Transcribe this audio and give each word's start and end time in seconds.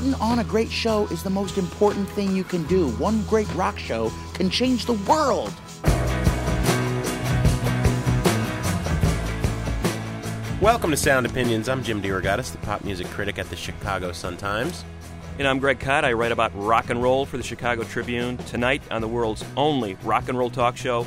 Putting 0.00 0.14
on 0.14 0.38
a 0.38 0.44
great 0.44 0.70
show 0.70 1.06
is 1.08 1.22
the 1.22 1.28
most 1.28 1.58
important 1.58 2.08
thing 2.08 2.34
you 2.34 2.42
can 2.42 2.62
do. 2.62 2.88
One 2.92 3.22
great 3.24 3.54
rock 3.54 3.78
show 3.78 4.10
can 4.32 4.48
change 4.48 4.86
the 4.86 4.94
world. 4.94 5.52
Welcome 10.62 10.90
to 10.90 10.96
Sound 10.96 11.26
Opinions. 11.26 11.68
I'm 11.68 11.82
Jim 11.82 12.00
DeRogatis, 12.00 12.50
the 12.50 12.56
pop 12.56 12.82
music 12.82 13.08
critic 13.08 13.38
at 13.38 13.50
the 13.50 13.56
Chicago 13.56 14.10
Sun-Times. 14.12 14.86
And 15.38 15.46
I'm 15.46 15.58
Greg 15.58 15.80
Kot. 15.80 16.06
I 16.06 16.14
write 16.14 16.32
about 16.32 16.50
rock 16.54 16.88
and 16.88 17.02
roll 17.02 17.26
for 17.26 17.36
the 17.36 17.42
Chicago 17.42 17.82
Tribune. 17.82 18.38
Tonight 18.38 18.80
on 18.90 19.02
the 19.02 19.08
world's 19.08 19.44
only 19.54 19.98
rock 20.02 20.30
and 20.30 20.38
roll 20.38 20.48
talk 20.48 20.78
show, 20.78 21.06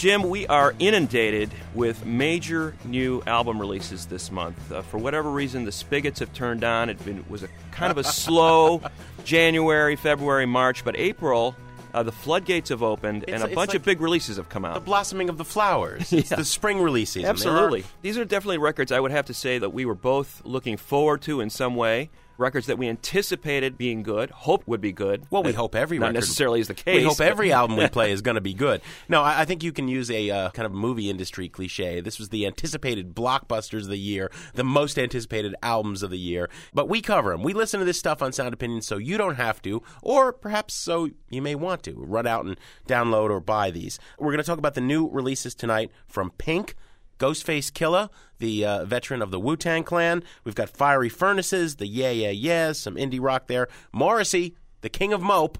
Jim, 0.00 0.30
we 0.30 0.46
are 0.46 0.74
inundated 0.78 1.50
with 1.74 2.06
major 2.06 2.74
new 2.86 3.22
album 3.26 3.60
releases 3.60 4.06
this 4.06 4.30
month. 4.30 4.72
Uh, 4.72 4.80
for 4.80 4.96
whatever 4.96 5.30
reason, 5.30 5.66
the 5.66 5.72
spigots 5.72 6.20
have 6.20 6.32
turned 6.32 6.64
on. 6.64 6.88
It 6.88 7.04
been, 7.04 7.22
was 7.28 7.42
a 7.42 7.48
kind 7.70 7.90
of 7.90 7.98
a 7.98 8.04
slow 8.10 8.80
January, 9.24 9.96
February, 9.96 10.46
March, 10.46 10.86
but 10.86 10.96
April. 10.96 11.54
Uh, 11.92 12.02
the 12.02 12.12
floodgates 12.12 12.70
have 12.70 12.82
opened, 12.82 13.24
It's- 13.24 13.42
and 13.42 13.52
a 13.52 13.54
bunch 13.54 13.70
like 13.72 13.76
of 13.76 13.84
big 13.84 14.00
releases 14.00 14.38
have 14.38 14.48
come 14.48 14.64
out. 14.64 14.72
The 14.72 14.80
blossoming 14.80 15.28
of 15.28 15.36
the 15.36 15.44
flowers. 15.44 16.10
It's 16.14 16.30
Yeah. 16.30 16.36
the 16.38 16.44
spring 16.46 16.80
release 16.80 17.10
season. 17.10 17.28
Absolutely. 17.28 17.82
are- 17.82 17.86
These 18.00 18.16
are 18.16 18.24
definitely 18.24 18.56
records 18.56 18.90
I 18.92 19.00
would 19.00 19.10
have 19.10 19.26
to 19.26 19.34
say 19.34 19.58
that 19.58 19.74
we 19.74 19.84
were 19.84 19.94
both 19.94 20.40
looking 20.46 20.78
forward 20.78 21.20
to 21.22 21.42
in 21.42 21.50
some 21.50 21.76
way. 21.76 22.08
Records 22.40 22.66
that 22.68 22.78
we 22.78 22.88
anticipated 22.88 23.76
being 23.76 24.02
good, 24.02 24.30
hoped 24.30 24.66
would 24.66 24.80
be 24.80 24.92
good. 24.92 25.26
Well, 25.28 25.42
we 25.42 25.52
hope 25.52 25.74
every 25.74 25.98
not 25.98 26.06
record 26.06 26.14
necessarily 26.14 26.60
is 26.60 26.68
the 26.68 26.74
case. 26.74 26.96
We 26.96 27.02
hope 27.02 27.20
every 27.20 27.52
album 27.60 27.76
we 27.76 27.86
play 27.88 28.12
is 28.12 28.22
going 28.22 28.36
to 28.36 28.40
be 28.40 28.54
good. 28.54 28.80
No, 29.10 29.20
I, 29.20 29.42
I 29.42 29.44
think 29.44 29.62
you 29.62 29.72
can 29.72 29.88
use 29.88 30.10
a 30.10 30.30
uh, 30.30 30.50
kind 30.50 30.64
of 30.64 30.72
movie 30.72 31.10
industry 31.10 31.50
cliche. 31.50 32.00
This 32.00 32.18
was 32.18 32.30
the 32.30 32.46
anticipated 32.46 33.14
blockbusters 33.14 33.82
of 33.82 33.88
the 33.88 33.98
year, 33.98 34.32
the 34.54 34.64
most 34.64 34.98
anticipated 34.98 35.54
albums 35.62 36.02
of 36.02 36.08
the 36.08 36.18
year. 36.18 36.48
But 36.72 36.88
we 36.88 37.02
cover 37.02 37.30
them. 37.32 37.42
We 37.42 37.52
listen 37.52 37.78
to 37.78 37.84
this 37.84 37.98
stuff 37.98 38.22
on 38.22 38.32
Sound 38.32 38.54
Opinion, 38.54 38.80
so 38.80 38.96
you 38.96 39.18
don't 39.18 39.34
have 39.34 39.60
to, 39.60 39.82
or 40.02 40.32
perhaps 40.32 40.72
so 40.72 41.10
you 41.28 41.42
may 41.42 41.54
want 41.54 41.82
to 41.82 41.92
run 41.94 42.26
out 42.26 42.46
and 42.46 42.58
download 42.88 43.28
or 43.28 43.40
buy 43.40 43.70
these. 43.70 43.98
We're 44.18 44.32
going 44.32 44.38
to 44.38 44.44
talk 44.44 44.58
about 44.58 44.72
the 44.72 44.80
new 44.80 45.10
releases 45.10 45.54
tonight 45.54 45.90
from 46.06 46.30
Pink. 46.38 46.74
Ghostface 47.20 47.70
Killah, 47.70 48.08
the 48.38 48.64
uh, 48.64 48.84
veteran 48.86 49.20
of 49.20 49.30
the 49.30 49.38
Wu 49.38 49.54
Tang 49.56 49.84
Clan. 49.84 50.24
We've 50.42 50.54
got 50.54 50.70
Fiery 50.70 51.10
Furnaces, 51.10 51.76
the 51.76 51.86
Yeah 51.86 52.10
Yeah 52.10 52.30
Yeahs, 52.30 52.78
some 52.78 52.96
indie 52.96 53.20
rock 53.20 53.46
there. 53.46 53.68
Morrissey, 53.92 54.56
the 54.80 54.88
king 54.88 55.12
of 55.12 55.20
mope. 55.20 55.58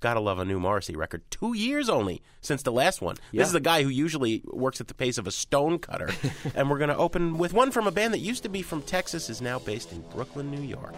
Gotta 0.00 0.20
love 0.20 0.38
a 0.38 0.44
new 0.44 0.60
Morrissey 0.60 0.94
record. 0.94 1.22
Two 1.30 1.54
years 1.54 1.88
only 1.88 2.20
since 2.40 2.62
the 2.62 2.72
last 2.72 3.00
one. 3.00 3.16
This 3.32 3.48
is 3.48 3.54
a 3.54 3.60
guy 3.60 3.82
who 3.82 3.88
usually 3.88 4.42
works 4.44 4.80
at 4.80 4.88
the 4.88 4.94
pace 4.94 5.16
of 5.16 5.26
a 5.26 5.30
stone 5.30 5.78
cutter. 5.78 6.10
and 6.54 6.68
we're 6.68 6.78
gonna 6.78 6.96
open 6.96 7.38
with 7.38 7.54
one 7.54 7.70
from 7.70 7.86
a 7.86 7.92
band 7.92 8.12
that 8.12 8.18
used 8.18 8.42
to 8.42 8.48
be 8.48 8.60
from 8.60 8.82
Texas, 8.82 9.30
is 9.30 9.40
now 9.40 9.58
based 9.60 9.92
in 9.92 10.02
Brooklyn, 10.12 10.50
New 10.50 10.60
York. 10.60 10.94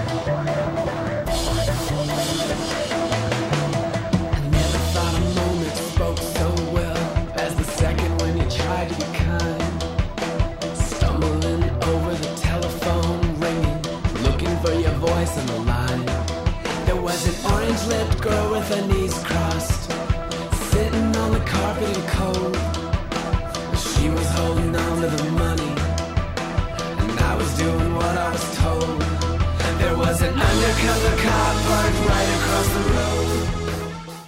I 0.28 0.32
never 4.50 4.78
thought 4.92 5.14
a 5.14 5.20
moment 5.36 5.76
spoke 5.76 6.18
so 6.18 6.52
well 6.72 6.96
as 7.38 7.54
the 7.54 7.62
second 7.62 8.20
when 8.20 8.36
you 8.36 8.50
tried 8.50 8.88
to 8.88 8.94
be 8.96 9.04
kind. 9.18 9.82
Stumbling 10.74 11.62
over 11.84 12.14
the 12.14 12.34
telephone, 12.40 13.20
ringing, 13.38 13.82
looking 14.24 14.56
for 14.64 14.72
your 14.72 14.94
voice 14.94 15.38
on 15.38 15.46
the 15.46 15.60
line. 15.60 16.06
There 16.86 17.00
was 17.00 17.24
an 17.28 17.52
orange 17.52 17.86
lipped 17.86 18.20
girl 18.20 18.50
with 18.50 18.68
her 18.68 18.84
knees 18.88 19.14
crossed, 19.22 19.35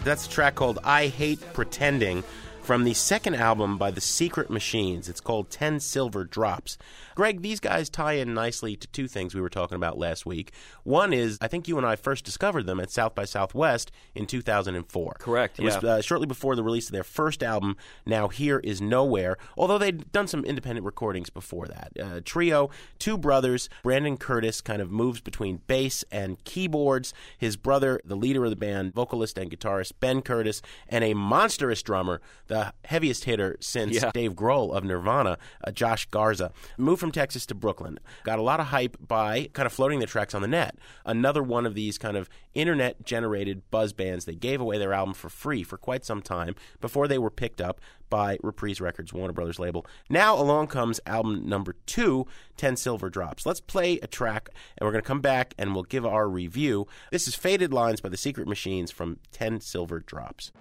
That's 0.05 0.27
a 0.27 0.31
track 0.31 0.55
called 0.55 0.79
I 0.85 1.09
Hate 1.09 1.41
Pretending 1.53 2.25
from 2.69 2.85
the 2.85 2.93
second 2.93 3.35
album 3.35 3.79
by 3.79 3.91
The 3.91 3.99
Secret 3.99 4.51
Machines. 4.51 5.09
It's 5.09 5.23
called 5.23 5.49
10 5.49 5.81
Silver 5.81 6.25
Drops. 6.25 6.77
Greg, 7.15 7.41
these 7.41 7.61
guys 7.61 7.89
tie 7.89 8.13
in 8.13 8.35
nicely 8.35 8.77
to 8.77 8.87
two 8.89 9.09
things 9.09 9.35
we 9.35 9.41
were 9.41 9.49
talking 9.49 9.77
about 9.77 9.97
last 9.97 10.27
week. 10.27 10.53
One 10.85 11.15
is, 11.15 11.39
I 11.41 11.49
think 11.49 11.67
you 11.67 11.79
and 11.79 11.87
I 11.87 11.97
first 11.97 12.27
discovered 12.27 12.67
them 12.67 12.79
at 12.79 12.91
South 12.91 13.15
by 13.15 13.25
Southwest 13.25 13.91
in 14.15 14.27
2004. 14.27 15.17
Correct, 15.19 15.59
It 15.59 15.65
was 15.65 15.77
uh, 15.77 16.03
shortly 16.03 16.27
before 16.27 16.57
the 16.57 16.63
release 16.63 16.89
of 16.89 16.93
their 16.93 17.03
first 17.03 17.43
album, 17.43 17.75
Now 18.05 18.29
Here 18.29 18.59
Is 18.59 18.83
Nowhere, 18.83 19.39
although 19.57 19.79
they'd 19.79 20.13
done 20.13 20.29
some 20.29 20.45
independent 20.45 20.85
recordings 20.85 21.31
before 21.31 21.69
that. 21.69 21.93
Uh, 21.99 22.21
trio, 22.23 22.69
two 22.99 23.17
brothers. 23.17 23.71
Brandon 23.83 24.19
Curtis 24.19 24.61
kind 24.61 24.83
of 24.83 24.91
moves 24.91 25.23
between 25.23 25.63
bass 25.69 26.05
and 26.13 26.45
keyboards. 26.45 27.15
His 27.39 27.57
brother, 27.57 27.99
the 28.05 28.15
leader 28.15 28.45
of 28.45 28.51
the 28.51 28.57
band, 28.57 28.93
vocalist 28.93 29.39
and 29.39 29.51
guitarist 29.51 29.93
Ben 30.01 30.21
Curtis, 30.21 30.61
and 30.87 31.03
a 31.03 31.15
monstrous 31.15 31.83
drummer, 31.83 32.21
the 32.47 32.58
heaviest 32.85 33.25
hitter 33.25 33.57
since 33.61 33.97
Yeah. 33.97 34.11
Dave 34.13 34.35
Grohl 34.35 34.73
of 34.75 34.85
Nirvana, 34.85 35.39
uh, 35.65 35.71
Josh 35.71 36.07
Garza, 36.07 36.53
moved 36.77 37.01
from 37.01 37.13
Texas 37.13 37.47
to 37.47 37.55
Brooklyn. 37.55 37.99
Got 38.25 38.39
a 38.39 38.43
lot 38.43 38.61
of 38.61 38.67
hype 38.67 38.97
by 39.07 39.49
kind 39.53 39.67
of 39.67 39.73
floating 39.73 39.99
the 40.01 40.07
tracks 40.07 40.35
on 40.35 40.43
the 40.43 40.49
net. 40.49 40.77
Another 41.05 41.43
one 41.43 41.67
of 41.67 41.75
these 41.75 41.99
kind 41.99 42.17
of 42.17 42.29
internet 42.55 43.05
generated 43.05 43.63
buzz 43.71 43.93
bands. 43.93 44.25
They 44.25 44.35
gave 44.35 44.61
away 44.61 44.79
their 44.79 44.93
album 44.93 45.15
for 45.15 45.29
free 45.29 45.63
for 45.63 45.77
quite 45.79 46.05
some 46.05 46.23
time 46.23 46.55
before 46.81 47.07
they 47.09 47.19
were 47.19 47.31
picked 47.31 47.61
up 47.61 47.81
by 48.11 48.39
Reprise 48.43 48.81
Records, 48.81 49.13
Warner 49.13 49.35
Brothers 49.35 49.59
label. 49.59 49.85
Now 50.09 50.35
along 50.35 50.69
comes 50.69 50.99
album 51.07 51.47
number 51.47 51.75
two, 51.87 52.27
10 52.57 52.77
Silver 52.77 53.11
Drops. 53.11 53.45
Let's 53.45 53.61
play 53.61 53.99
a 54.01 54.07
track 54.07 54.49
and 54.79 54.87
we're 54.87 54.93
going 54.93 55.03
to 55.03 55.07
come 55.09 55.21
back 55.21 55.53
and 55.59 55.75
we'll 55.75 55.85
give 55.85 56.07
our 56.07 56.27
review. 56.29 56.87
This 57.13 57.29
is 57.29 57.35
Faded 57.35 57.73
Lines 57.73 58.01
by 58.01 58.09
the 58.09 58.17
Secret 58.17 58.49
Machines 58.49 58.91
from 58.91 59.19
10 59.33 59.61
Silver 59.61 60.01
Drops. 60.01 60.53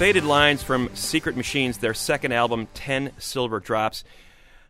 Faded 0.00 0.24
Lines 0.24 0.62
from 0.62 0.88
Secret 0.94 1.36
Machines, 1.36 1.76
their 1.76 1.92
second 1.92 2.32
album, 2.32 2.68
10 2.72 3.12
Silver 3.18 3.60
Drops. 3.60 4.02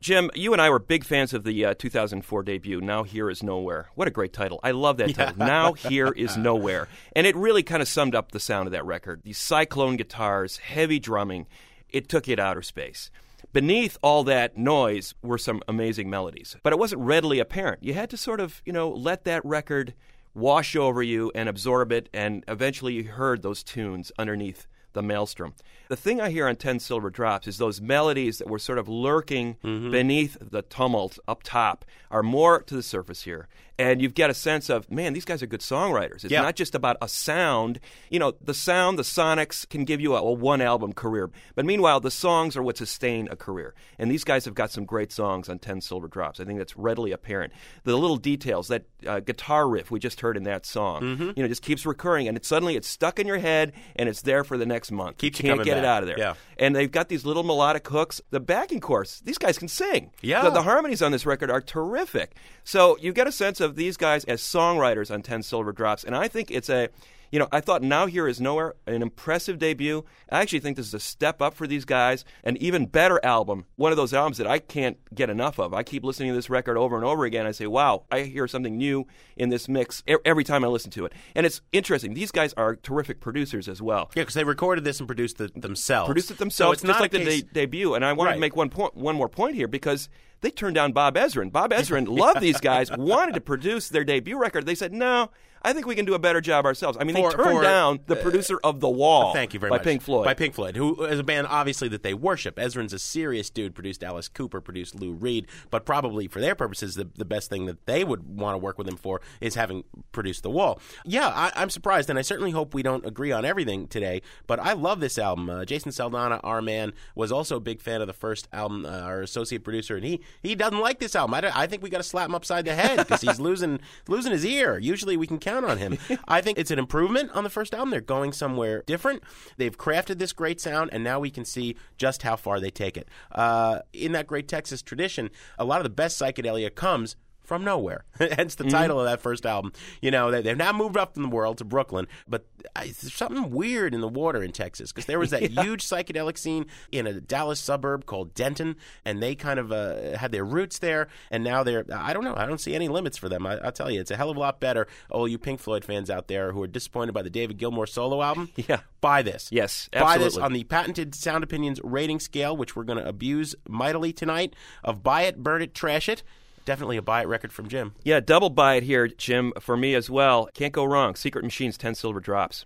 Jim, 0.00 0.28
you 0.34 0.52
and 0.52 0.60
I 0.60 0.70
were 0.70 0.80
big 0.80 1.04
fans 1.04 1.32
of 1.32 1.44
the 1.44 1.66
uh, 1.66 1.74
2004 1.74 2.42
debut, 2.42 2.80
Now 2.80 3.04
Here 3.04 3.30
Is 3.30 3.40
Nowhere. 3.40 3.90
What 3.94 4.08
a 4.08 4.10
great 4.10 4.32
title. 4.32 4.58
I 4.64 4.72
love 4.72 4.96
that 4.96 5.14
title. 5.14 5.36
Now 5.38 5.74
Here 5.74 6.08
Is 6.08 6.36
Nowhere. 6.36 6.88
And 7.14 7.28
it 7.28 7.36
really 7.36 7.62
kind 7.62 7.80
of 7.80 7.86
summed 7.86 8.16
up 8.16 8.32
the 8.32 8.40
sound 8.40 8.66
of 8.66 8.72
that 8.72 8.84
record. 8.84 9.22
These 9.22 9.38
cyclone 9.38 9.96
guitars, 9.96 10.56
heavy 10.56 10.98
drumming. 10.98 11.46
It 11.90 12.08
took 12.08 12.26
you 12.26 12.34
to 12.34 12.42
outer 12.42 12.62
space. 12.62 13.12
Beneath 13.52 13.98
all 14.02 14.24
that 14.24 14.56
noise 14.56 15.14
were 15.22 15.38
some 15.38 15.62
amazing 15.68 16.10
melodies, 16.10 16.56
but 16.64 16.72
it 16.72 16.78
wasn't 16.80 17.02
readily 17.02 17.38
apparent. 17.38 17.84
You 17.84 17.94
had 17.94 18.10
to 18.10 18.16
sort 18.16 18.40
of, 18.40 18.62
you 18.66 18.72
know, 18.72 18.90
let 18.90 19.22
that 19.26 19.44
record 19.44 19.94
wash 20.34 20.74
over 20.74 21.04
you 21.04 21.30
and 21.36 21.48
absorb 21.48 21.92
it, 21.92 22.08
and 22.12 22.44
eventually 22.48 22.94
you 22.94 23.04
heard 23.04 23.42
those 23.42 23.62
tunes 23.62 24.10
underneath 24.18 24.66
the 24.92 25.02
maelstrom. 25.02 25.54
The 25.88 25.96
thing 25.96 26.20
I 26.20 26.30
hear 26.30 26.46
on 26.46 26.56
10 26.56 26.78
Silver 26.80 27.10
Drops 27.10 27.46
is 27.48 27.58
those 27.58 27.80
melodies 27.80 28.38
that 28.38 28.48
were 28.48 28.58
sort 28.58 28.78
of 28.78 28.88
lurking 28.88 29.56
mm-hmm. 29.64 29.90
beneath 29.90 30.36
the 30.40 30.62
tumult 30.62 31.18
up 31.26 31.42
top 31.42 31.84
are 32.10 32.22
more 32.22 32.62
to 32.62 32.74
the 32.74 32.82
surface 32.82 33.22
here. 33.22 33.48
And 33.80 34.02
you've 34.02 34.14
got 34.14 34.28
a 34.30 34.34
sense 34.34 34.68
of, 34.68 34.90
man, 34.90 35.12
these 35.14 35.24
guys 35.24 35.42
are 35.42 35.46
good 35.46 35.60
songwriters. 35.60 36.16
It's 36.24 36.30
Yeah. 36.30 36.42
not 36.42 36.54
just 36.54 36.74
about 36.74 36.96
a 37.00 37.08
sound. 37.08 37.80
You 38.10 38.18
know, 38.18 38.32
the 38.42 38.52
sound, 38.54 38.98
the 38.98 39.02
sonics 39.04 39.66
can 39.68 39.84
give 39.84 40.00
you 40.00 40.14
a, 40.14 40.18
a 40.20 40.32
one 40.32 40.60
album 40.60 40.92
career. 40.92 41.30
But 41.54 41.64
meanwhile, 41.64 41.98
the 42.00 42.10
songs 42.10 42.56
are 42.56 42.62
what 42.62 42.76
sustain 42.76 43.28
a 43.30 43.36
career. 43.36 43.74
And 43.98 44.10
these 44.10 44.24
guys 44.24 44.44
have 44.44 44.54
got 44.54 44.70
some 44.70 44.84
great 44.84 45.12
songs 45.12 45.48
on 45.48 45.58
10 45.58 45.80
Silver 45.80 46.08
Drops. 46.08 46.40
I 46.40 46.44
think 46.44 46.58
that's 46.58 46.76
readily 46.76 47.12
apparent. 47.12 47.52
The 47.84 47.96
little 47.96 48.16
details, 48.18 48.68
that 48.68 48.84
uh, 49.06 49.20
guitar 49.20 49.68
riff 49.68 49.90
we 49.90 49.98
just 49.98 50.20
heard 50.20 50.36
in 50.36 50.42
that 50.44 50.66
song, 50.66 51.02
Mm-hmm. 51.02 51.30
you 51.36 51.42
know, 51.42 51.48
just 51.48 51.62
keeps 51.62 51.86
recurring. 51.86 52.28
And 52.28 52.36
it, 52.36 52.44
suddenly 52.44 52.76
it's 52.76 52.88
stuck 52.88 53.18
in 53.18 53.26
your 53.26 53.38
head 53.38 53.72
and 53.96 54.08
it's 54.08 54.22
there 54.22 54.44
for 54.44 54.58
the 54.58 54.66
next 54.66 54.90
month. 54.92 55.16
Keeps 55.18 55.40
you 55.40 55.48
can't 55.48 55.64
get 55.64 55.78
it 55.78 55.84
out 55.86 56.02
of 56.02 56.06
there. 56.08 56.18
Yeah. 56.18 56.34
And 56.58 56.76
they've 56.76 56.90
got 56.90 57.08
these 57.08 57.24
little 57.24 57.42
melodic 57.44 57.88
hooks. 57.88 58.20
The 58.30 58.40
backing 58.40 58.80
chorus, 58.80 59.20
these 59.24 59.38
guys 59.38 59.56
can 59.58 59.68
sing. 59.68 60.10
Yeah. 60.20 60.42
The, 60.42 60.50
the 60.50 60.62
harmonies 60.62 61.00
on 61.00 61.12
this 61.12 61.24
record 61.24 61.50
are 61.50 61.62
terrific. 61.62 62.34
So 62.64 62.98
you 62.98 63.12
get 63.14 63.26
a 63.26 63.32
sense 63.32 63.60
of 63.60 63.69
these 63.76 63.96
guys 63.96 64.24
as 64.24 64.40
songwriters 64.40 65.12
on 65.12 65.22
10 65.22 65.42
Silver 65.42 65.72
Drops. 65.72 66.04
And 66.04 66.14
I 66.14 66.28
think 66.28 66.50
it's 66.50 66.68
a, 66.68 66.88
you 67.30 67.38
know, 67.38 67.48
I 67.52 67.60
thought 67.60 67.82
Now 67.82 68.06
Here 68.06 68.26
Is 68.26 68.40
Nowhere, 68.40 68.74
an 68.86 69.02
impressive 69.02 69.58
debut. 69.58 70.04
I 70.30 70.40
actually 70.40 70.60
think 70.60 70.76
this 70.76 70.86
is 70.86 70.94
a 70.94 71.00
step 71.00 71.40
up 71.40 71.54
for 71.54 71.66
these 71.66 71.84
guys, 71.84 72.24
an 72.44 72.56
even 72.56 72.86
better 72.86 73.20
album. 73.24 73.66
One 73.76 73.92
of 73.92 73.96
those 73.96 74.12
albums 74.12 74.38
that 74.38 74.46
I 74.46 74.58
can't 74.58 74.96
get 75.14 75.30
enough 75.30 75.58
of. 75.58 75.72
I 75.72 75.82
keep 75.82 76.04
listening 76.04 76.30
to 76.30 76.34
this 76.34 76.50
record 76.50 76.76
over 76.76 76.96
and 76.96 77.04
over 77.04 77.24
again. 77.24 77.46
I 77.46 77.52
say, 77.52 77.66
wow, 77.66 78.04
I 78.10 78.22
hear 78.22 78.48
something 78.48 78.76
new 78.76 79.06
in 79.36 79.48
this 79.48 79.68
mix 79.68 80.02
every 80.24 80.44
time 80.44 80.64
I 80.64 80.68
listen 80.68 80.90
to 80.92 81.04
it. 81.04 81.12
And 81.34 81.46
it's 81.46 81.60
interesting. 81.72 82.14
These 82.14 82.32
guys 82.32 82.52
are 82.54 82.74
terrific 82.76 83.20
producers 83.20 83.68
as 83.68 83.80
well 83.80 84.10
Yeah, 84.16 84.22
because 84.22 84.34
they 84.34 84.44
recorded 84.44 84.84
this 84.84 84.98
and 84.98 85.06
produced 85.06 85.40
it 85.40 85.60
themselves. 85.60 86.08
produced 86.08 86.30
it 86.30 86.38
themselves. 86.38 86.68
So 86.68 86.72
it's 86.72 86.82
just 86.82 86.92
not 86.92 87.00
like 87.00 87.14
a 87.14 87.18
the 87.24 87.42
de- 87.42 87.48
debut. 87.52 87.94
And 87.94 88.04
I 88.04 88.12
wanted 88.12 88.30
Right. 88.30 88.34
to 88.36 88.40
make 88.40 88.56
one 88.56 88.70
point, 88.70 88.96
one 88.96 89.14
more 89.16 89.28
point 89.28 89.54
here 89.54 89.68
because 89.68 90.08
they 90.40 90.50
turned 90.50 90.74
down 90.74 90.92
Bob 90.92 91.14
Ezrin. 91.16 91.52
Bob 91.52 91.70
Ezrin 91.70 92.08
loved 92.08 92.40
these 92.40 92.60
guys, 92.60 92.90
wanted 92.96 93.34
to 93.34 93.40
produce 93.40 93.88
their 93.88 94.04
debut 94.04 94.38
record. 94.38 94.64
They 94.66 94.74
said, 94.74 94.92
"No, 94.92 95.30
I 95.62 95.72
think 95.72 95.86
we 95.86 95.94
can 95.94 96.04
do 96.04 96.14
a 96.14 96.18
better 96.18 96.40
job 96.40 96.64
ourselves." 96.64 96.96
I 97.00 97.04
mean, 97.04 97.16
For- 97.16 97.30
they 97.30 97.36
turned 97.36 97.58
for, 97.58 97.62
down 97.62 98.00
the 98.06 98.16
producer 98.16 98.58
of 98.62 98.80
The 98.80 98.88
Wall. 98.88 99.32
Thank 99.32 99.54
you 99.54 99.60
very 99.60 99.70
by 99.70 99.76
much. 99.76 99.84
Pink 99.84 100.02
Floyd. 100.02 100.24
By 100.24 100.34
Pink 100.34 100.54
Floyd, 100.54 100.76
who 100.76 101.04
is 101.04 101.18
a 101.18 101.24
band 101.24 101.46
obviously 101.48 101.88
that 101.88 102.02
they 102.02 102.14
worship. 102.14 102.56
Ezrin's 102.56 102.92
a 102.92 102.98
serious 102.98 103.50
dude. 103.50 103.74
Produced 103.74 104.02
Alice 104.02 104.28
Cooper, 104.28 104.60
produced 104.60 104.94
Lou 104.94 105.12
Reed, 105.12 105.46
but 105.70 105.84
probably 105.84 106.28
for 106.28 106.40
their 106.40 106.54
purposes, 106.54 106.94
the, 106.94 107.08
the 107.16 107.24
best 107.24 107.50
thing 107.50 107.66
that 107.66 107.86
they 107.86 108.04
would 108.04 108.38
want 108.38 108.54
to 108.54 108.58
work 108.58 108.78
with 108.78 108.88
him 108.88 108.96
for 108.96 109.20
is 109.40 109.54
having 109.54 109.84
produced 110.12 110.42
The 110.42 110.50
Wall. 110.50 110.80
Yeah, 111.04 111.28
I, 111.28 111.52
I'm 111.54 111.70
surprised, 111.70 112.10
and 112.10 112.18
I 112.18 112.22
certainly 112.22 112.50
hope 112.52 112.74
we 112.74 112.82
don't 112.82 113.04
agree 113.04 113.32
on 113.32 113.44
everything 113.44 113.86
today. 113.88 114.22
But 114.46 114.60
I 114.60 114.72
love 114.72 115.00
this 115.00 115.18
album. 115.18 115.50
Uh, 115.50 115.64
Jason 115.64 115.92
Saldanha, 115.92 116.40
our 116.42 116.62
man, 116.62 116.92
was 117.14 117.32
also 117.32 117.56
a 117.56 117.60
big 117.60 117.80
fan 117.80 118.00
of 118.00 118.06
the 118.06 118.12
first 118.12 118.48
album. 118.52 118.86
Uh, 118.86 119.00
our 119.00 119.20
associate 119.22 119.64
producer, 119.64 119.96
and 119.96 120.04
he 120.04 120.20
he 120.42 120.54
doesn't 120.54 120.78
like 120.78 120.98
this 120.98 121.14
album. 121.14 121.34
I, 121.34 121.50
I 121.54 121.66
think 121.66 121.82
we 121.82 121.90
got 121.90 121.98
to 121.98 122.04
slap 122.04 122.28
him 122.28 122.34
upside 122.34 122.64
the 122.64 122.74
head 122.74 122.98
because 122.98 123.20
he's 123.20 123.40
losing 123.48 123.80
losing 124.08 124.32
his 124.32 124.44
ear. 124.44 124.78
Usually 124.78 125.16
we 125.16 125.26
can 125.26 125.38
count 125.50 125.66
on 125.66 125.78
him. 125.78 125.98
I 126.28 126.40
think 126.40 126.58
it's 126.58 126.70
an 126.70 126.78
improvement 126.78 127.30
on 127.32 127.44
the 127.44 127.50
first 127.50 127.74
album. 127.74 127.90
They're 127.90 128.00
going 128.00 128.32
somewhere 128.32 128.82
different. 128.86 129.22
They've 129.56 129.76
crafted 129.76 130.18
this 130.18 130.32
great 130.32 130.60
sound, 130.60 130.90
and 130.92 131.02
now 131.02 131.20
we 131.20 131.30
can 131.30 131.44
see 131.44 131.76
just 131.96 132.22
how 132.22 132.36
far 132.36 132.60
they 132.60 132.70
take 132.70 132.96
it. 132.96 133.08
Uh, 133.32 133.80
in 133.92 134.12
that 134.12 134.26
great 134.26 134.48
Texas 134.48 134.82
tradition, 134.82 135.30
a 135.58 135.64
lot 135.64 135.80
of 135.80 135.84
the 135.84 135.90
best 135.90 136.20
psychedelia 136.20 136.74
comes 136.74 137.16
from 137.50 137.64
nowhere. 137.64 138.04
Hence 138.20 138.54
the 138.54 138.62
title 138.70 139.00
of 139.00 139.06
that 139.06 139.20
first 139.20 139.44
album. 139.44 139.72
You 140.00 140.12
know, 140.12 140.30
they, 140.30 140.40
they've 140.40 140.56
now 140.56 140.72
moved 140.72 140.96
up 140.96 141.16
in 141.16 141.22
the 141.24 141.28
world 141.28 141.58
to 141.58 141.64
Brooklyn, 141.64 142.06
but 142.28 142.46
uh, 142.76 142.82
there's 142.82 143.12
something 143.12 143.50
weird 143.50 143.92
in 143.92 144.00
the 144.00 144.06
water 144.06 144.40
in 144.40 144.52
Texas 144.52 144.92
because 144.92 145.06
there 145.06 145.18
was 145.18 145.30
that 145.34 145.42
huge 145.50 145.84
psychedelic 145.84 146.38
scene 146.38 146.66
in 146.92 147.08
a 147.08 147.20
Dallas 147.20 147.58
suburb 147.58 148.06
called 148.06 148.34
Denton, 148.34 148.76
and 149.04 149.20
they 149.20 149.34
kind 149.34 149.58
of 149.58 149.72
uh, 149.72 150.16
had 150.16 150.30
their 150.30 150.44
roots 150.44 150.78
there, 150.78 151.08
and 151.28 151.42
now 151.42 151.64
they're, 151.64 151.84
I 151.92 152.12
don't 152.12 152.22
know, 152.22 152.36
I 152.36 152.46
don't 152.46 152.60
see 152.60 152.76
any 152.76 152.86
limits 152.86 153.18
for 153.18 153.28
them. 153.28 153.44
I, 153.44 153.58
I'll 153.58 153.72
tell 153.72 153.90
you, 153.90 154.00
it's 154.00 154.12
a 154.12 154.16
hell 154.16 154.30
of 154.30 154.36
a 154.36 154.40
lot 154.40 154.60
better. 154.60 154.86
Oh, 155.10 155.24
you 155.24 155.36
Pink 155.36 155.58
Floyd 155.58 155.84
fans 155.84 156.08
out 156.08 156.28
there 156.28 156.52
who 156.52 156.62
are 156.62 156.68
disappointed 156.68 157.14
by 157.14 157.22
the 157.22 157.30
David 157.30 157.58
Gilmour 157.58 157.88
solo 157.88 158.22
album, 158.22 158.50
Yeah. 158.68 158.82
buy 159.00 159.22
this. 159.22 159.48
Yes, 159.50 159.88
Buy 159.92 160.18
this 160.18 160.36
on 160.36 160.52
the 160.52 160.62
patented 160.62 161.16
Sound 161.16 161.42
Opinions 161.42 161.80
rating 161.82 162.20
scale, 162.20 162.56
which 162.56 162.76
we're 162.76 162.84
going 162.84 162.98
to 163.00 163.08
abuse 163.08 163.56
mightily 163.68 164.12
tonight, 164.12 164.54
of 164.84 165.02
buy 165.02 165.22
it, 165.22 165.42
burn 165.42 165.62
it, 165.62 165.74
trash 165.74 166.08
it. 166.08 166.22
Definitely 166.64 166.96
a 166.98 167.02
buy 167.02 167.22
it 167.22 167.28
record 167.28 167.52
from 167.52 167.68
Jim. 167.68 167.94
yeah, 168.04 168.20
double 168.20 168.50
buy 168.50 168.74
it 168.74 168.82
here, 168.82 169.08
Jim, 169.08 169.52
for 169.60 169.76
me 169.76 169.94
as 169.94 170.08
well. 170.10 170.48
Can't 170.54 170.72
go 170.72 170.84
wrong. 170.84 171.14
Secret 171.14 171.44
Machines, 171.44 171.76
10 171.78 171.94
Silver 171.94 172.20
Drops. 172.20 172.64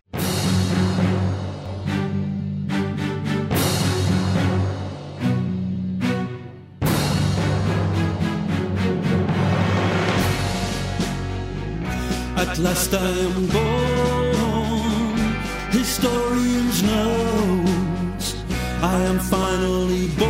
At 12.37 12.59
last 12.59 12.93
I 12.93 13.09
am 13.09 13.47
born, 13.47 15.35
historians 15.71 16.83
knows 16.83 18.35
I 18.83 19.01
am 19.05 19.19
finally 19.19 20.09
born. 20.19 20.24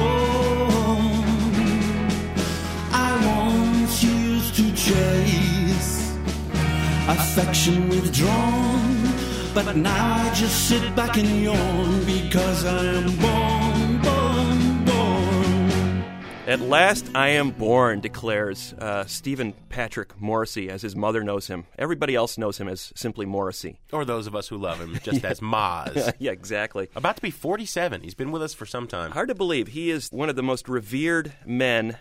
Affection 7.37 7.89
withdrawn, 7.89 9.03
but 9.55 9.75
now 9.75 10.23
I 10.23 10.33
just 10.35 10.69
sit 10.69 10.95
back 10.95 11.17
and 11.17 11.43
yawn 11.43 12.05
because 12.05 12.65
I 12.65 12.85
am 12.85 13.17
born, 13.17 14.03
born, 14.03 14.85
born. 14.85 16.05
At 16.47 16.61
last, 16.61 17.11
I 17.13 17.31
am 17.31 17.51
born, 17.51 17.99
declares 17.99 18.73
uh, 18.75 19.07
Stephen 19.07 19.53
Patrick 19.69 20.21
Morrissey, 20.21 20.71
as 20.71 20.83
his 20.83 20.95
mother 20.95 21.25
knows 21.25 21.49
him. 21.49 21.67
Everybody 21.77 22.15
else 22.15 22.39
knows 22.39 22.59
him 22.59 22.69
as 22.69 22.93
simply 22.95 23.27
Morrissey. 23.27 23.81
Or 23.93 24.05
those 24.05 24.29
of 24.29 24.37
us 24.37 24.47
who 24.47 24.57
love 24.57 24.81
him, 24.81 24.97
just 25.03 25.25
as 25.25 25.41
Maz. 25.41 26.13
yeah, 26.21 26.31
exactly. 26.31 26.89
About 26.95 27.17
to 27.17 27.23
be 27.23 27.33
47. 27.33 28.03
He's 28.03 28.15
been 28.15 28.31
with 28.31 28.43
us 28.45 28.55
for 28.55 28.65
some 28.65 28.87
time. 28.87 29.11
Hard 29.11 29.29
to 29.29 29.35
believe. 29.35 29.67
He 29.69 29.91
is 29.91 30.09
one 30.13 30.29
of 30.29 30.37
the 30.37 30.43
most 30.45 30.69
revered 30.69 31.33
men 31.45 31.97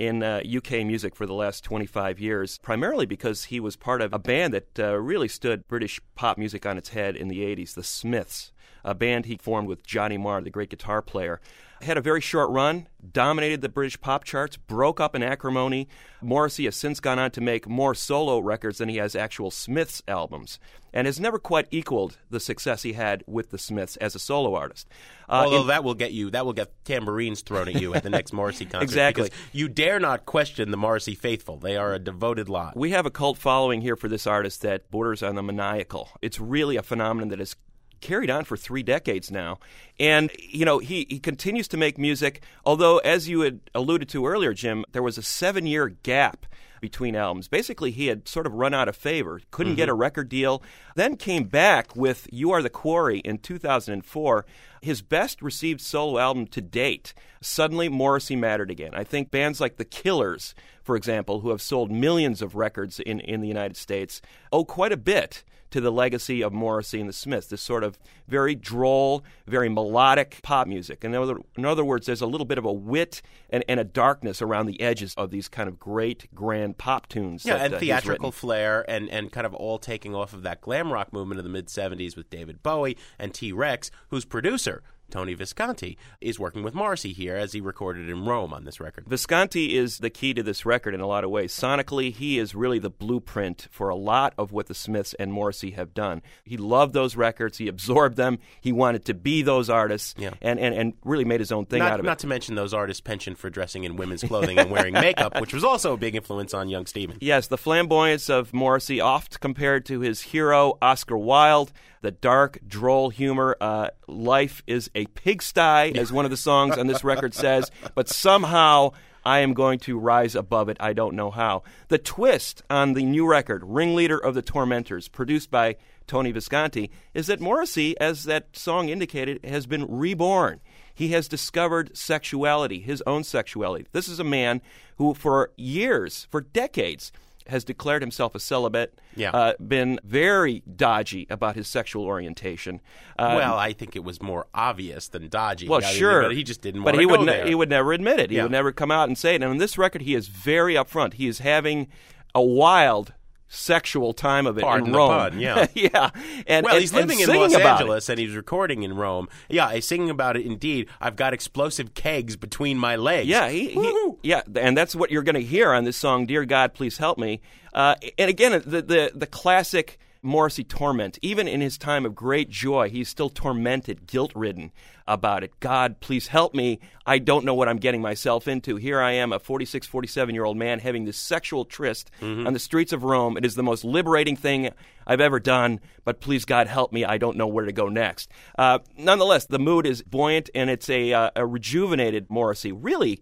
in 0.00 0.22
uh, 0.22 0.40
UK 0.42 0.86
music 0.86 1.14
for 1.14 1.26
the 1.26 1.34
last 1.34 1.62
25 1.62 2.18
years, 2.18 2.56
primarily 2.62 3.04
because 3.04 3.44
he 3.44 3.60
was 3.60 3.76
part 3.76 4.00
of 4.00 4.14
a 4.14 4.18
band 4.18 4.54
that 4.54 4.78
uh, 4.78 4.94
really 4.96 5.28
stood 5.28 5.68
British 5.68 6.00
pop 6.14 6.38
music 6.38 6.64
on 6.64 6.78
its 6.78 6.88
head 6.88 7.14
in 7.14 7.28
the 7.28 7.40
80s, 7.40 7.74
the 7.74 7.84
Smiths, 7.84 8.50
a 8.82 8.94
band 8.94 9.26
he 9.26 9.36
formed 9.36 9.68
with 9.68 9.86
Johnny 9.86 10.16
Marr, 10.16 10.40
the 10.40 10.48
great 10.48 10.70
guitar 10.70 11.02
player. 11.02 11.38
Had 11.82 11.96
a 11.96 12.02
very 12.02 12.20
short 12.20 12.50
run, 12.50 12.88
dominated 13.12 13.62
the 13.62 13.68
British 13.70 13.98
pop 14.00 14.24
charts, 14.24 14.58
broke 14.58 15.00
up 15.00 15.14
in 15.14 15.22
acrimony. 15.22 15.88
Morrissey 16.20 16.66
has 16.66 16.76
since 16.76 17.00
gone 17.00 17.18
on 17.18 17.30
to 17.30 17.40
make 17.40 17.66
more 17.66 17.94
solo 17.94 18.38
records 18.38 18.78
than 18.78 18.90
he 18.90 18.98
has 18.98 19.16
actual 19.16 19.50
Smiths 19.50 20.02
albums, 20.06 20.58
and 20.92 21.06
has 21.06 21.18
never 21.18 21.38
quite 21.38 21.68
equaled 21.70 22.18
the 22.28 22.38
success 22.38 22.82
he 22.82 22.92
had 22.92 23.24
with 23.26 23.50
the 23.50 23.56
Smiths 23.56 23.96
as 23.96 24.14
a 24.14 24.18
solo 24.18 24.54
artist. 24.54 24.88
Uh, 25.26 25.44
Although 25.44 25.62
in- 25.62 25.66
that 25.68 25.82
will 25.82 25.94
get 25.94 26.12
you, 26.12 26.28
that 26.32 26.44
will 26.44 26.52
get 26.52 26.70
tambourines 26.84 27.40
thrown 27.40 27.68
at 27.68 27.80
you 27.80 27.94
at 27.94 28.02
the 28.02 28.10
next 28.10 28.34
Morrissey 28.34 28.66
concert. 28.66 28.82
Exactly. 28.82 29.24
because 29.24 29.38
You 29.52 29.68
dare 29.70 29.98
not 29.98 30.26
question 30.26 30.70
the 30.70 30.76
Morrissey 30.76 31.14
faithful. 31.14 31.56
They 31.56 31.78
are 31.78 31.94
a 31.94 31.98
devoted 31.98 32.50
lot. 32.50 32.76
We 32.76 32.90
have 32.90 33.06
a 33.06 33.10
cult 33.10 33.38
following 33.38 33.80
here 33.80 33.96
for 33.96 34.08
this 34.08 34.26
artist 34.26 34.60
that 34.62 34.90
borders 34.90 35.22
on 35.22 35.34
the 35.34 35.42
maniacal. 35.42 36.10
It's 36.20 36.38
really 36.38 36.76
a 36.76 36.82
phenomenon 36.82 37.28
that 37.30 37.38
has 37.38 37.56
carried 38.00 38.30
on 38.30 38.44
for 38.44 38.56
three 38.56 38.82
decades 38.82 39.30
now. 39.30 39.58
And, 39.98 40.30
you 40.38 40.64
know, 40.64 40.78
he, 40.78 41.06
he 41.08 41.18
continues 41.18 41.68
to 41.68 41.76
make 41.76 41.98
music, 41.98 42.42
although, 42.64 42.98
as 42.98 43.28
you 43.28 43.40
had 43.40 43.60
alluded 43.74 44.08
to 44.10 44.26
earlier, 44.26 44.52
Jim, 44.54 44.84
there 44.92 45.02
was 45.02 45.18
a 45.18 45.22
seven 45.22 45.66
year 45.66 45.88
gap 45.88 46.46
between 46.80 47.14
albums. 47.14 47.48
Basically, 47.48 47.90
he 47.90 48.06
had 48.06 48.26
sort 48.26 48.46
of 48.46 48.54
run 48.54 48.74
out 48.74 48.88
of 48.88 48.96
favor, 48.96 49.40
couldn't 49.50 49.76
get 49.76 49.84
mm-hmm. 49.84 49.92
a 49.92 49.94
record 49.94 50.28
deal, 50.28 50.62
then 50.96 51.16
came 51.16 51.44
back 51.44 51.94
with 51.94 52.26
You 52.32 52.50
Are 52.52 52.62
the 52.62 52.70
Quarry 52.70 53.18
in 53.18 53.38
2004, 53.38 54.46
his 54.80 55.02
best 55.02 55.42
received 55.42 55.80
solo 55.80 56.18
album 56.18 56.46
to 56.48 56.60
date. 56.60 57.12
Suddenly, 57.40 57.88
Morrissey 57.88 58.36
mattered 58.36 58.70
again. 58.70 58.94
I 58.94 59.04
think 59.04 59.30
bands 59.30 59.60
like 59.60 59.76
The 59.76 59.84
Killers, 59.84 60.54
for 60.82 60.96
example, 60.96 61.40
who 61.40 61.50
have 61.50 61.62
sold 61.62 61.90
millions 61.90 62.42
of 62.42 62.54
records 62.54 62.98
in, 63.00 63.20
in 63.20 63.40
the 63.40 63.48
United 63.48 63.76
States, 63.76 64.22
owe 64.50 64.64
quite 64.64 64.92
a 64.92 64.96
bit 64.96 65.44
to 65.70 65.80
the 65.80 65.92
legacy 65.92 66.42
of 66.42 66.52
Morrissey 66.52 67.00
and 67.00 67.08
the 67.08 67.12
Smiths, 67.12 67.48
this 67.48 67.60
sort 67.60 67.84
of 67.84 67.98
very 68.28 68.54
droll, 68.54 69.24
very 69.46 69.68
melodic 69.68 70.40
pop 70.42 70.66
music. 70.66 71.04
In 71.04 71.14
other, 71.14 71.36
in 71.56 71.64
other 71.64 71.84
words, 71.84 72.06
there's 72.06 72.20
a 72.20 72.26
little 72.26 72.44
bit 72.44 72.58
of 72.58 72.64
a 72.64 72.72
wit 72.72 73.22
and, 73.50 73.64
and 73.68 73.80
a 73.80 73.84
darkness 73.84 74.42
around 74.42 74.66
the 74.66 74.80
edges 74.80 75.14
of 75.16 75.30
these 75.30 75.48
kind 75.48 75.68
of 75.68 75.78
great, 75.78 76.32
grand 76.34 76.78
pop 76.78 77.08
tunes. 77.08 77.44
Yeah, 77.44 77.58
that, 77.58 77.66
and 77.66 77.74
uh, 77.74 77.78
theatrical 77.78 78.32
flair, 78.32 78.84
and, 78.88 79.08
and 79.10 79.32
kind 79.32 79.46
of 79.46 79.54
all 79.54 79.78
taking 79.78 80.14
off 80.14 80.32
of 80.32 80.42
that 80.42 80.60
glam 80.60 80.92
rock 80.92 81.12
movement 81.12 81.38
of 81.38 81.44
the 81.44 81.50
mid 81.50 81.66
70s 81.66 82.16
with 82.16 82.30
David 82.30 82.62
Bowie 82.62 82.96
and 83.18 83.32
T 83.34 83.52
Rex, 83.52 83.90
whose 84.08 84.24
producer, 84.24 84.82
Tony 85.10 85.34
Visconti, 85.34 85.98
is 86.20 86.38
working 86.38 86.62
with 86.62 86.74
Morrissey 86.74 87.12
here 87.12 87.36
as 87.36 87.52
he 87.52 87.60
recorded 87.60 88.08
in 88.08 88.24
Rome 88.24 88.52
on 88.54 88.64
this 88.64 88.80
record. 88.80 89.06
Visconti 89.06 89.76
is 89.76 89.98
the 89.98 90.10
key 90.10 90.32
to 90.34 90.42
this 90.42 90.64
record 90.64 90.94
in 90.94 91.00
a 91.00 91.06
lot 91.06 91.24
of 91.24 91.30
ways. 91.30 91.52
Sonically, 91.52 92.12
he 92.12 92.38
is 92.38 92.54
really 92.54 92.78
the 92.78 92.90
blueprint 92.90 93.68
for 93.70 93.88
a 93.88 93.96
lot 93.96 94.32
of 94.38 94.52
what 94.52 94.66
the 94.66 94.74
Smiths 94.74 95.14
and 95.14 95.32
Morrissey 95.32 95.72
have 95.72 95.92
done. 95.92 96.22
He 96.44 96.56
loved 96.56 96.94
those 96.94 97.16
records, 97.16 97.58
he 97.58 97.68
absorbed 97.68 98.16
them, 98.16 98.38
he 98.60 98.72
wanted 98.72 99.04
to 99.06 99.14
be 99.14 99.42
those 99.42 99.68
artists, 99.68 100.14
Yeah. 100.16 100.30
and, 100.40 100.58
and, 100.58 100.74
and 100.74 100.92
really 101.04 101.24
made 101.24 101.40
his 101.40 101.52
own 101.52 101.66
thing 101.66 101.80
not, 101.80 101.92
out 101.92 102.00
of 102.00 102.06
not 102.06 102.18
it. 102.18 102.20
to 102.20 102.26
mention 102.26 102.54
those 102.54 102.72
artists' 102.72 103.00
penchant 103.00 103.38
for 103.38 103.50
dressing 103.50 103.84
in 103.84 103.96
women's 103.96 104.22
clothing 104.22 104.58
and 104.58 104.70
wearing 104.70 104.94
makeup, 104.94 105.40
which 105.40 105.52
was 105.52 105.64
also 105.64 105.94
a 105.94 105.96
big 105.96 106.14
influence 106.14 106.54
on 106.54 106.68
young 106.68 106.86
Steven. 106.86 107.18
Yes, 107.20 107.48
the 107.48 107.58
flamboyance 107.58 108.30
of 108.30 108.52
Morrissey, 108.54 109.00
oft 109.00 109.40
compared 109.40 109.84
to 109.86 110.00
his 110.00 110.20
hero 110.22 110.78
Oscar 110.80 111.16
Wilde, 111.18 111.72
the 112.02 112.10
dark, 112.10 112.58
droll 112.66 113.10
humor. 113.10 113.56
Uh, 113.60 113.90
Life 114.06 114.62
is 114.66 114.90
a 114.94 115.06
pigsty, 115.06 115.96
as 115.96 116.12
one 116.12 116.24
of 116.24 116.30
the 116.30 116.36
songs 116.36 116.76
on 116.78 116.86
this 116.86 117.04
record 117.04 117.34
says, 117.34 117.70
but 117.94 118.08
somehow 118.08 118.92
I 119.24 119.40
am 119.40 119.54
going 119.54 119.78
to 119.80 119.98
rise 119.98 120.34
above 120.34 120.68
it. 120.68 120.78
I 120.80 120.92
don't 120.92 121.14
know 121.14 121.30
how. 121.30 121.62
The 121.88 121.98
twist 121.98 122.62
on 122.70 122.94
the 122.94 123.04
new 123.04 123.26
record, 123.26 123.62
Ringleader 123.64 124.18
of 124.18 124.34
the 124.34 124.42
Tormentors, 124.42 125.08
produced 125.08 125.50
by 125.50 125.76
Tony 126.06 126.32
Visconti, 126.32 126.90
is 127.14 127.26
that 127.26 127.40
Morrissey, 127.40 127.98
as 128.00 128.24
that 128.24 128.56
song 128.56 128.88
indicated, 128.88 129.44
has 129.44 129.66
been 129.66 129.86
reborn. 129.86 130.60
He 130.94 131.08
has 131.08 131.28
discovered 131.28 131.96
sexuality, 131.96 132.80
his 132.80 133.02
own 133.06 133.24
sexuality. 133.24 133.86
This 133.92 134.08
is 134.08 134.20
a 134.20 134.24
man 134.24 134.60
who, 134.96 135.14
for 135.14 135.50
years, 135.56 136.26
for 136.30 136.40
decades, 136.40 137.12
has 137.50 137.64
declared 137.64 138.02
himself 138.02 138.34
a 138.34 138.40
celibate, 138.40 138.98
Yeah. 139.14 139.30
uh, 139.30 139.52
been 139.64 140.00
very 140.02 140.62
dodgy 140.76 141.26
about 141.30 141.54
his 141.56 141.68
sexual 141.68 142.04
orientation. 142.04 142.80
Uh, 143.18 143.34
well, 143.36 143.56
I 143.56 143.72
think 143.72 143.94
it 143.94 144.02
was 144.04 144.22
more 144.22 144.46
obvious 144.54 145.08
than 145.08 145.28
dodgy. 145.28 145.68
well, 145.68 145.80
I 145.82 145.86
mean, 145.88 145.96
sure, 145.98 146.22
but 146.22 146.34
he 146.34 146.42
just 146.42 146.62
didn't 146.62 146.82
But 146.82 146.94
want 146.94 147.00
he 147.02 147.06
to 147.06 147.10
would 147.18 147.26
ne- 147.26 147.48
he 147.48 147.54
would 147.54 147.68
never 147.68 147.92
admit 147.92 148.18
it. 148.18 148.30
He 148.30 148.36
Yeah. 148.36 148.44
would 148.44 148.52
never 148.52 148.72
come 148.72 148.90
out 148.90 149.08
and 149.08 149.16
say 149.18 149.32
it. 149.34 149.42
And 149.42 149.44
on 149.44 149.58
this 149.58 149.76
record, 149.76 150.02
he 150.02 150.14
is 150.14 150.28
very 150.28 150.74
upfront. 150.74 151.14
He 151.14 151.26
is 151.28 151.40
having 151.40 151.88
a 152.34 152.42
wild 152.42 153.12
sexual 153.52 154.12
time 154.14 154.46
of 154.46 154.56
it 154.58 154.62
Pardon 154.62 154.88
in 154.88 154.94
Rome. 154.94 155.08
pun, 155.10 155.40
yeah. 155.40 155.66
yeah. 155.74 156.10
And 156.46 156.64
well, 156.64 156.74
and- 156.74 156.80
he's 156.80 156.94
living 156.94 157.18
in 157.18 157.28
Los 157.28 157.52
it. 157.52 157.60
Angeles 157.60 158.08
and 158.08 158.18
he's 158.18 158.34
recording 158.36 158.84
in 158.84 158.94
Rome. 158.94 159.28
Yeah, 159.48 159.72
he's 159.72 159.84
singing 159.84 160.08
about 160.08 160.36
it. 160.36 160.46
Indeed, 160.46 160.88
I've 161.00 161.16
got 161.16 161.34
explosive 161.34 161.92
kegs 161.94 162.36
between 162.36 162.78
my 162.78 162.94
legs. 162.94 163.28
Yeah, 163.28 163.48
he, 163.50 163.70
he, 163.70 164.10
yeah, 164.22 164.42
and 164.54 164.76
that's 164.76 164.94
what 164.94 165.10
you're 165.10 165.24
going 165.24 165.34
to 165.34 165.42
hear 165.42 165.72
on 165.72 165.84
this 165.84 165.96
song, 165.96 166.26
"Dear 166.26 166.44
God, 166.44 166.74
Please 166.74 166.98
Help 166.98 167.18
Me." 167.18 167.40
Uh, 167.74 167.96
and 168.18 168.30
again, 168.30 168.62
the, 168.64 168.82
the 168.82 169.12
the 169.14 169.26
classic 169.26 169.98
Morrissey 170.22 170.64
torment. 170.64 171.18
Even 171.22 171.48
in 171.48 171.60
his 171.60 171.78
time 171.78 172.04
of 172.04 172.14
great 172.14 172.50
joy, 172.50 172.90
he's 172.90 173.08
still 173.08 173.30
tormented, 173.30 174.06
guilt-ridden 174.06 174.72
about 175.06 175.42
it. 175.42 175.58
God, 175.60 176.00
please 176.00 176.28
help 176.28 176.54
me. 176.54 176.78
I 177.06 177.18
don't 177.18 177.44
know 177.44 177.54
what 177.54 177.68
I'm 177.68 177.78
getting 177.78 178.02
myself 178.02 178.46
into. 178.46 178.76
Here 178.76 179.00
I 179.00 179.12
am, 179.12 179.32
a 179.32 179.38
46, 179.38 179.86
47 179.86 180.34
year 180.34 180.44
old 180.44 180.56
man 180.56 180.78
having 180.78 181.04
this 181.04 181.16
sexual 181.16 181.64
tryst 181.64 182.10
on 182.46 182.52
the 182.52 182.58
streets 182.58 182.92
of 182.92 183.02
Rome. 183.02 183.36
It 183.36 183.44
is 183.44 183.54
the 183.54 183.62
most 183.62 183.84
liberating 183.84 184.36
thing 184.36 184.70
I've 185.06 185.20
ever 185.20 185.40
done, 185.40 185.80
but 186.04 186.20
please, 186.20 186.44
God, 186.44 186.66
help 186.66 186.92
me. 186.92 187.04
I 187.04 187.18
don't 187.18 187.36
know 187.36 187.48
where 187.48 187.64
to 187.64 187.72
go 187.72 187.88
next. 187.88 188.30
Uh, 188.56 188.80
nonetheless, 188.96 189.46
the 189.46 189.58
mood 189.58 189.86
is 189.86 190.02
buoyant 190.02 190.50
and 190.54 190.70
it's 190.70 190.88
a, 190.88 191.12
uh, 191.12 191.30
a 191.34 191.46
rejuvenated 191.46 192.30
Morrissey. 192.30 192.70
Really 192.72 193.20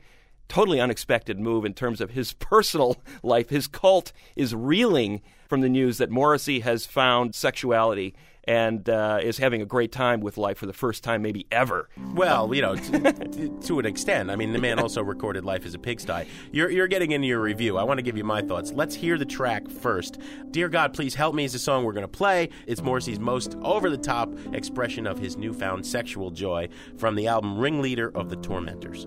totally 0.48 0.80
unexpected 0.80 1.38
move 1.38 1.64
in 1.64 1.74
terms 1.74 2.00
of 2.00 2.10
his 2.10 2.32
personal 2.34 2.96
life. 3.22 3.50
His 3.50 3.66
cult 3.66 4.12
is 4.36 4.54
reeling 4.54 5.22
from 5.48 5.62
the 5.62 5.68
news 5.68 5.98
that 5.98 6.10
Morrissey 6.10 6.60
has 6.60 6.86
found 6.86 7.34
sexuality 7.34 8.14
and 8.44 8.88
uh, 8.88 9.18
is 9.22 9.36
having 9.36 9.60
a 9.60 9.66
great 9.66 9.92
time 9.92 10.20
with 10.20 10.38
life 10.38 10.56
for 10.56 10.64
the 10.64 10.72
first 10.72 11.04
time, 11.04 11.20
maybe 11.20 11.46
ever. 11.52 11.90
Well, 12.14 12.54
you 12.54 12.62
know, 12.62 12.76
t- 12.76 12.98
t- 13.30 13.52
to 13.66 13.78
an 13.78 13.84
extent. 13.84 14.30
I 14.30 14.36
mean, 14.36 14.54
the 14.54 14.58
man 14.58 14.78
also 14.78 15.02
recorded 15.02 15.44
"Life 15.44 15.66
as 15.66 15.74
a 15.74 15.78
Pigsty." 15.78 16.26
You're, 16.50 16.70
you're 16.70 16.88
getting 16.88 17.12
into 17.12 17.28
your 17.28 17.42
review. 17.42 17.76
I 17.76 17.82
want 17.82 17.98
to 17.98 18.02
give 18.02 18.16
you 18.16 18.24
my 18.24 18.40
thoughts. 18.40 18.72
Let's 18.72 18.94
hear 18.94 19.18
the 19.18 19.26
track 19.26 19.68
first. 19.68 20.18
"Dear 20.50 20.70
God, 20.70 20.94
Please 20.94 21.14
Help 21.14 21.34
Me" 21.34 21.44
is 21.44 21.52
the 21.52 21.58
song 21.58 21.84
we're 21.84 21.92
going 21.92 22.02
to 22.02 22.08
play. 22.08 22.48
It's 22.66 22.80
Morrissey's 22.80 23.20
most 23.20 23.54
over-the-top 23.62 24.32
expression 24.54 25.06
of 25.06 25.18
his 25.18 25.36
newfound 25.36 25.84
sexual 25.84 26.30
joy 26.30 26.70
from 26.96 27.16
the 27.16 27.26
album 27.26 27.58
"Ringleader 27.58 28.10
of 28.14 28.30
the 28.30 28.36
Tormentors." 28.36 29.06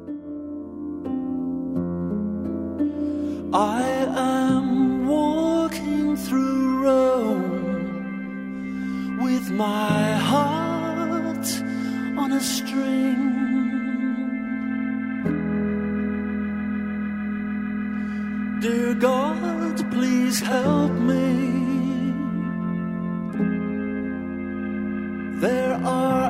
I 3.54 3.82
am 3.82 4.31
through 6.16 6.84
Rome 6.84 8.02
with 9.22 9.50
my 9.52 10.14
heart 10.14 11.48
on 12.18 12.32
a 12.32 12.40
string. 12.40 13.32
Dear 18.62 18.94
God, 18.94 19.92
please 19.92 20.40
help 20.40 20.92
me. 20.92 21.62
There 25.42 25.74
are 25.84 26.21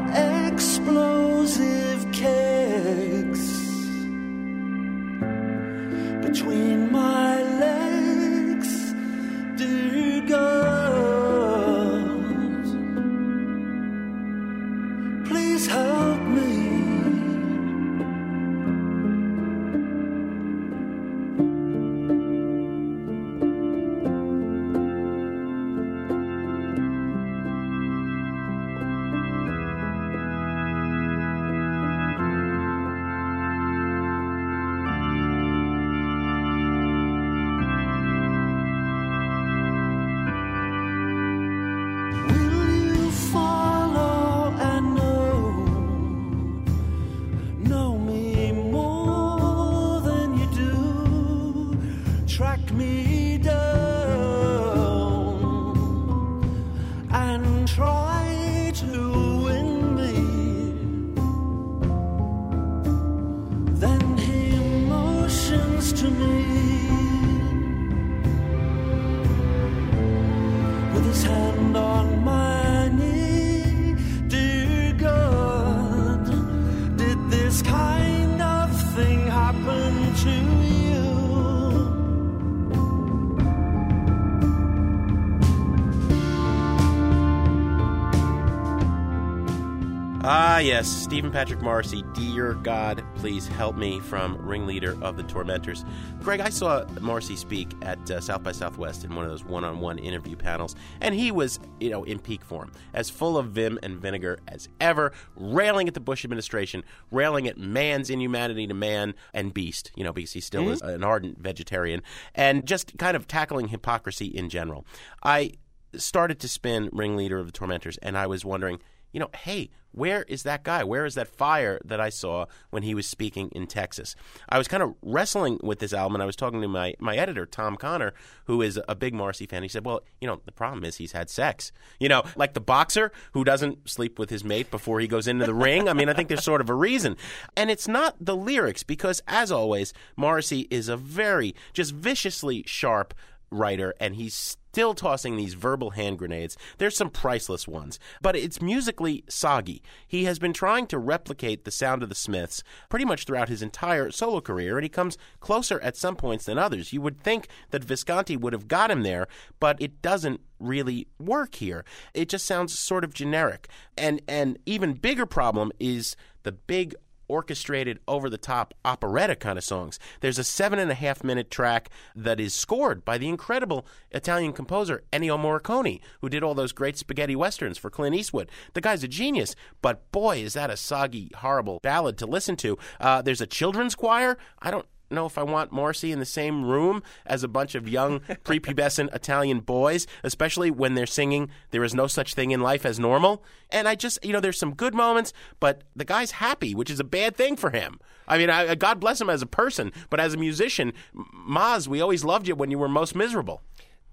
yes, 90.62 90.88
Stephen 90.88 91.32
Patrick 91.32 91.62
Morrissey, 91.62 92.04
Dear 92.14 92.54
God, 92.54 93.04
Please 93.16 93.48
Help 93.48 93.76
Me 93.76 94.00
from 94.00 94.38
Ringleader 94.38 94.96
of 95.02 95.18
the 95.18 95.24
Tormentors. 95.24 95.84
Greg, 96.22 96.40
I 96.40 96.50
saw 96.50 96.86
Morrissey 97.00 97.36
speak 97.36 97.72
at 97.82 98.12
uh, 98.12 98.22
South 98.22 98.44
by 98.44 98.52
Southwest 98.52 99.04
in 99.04 99.16
one 99.16 99.26
of 99.26 99.32
those 99.32 99.44
one 99.44 99.64
on 99.64 99.80
one 99.80 99.98
interview 99.98 100.36
panels, 100.36 100.76
and 101.00 101.16
he 101.16 101.32
was, 101.32 101.60
you 101.80 101.90
know, 101.90 102.04
in 102.04 102.20
peak 102.20 102.44
form, 102.44 102.72
as 102.94 103.10
full 103.10 103.38
of 103.38 103.48
vim 103.48 103.80
and 103.82 103.98
vinegar 103.98 104.38
as 104.48 104.70
ever, 104.80 105.12
railing 105.36 105.88
at 105.88 105.96
the 105.96 106.00
Bush 106.00 106.24
administration, 106.24 106.84
railing 107.10 107.48
at 107.48 107.58
man's 107.58 108.12
inhumanity 108.12 108.68
to 108.68 108.74
man 108.76 109.16
and 109.34 109.54
beast, 109.56 109.90
you 109.96 110.04
know, 110.04 110.14
because 110.14 110.34
he 110.34 110.42
still 110.42 110.70
is 110.70 110.82
an 110.82 111.04
ardent 111.04 111.40
vegetarian, 111.40 112.04
and 112.36 112.68
just 112.68 112.98
kind 113.00 113.18
of 113.18 113.28
tackling 113.28 113.70
hypocrisy 113.70 114.28
in 114.28 114.48
general. 114.48 114.86
I 115.24 115.54
started 115.96 116.40
to 116.40 116.48
spin 116.48 116.90
Ringleader 116.92 117.40
of 117.40 117.48
the 117.48 117.52
Tormentors, 117.52 117.98
and 117.98 118.18
I 118.18 118.28
was 118.28 118.46
wondering, 118.46 118.80
you 119.12 119.20
know, 119.20 119.30
hey, 119.36 119.70
where 119.92 120.24
is 120.24 120.44
that 120.44 120.64
guy? 120.64 120.84
Where 120.84 121.06
is 121.06 121.16
that 121.16 121.28
fire 121.28 121.80
that 121.84 122.00
I 122.00 122.10
saw 122.10 122.46
when 122.70 122.84
he 122.84 122.96
was 122.96 123.06
speaking 123.06 123.50
in 123.50 123.68
Texas? 123.68 124.16
I 124.48 124.58
was 124.58 124.68
kind 124.68 124.82
of 124.82 124.96
wrestling 125.02 125.60
with 125.62 125.80
this 125.80 125.94
album, 125.94 126.16
and 126.16 126.24
I 126.24 126.26
was 126.26 126.36
talking 126.36 126.62
to 126.62 126.68
my, 126.68 126.94
my 127.00 127.16
editor, 127.18 127.46
Tom 127.46 127.76
Connor, 127.76 128.14
who 128.46 128.62
is 128.62 128.80
a 128.88 128.96
big 128.96 129.14
Morrissey 129.14 129.46
fan. 129.46 129.64
He 129.64 129.70
said, 129.70 129.86
Well, 129.86 130.02
you 130.20 130.28
know, 130.28 130.42
the 130.46 130.52
problem 130.52 130.84
is 130.86 130.98
he's 130.98 131.12
had 131.12 131.30
sex. 131.30 131.72
You 132.00 132.10
know, 132.10 132.24
like 132.36 132.54
the 132.54 132.62
boxer 132.62 133.12
who 133.34 133.44
doesn't 133.44 133.90
sleep 133.90 134.18
with 134.18 134.30
his 134.30 134.44
mate 134.44 134.72
before 134.72 135.00
he 135.00 135.08
goes 135.08 135.28
into 135.28 135.46
the 135.46 135.54
ring. 135.54 135.90
I 135.90 135.94
mean, 135.94 136.10
I 136.10 136.14
think 136.14 136.30
there's 136.30 136.44
sort 136.44 136.62
of 136.62 136.70
a 136.70 136.76
reason. 136.76 137.18
And 137.58 137.70
it's 137.70 137.88
not 137.88 138.16
the 138.20 138.36
lyrics, 138.36 138.84
because 138.84 139.22
as 139.28 139.52
always, 139.52 139.94
Morrissey 140.16 140.68
is 140.70 140.88
a 140.88 140.98
very, 140.98 141.54
just 141.74 141.94
viciously 141.94 142.64
sharp 142.66 143.14
writer, 143.52 143.94
and 144.00 144.16
he's 144.16 144.34
still 144.34 144.94
tossing 144.94 145.36
these 145.36 145.54
verbal 145.54 145.92
hand 145.92 146.18
grenades. 146.18 146.58
There's 146.78 146.96
some 146.96 147.10
priceless 147.10 147.68
ones, 147.68 148.00
but 148.22 148.36
it's 148.36 148.62
musically 148.62 149.24
soggy. 149.28 149.84
He 150.08 150.24
has 150.24 150.40
been 150.40 150.54
trying 150.54 150.88
to 150.88 150.98
replicate 150.98 151.66
the 151.66 151.72
sound 151.72 152.04
of 152.04 152.10
the 152.10 152.16
Smiths 152.16 152.64
pretty 152.90 153.06
much 153.06 153.26
throughout 153.26 153.50
his 153.50 153.62
entire 153.62 154.12
solo 154.12 154.40
career, 154.40 154.78
and 154.78 154.84
he 154.84 154.90
comes 154.90 155.18
closer 155.42 155.80
at 155.82 155.98
some 155.98 156.16
points 156.16 156.46
than 156.46 156.58
others. 156.58 156.94
You 156.94 157.02
would 157.02 157.20
think 157.20 157.50
that 157.72 157.84
Visconti 157.84 158.38
would 158.38 158.54
have 158.54 158.70
got 158.70 158.90
him 158.90 159.04
there, 159.04 159.28
but 159.60 159.82
it 159.82 160.02
doesn't 160.02 160.40
really 160.60 161.08
work 161.20 161.56
here. 161.56 161.84
It 162.14 162.30
just 162.30 162.46
sounds 162.46 162.78
sort 162.78 163.04
of 163.04 163.14
generic. 163.14 163.68
And 163.98 164.22
and 164.28 164.58
even 164.66 164.94
bigger 164.94 165.26
problem 165.26 165.72
is 165.80 166.16
the 166.44 166.52
big 166.54 166.96
orchestrated, 167.32 168.00
over 168.08 168.30
the 168.30 168.38
top 168.38 168.74
operetta 168.84 169.36
kind 169.36 169.58
of 169.58 169.64
songs. 169.64 170.00
There's 170.20 170.38
a 170.38 170.44
seven 170.44 170.80
and 170.80 170.92
a 170.92 170.96
half 170.96 171.24
minute 171.24 171.50
track 171.50 171.90
that 172.16 172.40
is 172.40 172.54
scored 172.54 173.06
by 173.06 173.18
the 173.18 173.30
incredible 173.30 173.86
Italian 174.12 174.54
composer 174.54 175.04
Ennio 175.14 175.40
Morricone, 175.40 176.02
who 176.20 176.30
did 176.30 176.44
all 176.44 176.54
those 176.54 176.72
great 176.74 176.98
spaghetti 176.98 177.36
westerns 177.36 177.78
for 177.78 177.90
Clint 177.90 178.16
Eastwood. 178.16 178.50
The 178.74 178.82
guy's 178.82 179.04
a 179.04 179.08
genius, 179.08 179.56
but 179.82 180.12
boy, 180.12 180.40
is 180.40 180.54
that 180.54 180.70
a 180.70 180.78
soggy, 180.78 181.32
horrible 181.36 181.80
ballad 181.82 182.18
to 182.18 182.26
listen 182.26 182.56
to. 182.58 182.78
Uh, 183.00 183.22
there's 183.22 183.42
a 183.42 183.48
children's 183.48 183.96
choir. 183.96 184.38
I 184.62 184.72
don't 184.72 184.86
know 185.12 185.26
if 185.26 185.38
I 185.38 185.44
want 185.44 185.72
Morrissey 185.72 186.12
in 186.12 186.20
the 186.20 186.26
same 186.26 186.66
room 186.66 187.04
as 187.26 187.44
a 187.44 187.48
bunch 187.48 187.76
of 187.76 187.88
young 187.88 188.20
prepubescent 188.44 189.14
Italian 189.14 189.60
boys, 189.60 190.08
especially 190.24 190.72
when 190.72 190.96
they're 190.96 191.06
singing 191.06 191.50
There 191.72 191.84
is 191.84 191.94
no 191.94 192.08
such 192.08 192.34
thing 192.34 192.52
in 192.52 192.62
life 192.62 192.86
as 192.86 193.00
normal. 193.00 193.44
And 193.70 193.88
I 193.88 193.96
just, 193.96 194.24
you 194.24 194.34
know, 194.34 194.40
there's 194.40 194.60
some 194.60 194.74
good 194.74 194.94
moments, 194.94 195.34
but 195.60 195.84
the 195.96 196.06
guy's 196.06 196.32
happy, 196.32 196.76
which 196.76 196.90
is 196.90 197.00
a 197.00 197.06
bad 197.06 197.36
thing 197.36 197.56
for 197.56 197.70
him. 197.70 198.00
I 198.28 198.38
mean, 198.38 198.50
I, 198.50 198.76
God 198.76 199.00
bless 199.00 199.20
him 199.20 199.30
as 199.30 199.42
a 199.42 199.48
person, 199.48 199.92
but 200.10 200.20
as 200.20 200.34
a 200.34 200.38
musician, 200.38 200.94
Maz, 201.16 201.88
we 201.88 202.02
always 202.02 202.24
loved 202.24 202.48
you 202.48 202.56
when 202.56 202.72
you 202.72 202.80
were 202.80 202.88
most 202.90 203.16
miserable. 203.16 203.62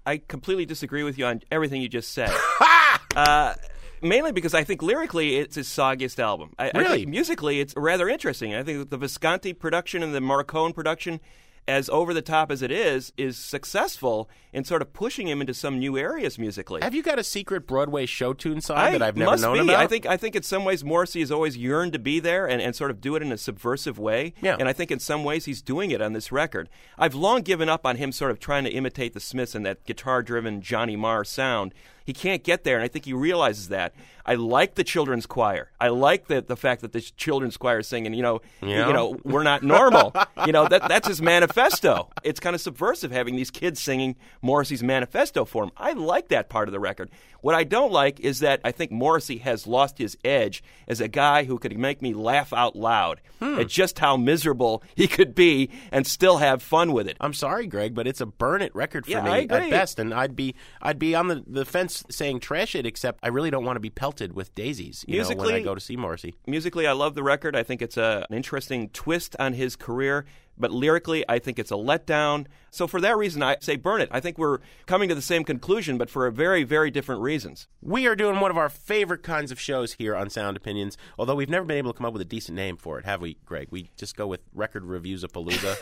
I 0.05 0.17
completely 0.17 0.65
disagree 0.65 1.03
with 1.03 1.17
you 1.17 1.25
on 1.25 1.41
everything 1.51 1.81
you 1.81 1.89
just 1.89 2.11
said. 2.11 2.31
uh, 3.15 3.53
mainly 4.01 4.31
because 4.31 4.53
I 4.53 4.63
think 4.63 4.81
lyrically 4.81 5.37
it's 5.37 5.55
his 5.55 5.67
soggiest 5.67 6.19
album. 6.19 6.51
I, 6.57 6.71
I 6.73 6.77
Really? 6.79 6.97
think 6.99 7.09
musically 7.09 7.59
it's 7.59 7.73
rather 7.75 8.07
interesting. 8.09 8.53
I 8.55 8.63
think 8.63 8.79
that 8.79 8.89
the 8.89 8.97
Visconti 8.97 9.53
production 9.53 10.03
and 10.03 10.13
the 10.13 10.19
Morricone 10.19 10.73
production, 10.73 11.19
as 11.67 11.87
over 11.89 12.13
the 12.15 12.21
top 12.23 12.51
as 12.51 12.61
it 12.63 12.71
is, 12.71 13.13
is 13.15 13.37
successful 13.37 14.27
in 14.51 14.63
sort 14.63 14.81
of 14.81 14.91
pushing 14.91 15.27
him 15.27 15.39
into 15.41 15.53
some 15.53 15.77
new 15.77 15.95
areas 15.97 16.39
musically. 16.39 16.81
Have 16.81 16.95
you 16.95 17.03
got 17.03 17.19
a 17.19 17.23
secret 17.23 17.67
Broadway 17.67 18.07
show 18.07 18.33
tune 18.33 18.59
side 18.61 18.93
that 18.95 19.03
I've 19.03 19.15
never 19.15 19.31
must 19.31 19.43
known 19.43 19.53
be. 19.57 19.59
about? 19.65 19.75
I 19.75 19.85
think 19.85 20.07
I 20.07 20.17
think 20.17 20.35
in 20.35 20.41
some 20.41 20.65
ways 20.65 20.83
Morrissey 20.83 21.19
has 21.19 21.31
always 21.31 21.55
yearned 21.57 21.93
to 21.93 21.99
be 21.99 22.19
there 22.19 22.47
and, 22.47 22.59
and 22.59 22.75
sort 22.75 22.89
of 22.89 22.99
do 22.99 23.15
it 23.15 23.21
in 23.21 23.31
a 23.31 23.37
subversive 23.37 23.99
way. 23.99 24.33
Yeah. 24.41 24.55
And 24.59 24.67
I 24.67 24.73
think 24.73 24.89
in 24.89 24.97
some 24.99 25.23
ways 25.23 25.45
he's 25.45 25.61
doing 25.61 25.91
it 25.91 26.01
on 26.01 26.13
this 26.13 26.31
record. 26.31 26.69
I've 26.97 27.13
long 27.13 27.41
given 27.43 27.69
up 27.69 27.85
on 27.85 27.97
him 27.97 28.11
sort 28.11 28.31
of 28.31 28.39
trying 28.39 28.63
to 28.63 28.71
imitate 28.71 29.13
the 29.13 29.19
Smiths 29.19 29.53
and 29.53 29.63
that 29.67 29.85
guitar 29.85 30.23
driven 30.23 30.61
Johnny 30.61 30.95
Marr 30.95 31.23
sound. 31.23 31.75
He 32.09 32.13
can't 32.13 32.43
get 32.43 32.63
there, 32.63 32.73
and 32.75 32.83
I 32.83 32.87
think 32.87 33.05
he 33.05 33.13
realizes 33.13 33.67
that. 33.67 33.93
I 34.25 34.33
like 34.35 34.73
the 34.75 34.83
children's 34.83 35.25
choir. 35.27 35.69
I 35.79 35.89
like 35.89 36.25
the 36.27 36.41
the 36.41 36.55
fact 36.57 36.81
that 36.81 36.91
the 36.91 37.01
children's 37.01 37.55
choir 37.55 37.79
is 37.79 37.87
singing. 37.87 38.15
You 38.15 38.23
know, 38.23 38.41
Yeah. 38.63 38.87
you 38.87 38.93
know, 38.93 39.15
we're 39.23 39.43
not 39.43 39.61
normal. 39.63 40.11
you 40.47 40.51
know, 40.51 40.67
that 40.67 40.87
that's 40.87 41.07
his 41.07 41.21
manifesto. 41.21 42.09
It's 42.23 42.39
kind 42.39 42.55
of 42.55 42.61
subversive 42.61 43.11
having 43.11 43.35
these 43.35 43.51
kids 43.51 43.79
singing 43.79 44.15
Morrissey's 44.41 44.81
manifesto 44.83 45.45
for 45.45 45.63
him. 45.63 45.71
I 45.77 45.93
like 45.93 46.29
that 46.29 46.49
part 46.49 46.67
of 46.67 46.71
the 46.73 46.79
record. 46.79 47.11
What 47.41 47.55
I 47.55 47.63
don't 47.63 47.91
like 47.91 48.19
is 48.19 48.39
that 48.39 48.59
I 48.63 48.71
think 48.71 48.91
Morrissey 48.91 49.37
has 49.37 49.65
lost 49.67 49.97
his 49.99 50.17
edge 50.25 50.61
as 50.87 50.99
a 51.01 51.07
guy 51.07 51.43
who 51.45 51.57
could 51.59 51.77
make 51.77 52.01
me 52.01 52.13
laugh 52.13 52.51
out 52.53 52.75
loud 52.75 53.21
Hmm. 53.39 53.59
at 53.59 53.67
just 53.69 53.99
how 53.99 54.17
miserable 54.17 54.83
he 54.95 55.07
could 55.07 55.33
be 55.33 55.69
and 55.91 56.05
still 56.05 56.37
have 56.37 56.61
fun 56.61 56.91
with 56.91 57.07
it. 57.07 57.15
I'm 57.21 57.33
sorry, 57.33 57.67
Greg, 57.67 57.95
but 57.95 58.05
it's 58.07 58.19
a 58.19 58.25
burn 58.25 58.61
it 58.61 58.75
record 58.75 59.05
for 59.05 59.11
Yeah, 59.11 59.23
me 59.23 59.47
at 59.49 59.69
best, 59.69 59.97
and 59.99 60.13
I'd 60.13 60.35
be 60.35 60.55
I'd 60.81 60.99
be 60.99 61.15
on 61.15 61.27
the, 61.29 61.43
the 61.47 61.65
fence 61.65 61.98
saying 62.09 62.39
trash 62.39 62.75
it. 62.75 62.85
Except 62.85 63.19
I 63.23 63.27
really 63.29 63.49
don't 63.51 63.65
want 63.65 63.75
to 63.75 63.81
be 63.81 63.89
pelted 63.89 64.33
with 64.33 64.53
daisies. 64.55 65.03
You 65.07 65.17
know, 65.21 65.27
when 65.27 65.37
I 65.39 65.41
Musically- 65.41 65.63
go 65.63 65.75
to 65.75 65.81
see 65.81 65.95
Morrissey. 65.95 66.35
Musically, 66.47 66.87
I 66.87 66.91
love 66.93 67.15
the 67.15 67.23
record. 67.23 67.55
I 67.55 67.63
think 67.63 67.81
it's 67.81 67.97
a, 67.97 68.25
an 68.29 68.35
interesting 68.35 68.89
twist 68.89 69.35
on 69.39 69.53
his 69.53 69.75
career. 69.75 70.25
But 70.59 70.71
lyrically, 70.71 71.23
I 71.29 71.39
think 71.39 71.57
it's 71.57 71.71
a 71.71 71.75
letdown. 71.75 72.45
So 72.71 72.85
for 72.85 73.01
that 73.01 73.17
reason, 73.17 73.41
I 73.41 73.57
say 73.61 73.77
burn 73.77 74.01
it. 74.01 74.09
I 74.11 74.19
think 74.19 74.37
we're 74.37 74.59
coming 74.85 75.09
to 75.09 75.15
the 75.15 75.21
same 75.21 75.43
conclusion, 75.43 75.97
but 75.97 76.09
for 76.09 76.29
very, 76.29 76.63
very 76.63 76.91
different 76.91 77.21
reasons. 77.21 77.67
We 77.81 78.05
are 78.05 78.15
doing 78.15 78.39
one 78.39 78.51
of 78.51 78.57
our 78.57 78.69
favorite 78.69 79.23
kinds 79.23 79.51
of 79.51 79.59
shows 79.59 79.93
here 79.93 80.15
on 80.15 80.29
Sound 80.29 80.55
Opinions, 80.57 80.97
although 81.17 81.35
we've 81.35 81.49
never 81.49 81.65
been 81.65 81.77
able 81.77 81.93
to 81.93 81.97
come 81.97 82.05
up 82.05 82.13
with 82.13 82.21
a 82.21 82.25
decent 82.25 82.55
name 82.55 82.77
for 82.77 82.99
it, 82.99 83.05
have 83.05 83.21
we, 83.21 83.37
Greg? 83.45 83.69
We 83.71 83.89
just 83.97 84.15
go 84.15 84.27
with 84.27 84.41
Record 84.53 84.83
Reviews 84.85 85.23
of 85.23 85.31
Palooza. 85.31 85.77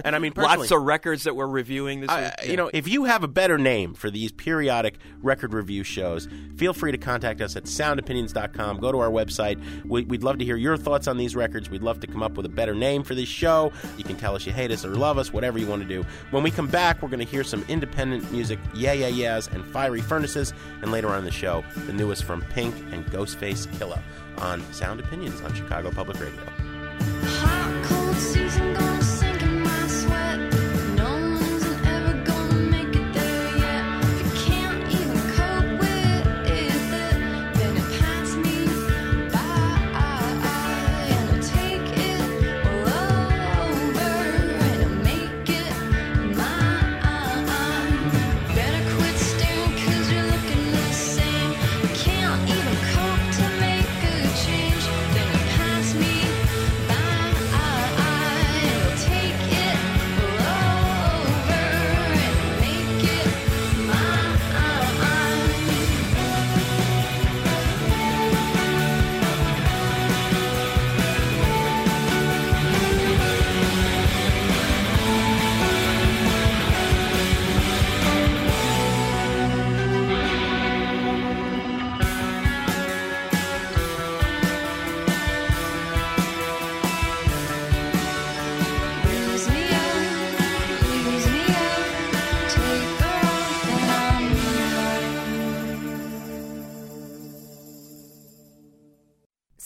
and 0.04 0.16
I 0.16 0.18
mean, 0.18 0.32
Lots 0.36 0.70
of 0.72 0.82
records 0.82 1.22
that 1.24 1.36
we're 1.36 1.46
reviewing 1.46 2.00
this 2.00 2.10
I- 2.10 2.34
week. 2.40 2.50
you 2.50 2.56
know, 2.56 2.70
if 2.72 2.88
you 2.88 3.04
have 3.04 3.22
a 3.22 3.28
better 3.28 3.58
name 3.58 3.94
for 3.94 4.10
these 4.10 4.32
periodic 4.32 4.98
record 5.22 5.54
review 5.54 5.84
shows, 5.84 6.26
feel 6.56 6.72
free 6.72 6.90
to 6.90 6.98
contact 6.98 7.40
us 7.42 7.54
at 7.56 7.64
soundopinions.com. 7.64 8.78
Go 8.80 8.90
to 8.92 8.98
our 8.98 9.10
website. 9.10 9.62
We, 9.84 10.04
we'd 10.04 10.22
love 10.22 10.38
to 10.38 10.44
hear 10.44 10.56
your 10.56 10.76
thoughts 10.76 11.06
on 11.06 11.16
these 11.16 11.36
records. 11.36 11.70
We'd 11.70 11.82
love 11.82 12.00
to 12.00 12.06
come 12.06 12.22
up 12.22 12.36
with 12.36 12.46
a 12.46 12.50
better 12.50 12.74
name 12.74 13.02
for 13.04 13.14
this 13.14 13.28
show. 13.28 13.72
You 13.96 14.04
can 14.04 14.13
tell 14.16 14.34
us 14.34 14.46
you 14.46 14.52
hate 14.52 14.70
us 14.70 14.84
or 14.84 14.94
love 14.94 15.18
us, 15.18 15.32
whatever 15.32 15.58
you 15.58 15.66
want 15.66 15.82
to 15.82 15.88
do. 15.88 16.04
When 16.30 16.42
we 16.42 16.50
come 16.50 16.66
back, 16.66 17.02
we're 17.02 17.08
going 17.08 17.18
to 17.20 17.24
hear 17.24 17.44
some 17.44 17.64
independent 17.68 18.30
music, 18.32 18.58
Yeah 18.74 18.92
Yeah 18.92 19.08
Yeahs 19.08 19.48
and 19.48 19.64
Fiery 19.64 20.00
Furnaces, 20.00 20.52
and 20.82 20.90
later 20.92 21.08
on 21.08 21.18
in 21.18 21.24
the 21.24 21.30
show, 21.30 21.64
the 21.86 21.92
newest 21.92 22.24
from 22.24 22.42
Pink 22.42 22.74
and 22.92 23.06
Ghostface 23.06 23.66
Killah 23.78 24.00
on 24.38 24.62
Sound 24.72 25.00
Opinions 25.00 25.40
on 25.42 25.54
Chicago 25.54 25.90
Public 25.90 26.18
Radio. 26.20 26.42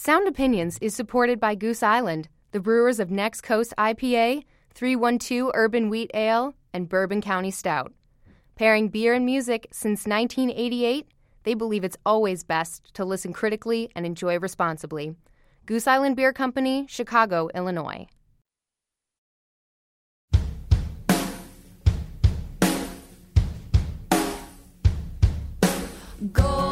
Sound 0.09 0.27
Opinions 0.27 0.79
is 0.81 0.95
supported 0.95 1.39
by 1.39 1.55
Goose 1.55 1.83
Island, 1.83 2.31
the 2.53 2.61
brewers 2.61 2.99
of 2.99 3.11
Next 3.11 3.43
Coast 3.43 3.75
IPA, 3.77 4.45
312 4.73 5.51
Urban 5.53 5.91
Wheat 5.91 6.11
Ale, 6.15 6.55
and 6.73 6.89
Bourbon 6.89 7.21
County 7.21 7.51
Stout. 7.51 7.93
Pairing 8.55 8.89
beer 8.89 9.13
and 9.13 9.27
music 9.27 9.67
since 9.71 10.07
1988, 10.07 11.09
they 11.43 11.53
believe 11.53 11.85
it's 11.85 11.99
always 12.07 12.43
best 12.43 12.95
to 12.95 13.05
listen 13.05 13.35
critically 13.35 13.91
and 13.95 14.07
enjoy 14.07 14.39
responsibly. 14.39 15.15
Goose 15.67 15.87
Island 15.87 16.17
Beer 16.17 16.33
Company, 16.33 16.87
Chicago, 16.89 17.51
Illinois. 17.55 18.07
Gold 26.33 26.68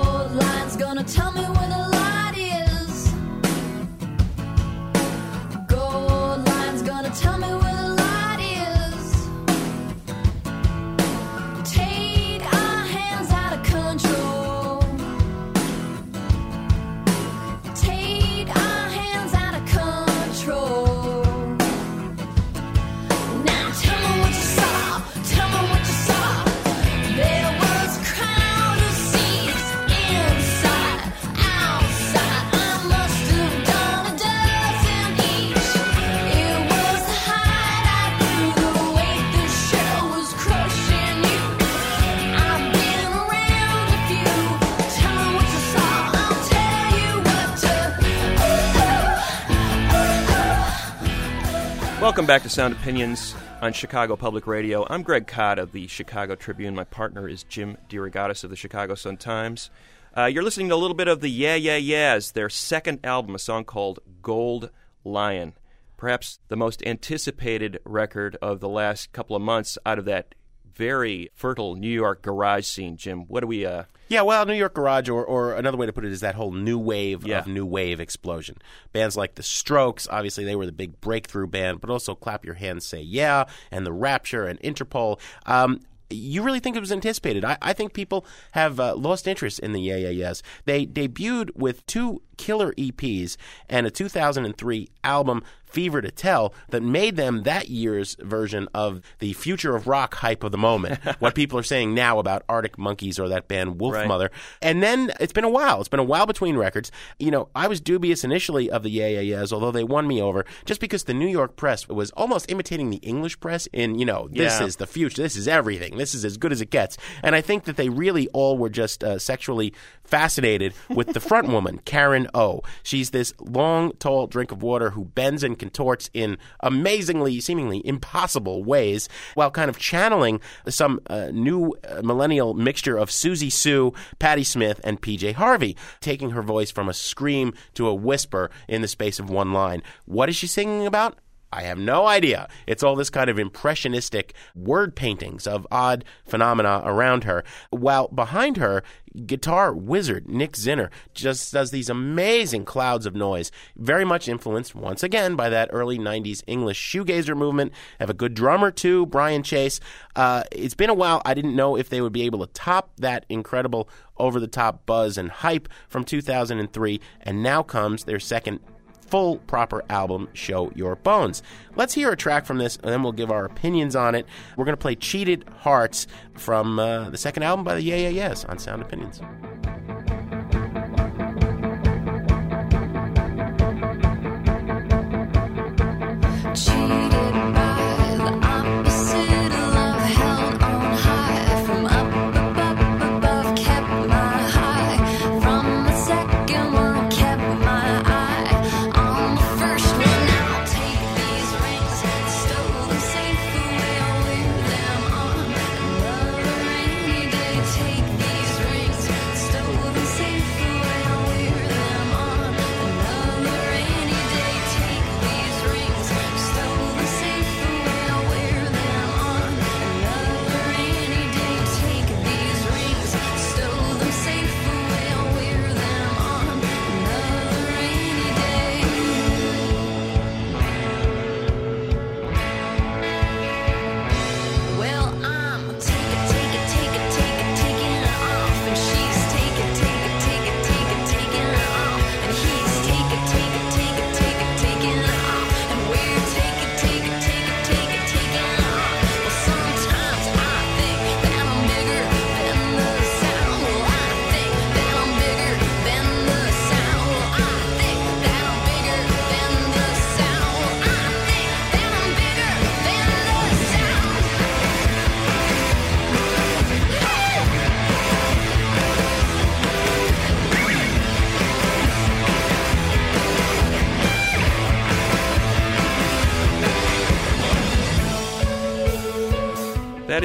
Welcome 52.07 52.25
back 52.25 52.45
to 52.45 52.49
Sound 52.49 52.73
Opinions 52.73 53.35
on 53.61 53.73
Chicago 53.73 54.15
Public 54.15 54.47
Radio. 54.47 54.87
I'm 54.89 55.03
Greg 55.03 55.27
Kot 55.27 55.59
of 55.59 55.73
the 55.73 55.89
Chicago 55.89 56.37
Tribune. 56.37 56.73
My 56.73 56.85
partner 56.85 57.29
is 57.29 57.43
Jim 57.43 57.79
DeRogatis 57.89 58.45
of 58.45 58.51
the 58.51 58.55
Chicago 58.55 58.95
Sun 58.95 59.17
Times. 59.17 59.71
Uh, 60.17 60.27
you're 60.27 60.45
listening 60.45 60.69
to 60.69 60.77
a 60.77 60.77
little 60.77 60.95
bit 60.95 61.09
of 61.09 61.21
the 61.21 61.29
Yeah 61.29 61.57
Yeah 61.57 61.79
Yeahs, 61.79 62.31
their 62.31 62.49
second 62.49 63.01
album, 63.03 63.35
a 63.35 63.41
song 63.41 63.65
called 63.65 63.99
Gold 64.23 64.71
Lion. 65.03 65.55
Perhaps 65.97 66.39
the 66.47 66.57
most 66.57 66.81
anticipated 66.87 67.81
record 67.85 68.37
of 68.41 68.61
the 68.61 68.69
last 68.69 69.11
couple 69.11 69.35
of 69.35 69.43
months 69.43 69.77
out 69.85 69.99
of 69.99 70.05
that 70.05 70.37
very 70.77 71.31
fertile 71.35 71.75
New 71.75 71.91
York 71.91 72.23
garage 72.23 72.67
scene. 72.67 72.97
Jim, 72.97 73.23
what 73.29 73.41
do 73.41 73.47
we? 73.47 73.65
Uh, 73.67 73.85
Yeah, 74.09 74.23
well, 74.23 74.47
New 74.47 74.55
York 74.55 74.75
Garage, 74.75 75.09
or, 75.09 75.25
or 75.25 75.55
another 75.55 75.77
way 75.77 75.87
to 75.87 75.93
put 75.93 76.05
it 76.05 76.13
is 76.13 76.21
that 76.21 76.35
whole 76.37 76.53
new 76.53 76.79
wave 76.79 77.27
Yeah. 77.27 77.39
of 77.41 77.47
new 77.49 77.67
wave 77.67 77.99
explosion. 77.99 78.57
Bands 78.93 79.17
like 79.17 79.35
The 79.35 79.43
Strokes, 79.43 80.07
obviously, 80.09 80.45
they 80.45 80.55
were 80.55 80.67
the 80.67 80.73
big 80.73 81.01
breakthrough 81.01 81.47
band, 81.49 81.81
but 81.81 81.91
also 81.91 82.15
Clap 82.15 82.45
Your 82.45 82.55
Hands, 82.55 82.85
Say 82.87 83.01
Yeah, 83.01 83.45
and 83.73 83.85
The 83.85 83.93
Rapture 83.93 84.47
and 84.47 84.61
Interpol. 84.61 85.19
Um, 85.47 85.81
you 86.09 86.43
really 86.45 86.61
think 86.61 86.77
it 86.77 86.81
was 86.81 86.93
anticipated? 86.93 87.45
I, 87.45 87.59
I 87.61 87.73
think 87.73 87.93
people 87.93 88.25
have 88.53 88.79
uh, 88.79 88.95
lost 88.95 89.27
interest 89.27 89.59
in 89.59 89.73
the 89.73 89.81
Yeah 89.81 89.97
Yeah 89.97 90.11
Yeahs. 90.11 90.41
They 90.65 90.87
debuted 90.87 91.57
with 91.57 91.85
two 91.87 92.23
killer 92.37 92.73
EPs 92.75 93.37
and 93.69 93.87
a 93.87 93.91
2003 93.91 94.89
album, 95.05 95.43
Fever 95.65 96.01
to 96.01 96.11
Tell, 96.11 96.55
that 96.71 96.83
made 96.83 97.17
them 97.17 97.43
that 97.43 97.69
year's 97.69 98.17
version 98.21 98.69
of 98.73 99.03
the 99.19 99.33
future 99.35 99.75
of 99.75 99.87
rock 99.87 100.15
hype 100.17 100.43
of 100.45 100.53
the 100.53 100.59
moment. 100.59 100.99
what 101.19 101.35
people 101.35 101.59
are 101.59 101.63
saying 101.65 101.93
now 101.95 102.19
about 102.19 102.45
Arctic 102.49 102.79
Monkeys 102.79 103.19
or 103.19 103.29
that 103.29 103.49
band 103.49 103.81
Wolf 103.81 103.95
Right. 103.95 104.07
Mother. 104.09 104.31
And 104.63 104.83
then 104.83 105.13
it's 105.21 105.33
been 105.33 105.45
a 105.45 105.51
while. 105.51 105.81
It's 105.81 105.89
been 105.89 106.01
a 106.01 106.05
while 106.05 106.25
between 106.27 106.57
records. 106.57 106.91
You 107.19 107.31
know, 107.31 107.49
I 107.55 107.67
was 107.67 107.81
dubious 107.81 108.23
initially 108.25 108.71
of 108.71 108.85
the 108.85 108.91
Yeah 108.91 109.09
Yeah 109.09 109.21
Yeahs, 109.21 109.53
although 109.53 109.73
they 109.73 109.85
won 109.85 110.07
me 110.07 110.23
over, 110.23 110.45
just 110.65 110.81
because 110.81 111.05
the 111.05 111.15
New 111.15 111.27
York 111.29 111.57
press 111.57 111.89
was 111.89 112.11
almost 112.13 112.51
imitating 112.51 112.91
the 112.91 112.99
English 112.99 113.39
press 113.41 113.67
in, 113.73 113.99
you 113.99 114.05
know, 114.07 114.29
this 114.31 114.61
Yeah. 114.61 114.67
is 114.67 114.77
the 114.77 114.87
future, 114.87 115.21
this 115.23 115.37
is 115.37 115.49
everything, 115.49 115.97
this 115.99 116.15
is 116.15 116.25
as 116.25 116.37
good 116.37 116.53
as 116.53 116.61
it 116.61 116.71
gets. 116.71 116.97
And 117.23 117.35
I 117.35 117.41
think 117.41 117.65
that 117.65 117.77
they 117.77 117.89
really 117.89 118.29
all 118.29 118.57
were 118.57 118.71
just 118.71 119.03
uh, 119.03 119.19
sexually 119.19 119.75
fascinated 120.05 120.73
with 120.89 121.09
the 121.13 121.21
front 121.21 121.49
woman, 121.49 121.81
Karen 121.85 122.26
O. 122.35 122.63
She's 122.83 123.11
this 123.11 123.33
long, 123.41 123.93
tall 123.99 124.27
drink 124.27 124.53
of 124.53 124.63
water 124.63 124.91
who 124.91 125.05
bends 125.05 125.43
and 125.43 125.59
contorts 125.59 126.11
in 126.13 126.39
amazingly, 126.61 127.41
seemingly 127.41 127.87
impossible 127.87 128.65
ways 128.65 129.09
while 129.35 129.51
kind 129.51 129.69
of 129.69 129.79
channeling 129.79 130.41
some 130.69 131.01
uh, 131.09 131.31
new 131.33 131.75
uh, 131.89 132.03
millennial 132.03 132.55
mixture 132.55 132.97
of 132.97 133.11
Siouxsie 133.11 133.53
Sioux, 133.53 133.93
Patti 134.19 134.45
Smith, 134.45 134.81
and 134.85 135.01
PJ 135.01 135.35
Harvey, 135.35 135.77
taking 136.01 136.31
her 136.31 136.43
voice 136.43 136.71
from 136.71 136.89
a 136.89 136.95
scream 136.95 137.53
to 137.75 137.87
a 137.87 137.95
whisper 137.95 138.51
in 138.69 138.83
the 138.83 138.89
space 138.89 139.19
of 139.19 139.31
one 139.31 139.53
line. 139.53 139.83
What 140.05 140.29
is 140.29 140.37
she 140.37 140.47
singing 140.47 140.87
about? 140.87 141.19
I 141.53 141.63
have 141.63 141.79
no 141.79 142.07
idea. 142.07 142.49
It's 142.67 142.83
all 142.83 142.97
this 142.97 143.11
kind 143.11 143.31
of 143.31 143.39
impressionistic 143.39 144.35
word 144.55 144.97
paintings 144.97 145.47
of 145.47 145.67
odd 145.71 146.05
phenomena 146.25 146.83
around 146.85 147.25
her, 147.25 147.45
while 147.71 148.09
behind 148.09 148.57
her, 148.57 148.83
guitar 149.25 149.73
wizard 149.73 150.29
Nick 150.29 150.53
Zinner 150.53 150.91
just 151.15 151.53
does 151.53 151.71
these 151.71 151.89
amazing 151.89 152.65
clouds 152.65 153.07
of 153.07 153.15
noise, 153.15 153.51
very 153.77 154.05
much 154.05 154.29
influenced 154.29 154.75
once 154.75 155.03
again 155.03 155.37
by 155.37 155.49
that 155.49 155.71
early 155.73 155.99
90s 155.99 156.43
English 156.47 156.79
shoegazer 156.79 157.37
movement. 157.37 157.73
Have 157.99 158.11
a 158.11 158.15
good 158.15 158.35
drummer 158.35 158.71
too, 158.71 159.07
Brian 159.07 159.43
Chase. 159.43 159.81
Uh, 160.15 160.43
it's 160.53 160.75
been 160.75 160.91
a 160.91 160.95
while. 160.95 161.23
I 161.25 161.35
didn't 161.35 161.57
know 161.57 161.77
if 161.77 161.89
they 161.89 162.01
would 162.01 162.13
be 162.13 162.23
able 162.23 162.41
to 162.47 162.53
top 162.53 162.91
that 162.99 163.25
incredible 163.29 163.89
over 164.19 164.41
the 164.41 164.47
top 164.47 164.85
buzz 164.87 165.17
and 165.17 165.31
hype 165.31 165.69
from 165.89 166.05
2003, 166.05 167.01
and 167.23 167.43
now 167.43 167.63
comes 167.63 168.05
their 168.05 168.21
second 168.21 168.61
full 169.07 169.39
proper 169.39 169.85
album 169.89 170.29
show 170.33 170.71
your 170.75 170.97
bones. 170.97 171.43
Let's 171.75 171.95
hear 171.95 172.11
a 172.11 172.17
track 172.17 172.47
from 172.47 172.59
this 172.59 172.77
and 172.77 172.93
then 172.93 173.03
we'll 173.03 173.13
give 173.13 173.31
our 173.31 173.45
opinions 173.45 173.97
on 173.97 174.15
it. 174.15 174.27
We're 174.57 174.65
going 174.65 174.77
to 174.77 174.81
play 174.81 174.97
cheated 174.97 175.45
hearts 175.59 176.07
from 176.35 176.79
uh, 176.79 177.11
the 177.11 177.19
second 177.19 177.43
album 177.43 177.65
by 177.65 177.75
the 177.75 177.83
yeah 177.83 177.97
yeah 177.97 178.09
yeahs 178.09 178.45
on 178.45 178.59
sound 178.59 178.83
opinions 178.83 179.21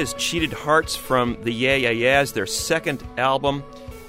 is 0.02 0.14
Cheated 0.14 0.52
Hearts 0.52 0.96
from 0.96 1.40
the 1.44 1.52
Yeah 1.52 1.76
Yeah 1.76 1.90
Yeahs, 1.90 2.32
their 2.32 2.44
second 2.44 3.04
album. 3.16 3.62